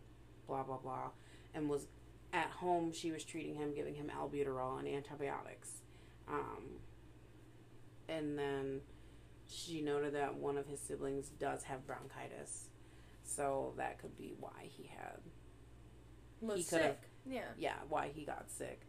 [0.46, 1.10] blah blah blah,
[1.54, 1.86] and was
[2.32, 2.92] at home.
[2.92, 5.82] She was treating him, giving him albuterol and antibiotics,
[6.28, 6.80] um,
[8.08, 8.80] and then
[9.48, 12.68] she noted that one of his siblings does have bronchitis,
[13.22, 15.20] so that could be why he had
[16.40, 16.64] Was He.
[17.28, 17.42] Yeah.
[17.58, 18.82] yeah, why he got sick.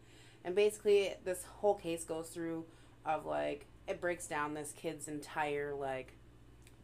[0.46, 2.66] And basically, this whole case goes through
[3.06, 6.14] of like it breaks down this kid's entire like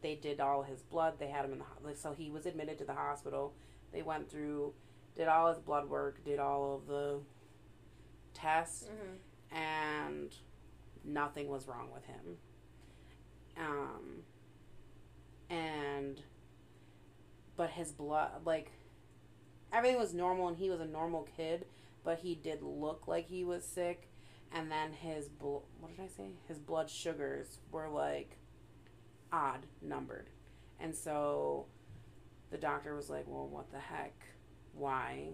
[0.02, 1.14] they did all his blood.
[1.18, 3.54] They had him in the ho- like, so he was admitted to the hospital.
[3.92, 4.72] They went through,
[5.16, 7.20] did all his blood work, did all of the
[8.34, 9.56] tests, Mm-hmm.
[9.56, 10.34] and
[11.04, 12.36] nothing was wrong with him.
[13.56, 14.22] Um,
[15.48, 16.20] and
[17.56, 18.72] but his blood like
[19.74, 21.66] everything was normal and he was a normal kid,
[22.04, 24.10] but he did look like he was sick.
[24.52, 26.30] And then his bl- what did I say?
[26.46, 28.38] His blood sugars were like
[29.32, 30.30] odd numbered,
[30.78, 31.66] and so
[32.50, 34.14] the doctor was like, "Well, what the heck?
[34.72, 35.30] Why?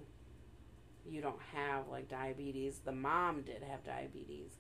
[1.07, 2.79] You don't have like diabetes.
[2.79, 4.53] The mom did have diabetes."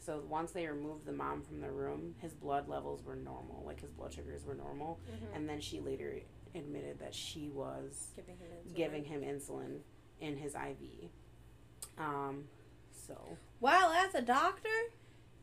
[0.00, 3.80] So once they removed the mom from the room, his blood levels were normal, like
[3.80, 4.98] his blood sugars were normal.
[5.08, 5.36] Mhm.
[5.36, 6.20] And then she later
[6.54, 8.74] admitted that she was Giving him insulin.
[8.76, 9.78] giving him insulin
[10.20, 11.10] in his IV.
[11.98, 12.44] Um,
[13.06, 14.68] so Wow, as a doctor?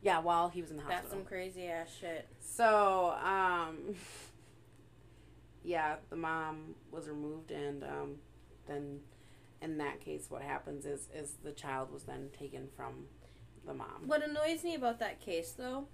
[0.02, 1.02] yeah, while he was in the hospital.
[1.02, 2.28] That's some crazy ass shit.
[2.40, 3.94] So, um,
[5.64, 8.14] yeah, the mom was removed, and um,
[8.66, 9.00] then
[9.62, 13.06] in that case, what happens is is the child was then taken from
[13.66, 14.02] the mom.
[14.06, 15.88] What annoys me about that case, though,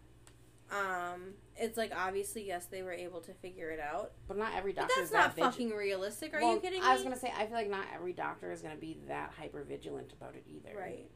[0.72, 4.72] um, it's like obviously yes they were able to figure it out, But not every
[4.72, 6.32] but doctor that's is not that vigi- fucking realistic.
[6.34, 6.86] Are Well, you kidding me?
[6.86, 9.62] I was gonna say I feel like not every doctor is gonna be that hyper
[9.62, 10.76] vigilant about it either.
[10.78, 11.10] right.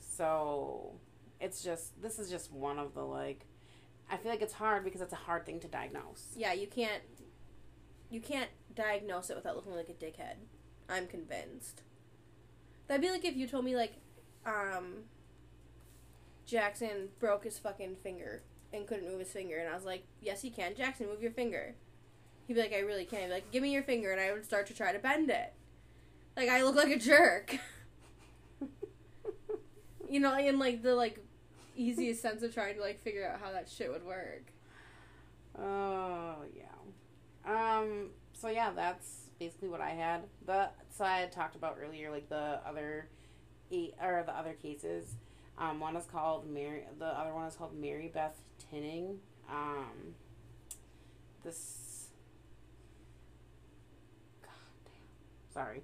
[0.00, 0.98] So
[1.40, 3.46] it's just this is just one of the like.
[4.10, 6.26] I feel like it's hard because it's a hard thing to diagnose.
[6.36, 7.02] Yeah, you can't.
[8.10, 10.36] You can't diagnose it without looking like a dickhead.
[10.88, 11.82] I'm convinced.
[12.86, 13.94] That'd be like if you told me like,
[14.44, 15.04] um.
[16.46, 18.42] Jackson broke his fucking finger
[18.74, 20.74] and couldn't move his finger, and I was like, "Yes, he can.
[20.74, 21.74] Jackson, move your finger."
[22.46, 24.32] He'd be like, "I really can't." He'd be like, "Give me your finger," and I
[24.32, 25.54] would start to try to bend it.
[26.36, 27.58] Like I look like a jerk.
[30.08, 31.20] you know, in like the like
[31.76, 34.52] easiest sense of trying to like figure out how that shit would work.
[35.58, 37.78] Oh yeah.
[37.78, 38.10] Um.
[38.32, 40.22] So yeah, that's basically what I had.
[40.46, 43.08] The so I had talked about earlier, like the other
[43.70, 45.14] eight or the other cases.
[45.56, 46.82] Um, one is called Mary.
[46.98, 48.36] The other one is called Mary Beth
[48.70, 49.18] Tinning.
[49.50, 50.14] Um.
[51.42, 52.08] This.
[54.42, 54.50] God
[54.84, 55.52] damn.
[55.52, 55.82] Sorry.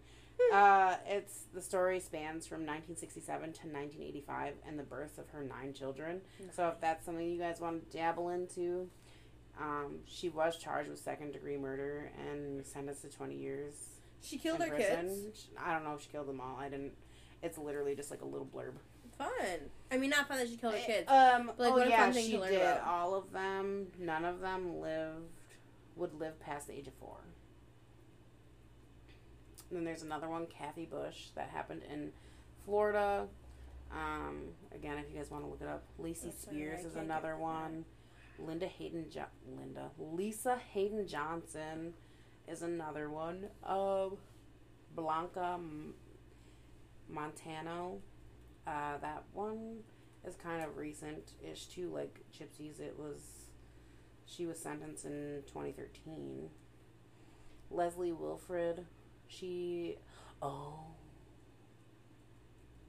[0.52, 5.72] Uh, it's the story spans from 1967 to 1985 and the birth of her nine
[5.74, 6.20] children.
[6.52, 8.88] So if that's something you guys want to dabble into,
[9.60, 13.74] um, she was charged with second degree murder and sentenced to 20 years.
[14.22, 15.08] She killed her prison.
[15.08, 15.48] kids.
[15.58, 16.56] I don't know if she killed them all.
[16.58, 16.92] I didn't.
[17.42, 18.72] It's literally just like a little blurb.
[19.20, 19.60] Fun.
[19.92, 21.08] I mean, not fun that she killed her kids.
[21.10, 22.62] Um, But, like, oh what a yeah, fun thing she to learn did.
[22.62, 22.84] about.
[22.86, 23.86] All of them.
[23.98, 25.28] None of them lived.
[25.96, 27.18] Would live past the age of four.
[29.68, 32.12] And then there's another one, Kathy Bush, that happened in
[32.64, 33.26] Florida.
[33.92, 34.42] Um,
[34.74, 37.36] again, if you guys want to look it up, Lacey That's Spears I is another
[37.36, 37.84] one.
[38.38, 39.24] Linda Hayden, jo-
[39.58, 41.92] Linda Lisa Hayden Johnson
[42.48, 43.46] is another one.
[43.64, 44.16] Um,
[44.94, 45.94] Blanca M-
[47.12, 47.98] Montano,
[48.66, 49.78] uh, that one
[50.26, 51.90] is kind of recent-ish too.
[51.92, 53.20] Like Gypsies, it was
[54.26, 56.50] she was sentenced in 2013.
[57.70, 58.86] Leslie Wilfred,
[59.28, 59.96] she
[60.42, 60.94] oh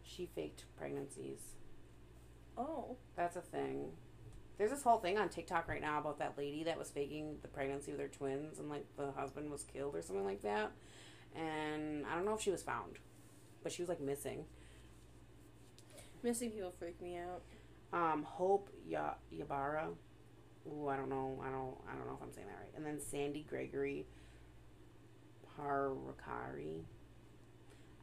[0.04, 1.40] she faked pregnancies.
[2.58, 2.98] Oh.
[3.16, 3.92] That's a thing.
[4.58, 7.48] There's this whole thing on TikTok right now about that lady that was faking the
[7.48, 10.72] pregnancy with her twins and like the husband was killed or something like that.
[11.36, 12.98] And I don't know if she was found,
[13.64, 14.46] but she was like missing.
[16.24, 17.42] Missing people freak me out.
[17.94, 19.88] Um, Hope ya- Yabara.
[20.68, 21.42] Ooh, I don't know.
[21.44, 21.76] I don't.
[21.90, 22.72] I don't know if I'm saying that right.
[22.76, 24.06] And then Sandy Gregory
[25.58, 26.84] Parakari.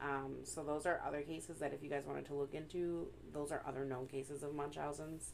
[0.01, 3.51] Um, so those are other cases that if you guys wanted to look into, those
[3.51, 5.33] are other known cases of Munchausen's.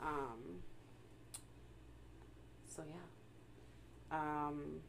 [0.00, 0.62] Um,
[2.66, 4.18] so yeah.
[4.18, 4.80] Um,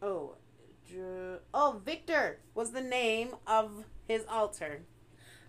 [0.00, 0.36] oh,
[0.88, 4.80] Dr- oh, Victor was the name of his alter.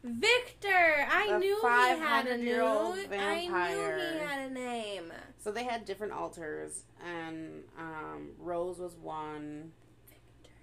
[0.03, 1.07] Victor!
[1.11, 3.53] I The knew he had a 500-year-old name.
[3.53, 5.11] I knew he had a name.
[5.40, 9.72] So they had different alters, and um, Rose was one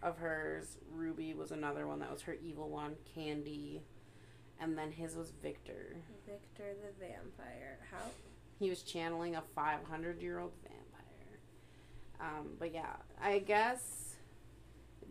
[0.03, 0.79] of hers.
[0.91, 2.95] Ruby was another one that was her evil one.
[3.15, 3.83] Candy,
[4.61, 5.97] and then his was Victor.
[6.27, 7.79] Victor the vampire.
[7.91, 8.11] How?
[8.59, 11.41] He was channeling a 500 year old vampire.
[12.21, 14.15] Um, but yeah, I guess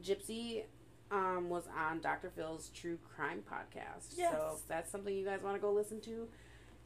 [0.01, 0.63] Gypsy
[1.11, 2.31] um, was on Dr.
[2.35, 4.13] Phil's True Crime podcast.
[4.17, 4.33] Yes.
[4.33, 6.27] So if that's something you guys want to go listen to,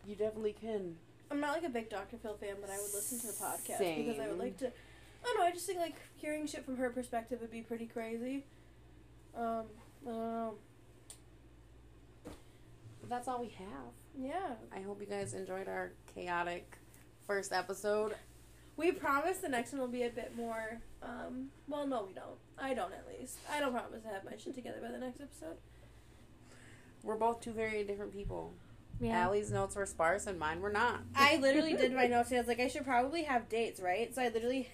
[0.05, 0.95] you definitely can.
[1.31, 2.17] I'm not like a big Dr.
[2.17, 4.67] Phil fan, but I would listen to the podcast because I would like to.
[4.67, 4.71] I
[5.25, 5.43] don't know.
[5.45, 8.45] I just think like hearing shit from her perspective would be pretty crazy.
[9.35, 9.63] Um,
[10.07, 10.53] I don't know.
[13.07, 13.93] That's all we have.
[14.17, 16.77] Yeah, I hope you guys enjoyed our chaotic
[17.25, 18.15] first episode.
[18.77, 20.81] we promise the next one will be a bit more.
[21.01, 22.37] Um, well, no, we don't.
[22.57, 23.37] I don't at least.
[23.51, 25.57] I don't promise to have my shit together by the next episode.
[27.03, 28.53] We're both two very different people.
[28.99, 29.17] Yeah.
[29.17, 31.01] Allie's notes were sparse and mine were not.
[31.15, 32.29] I literally did my notes.
[32.29, 34.13] and I was like, I should probably have dates, right?
[34.13, 34.69] So I literally,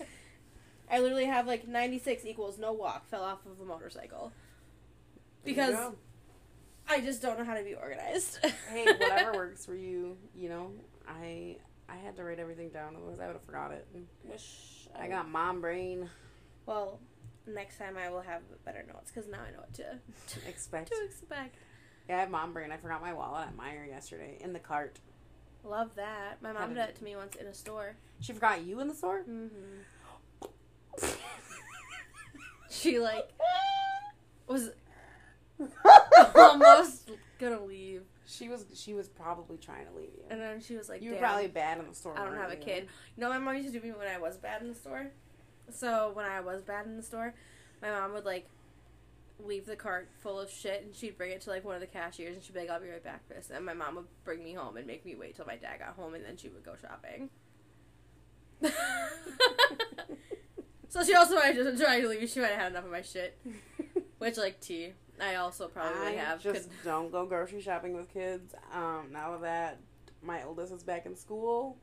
[0.90, 3.06] I literally have like ninety six equals no walk.
[3.08, 4.32] Fell off of a motorcycle
[5.44, 5.92] because.
[6.88, 8.38] I just don't know how to be organized.
[8.70, 10.16] hey, whatever works for you.
[10.36, 10.70] You know,
[11.08, 11.56] I
[11.88, 13.86] I had to write everything down, otherwise I would have forgot it.
[14.24, 16.10] Wish I got mom brain.
[16.66, 16.98] Well,
[17.46, 19.82] next time I will have better notes because now I know what to
[20.40, 20.88] to, Expect.
[20.88, 21.56] to expect.
[22.08, 22.70] Yeah, I have mom brain.
[22.72, 24.98] I forgot my wallet at Meijer yesterday in the cart.
[25.64, 26.40] Love that.
[26.42, 27.96] My mom did that to me once in a store.
[28.20, 29.24] She forgot you in the store.
[29.28, 31.06] Mm-hmm.
[32.68, 33.30] She like
[34.46, 34.70] was
[36.34, 40.24] almost gonna leave, she was she was probably trying to leave you.
[40.30, 42.18] and then she was like, you were probably bad in the store.
[42.18, 42.62] I don't have a you?
[42.62, 42.88] kid.
[43.16, 45.08] You know, my mom used to do me when I was bad in the store.
[45.70, 47.34] So when I was bad in the store,
[47.82, 48.48] my mom would like
[49.44, 51.86] leave the cart full of shit, and she'd bring it to like one of the
[51.86, 54.06] cashiers, and she'd be like, "I'll be right back for this." And my mom would
[54.24, 56.48] bring me home and make me wait till my dad got home, and then she
[56.48, 57.30] would go shopping.
[60.88, 62.28] so she also might just trying to leave.
[62.28, 63.38] She might have had enough of my shit,
[64.18, 64.92] which like tea.
[65.20, 66.42] I also probably would I have.
[66.42, 68.54] just 'cause- don't go grocery shopping with kids.
[68.72, 69.78] Um, now that
[70.22, 71.78] my oldest is back in school,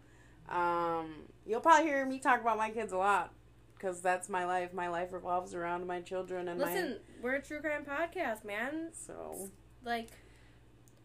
[0.49, 3.33] um, you'll probably hear me talk about my kids a lot
[3.75, 4.73] because that's my life.
[4.73, 8.89] My life revolves around my children and Listen, we're a true crime podcast, man.
[8.93, 9.49] so
[9.83, 10.09] Like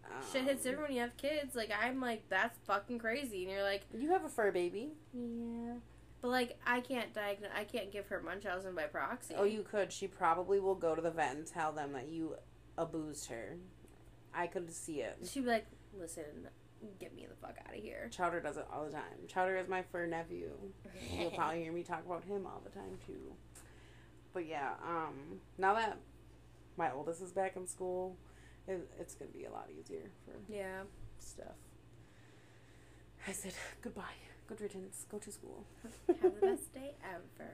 [0.04, 1.54] um, shit hits different when you have kids.
[1.54, 4.92] Like I'm like, that's fucking crazy, and you're like, You have a fur baby.
[5.12, 5.74] yeah,
[6.20, 7.50] but like I can't diagnose.
[7.56, 9.34] I can't give her Munchausen by proxy.
[9.36, 9.92] Oh, you could.
[9.92, 12.36] She probably will go to the vet and tell them that you
[12.76, 13.56] abused her.
[14.34, 15.18] I could see it.
[15.30, 15.66] She'd be like,
[15.98, 16.24] listen,
[17.00, 18.08] get me the fuck out of here.
[18.10, 19.26] Chowder does it all the time.
[19.26, 20.50] Chowder is my fur nephew.
[21.18, 23.32] You'll probably hear me talk about him all the time too.
[24.34, 25.98] But yeah, um, now that
[26.76, 28.16] my oldest is back in school,
[28.68, 30.82] it, it's gonna be a lot easier for Yeah.
[31.18, 31.56] stuff.
[33.26, 34.02] I said goodbye,
[34.48, 35.64] good riddance, go to school.
[36.08, 37.50] Have the best day ever.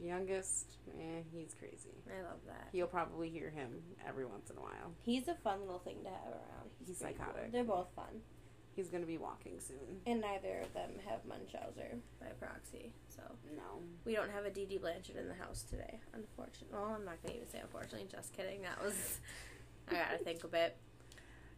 [0.00, 1.90] Youngest, eh, he's crazy.
[2.08, 2.68] I love that.
[2.72, 4.92] You'll probably hear him every once in a while.
[5.02, 6.70] He's a fun little thing to have around.
[6.86, 7.50] He's pretty psychotic.
[7.52, 8.22] They're both fun.
[8.76, 10.00] He's gonna be walking soon.
[10.06, 12.92] And neither of them have Munchausen by proxy.
[13.08, 13.22] So
[13.56, 13.82] No.
[14.04, 16.78] we don't have a Dee Dee Blanchard in the house today, unfortunately.
[16.78, 18.06] Well, I'm not going to even say unfortunately.
[18.08, 18.62] Just kidding.
[18.62, 19.18] That was.
[19.90, 20.76] I gotta think a bit.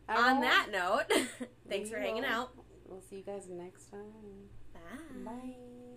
[0.08, 1.28] On Oh, that note,
[1.68, 2.52] thanks for hanging out.
[2.90, 4.50] We'll see you guys next time.
[4.74, 5.24] Bye.
[5.24, 5.89] Bye.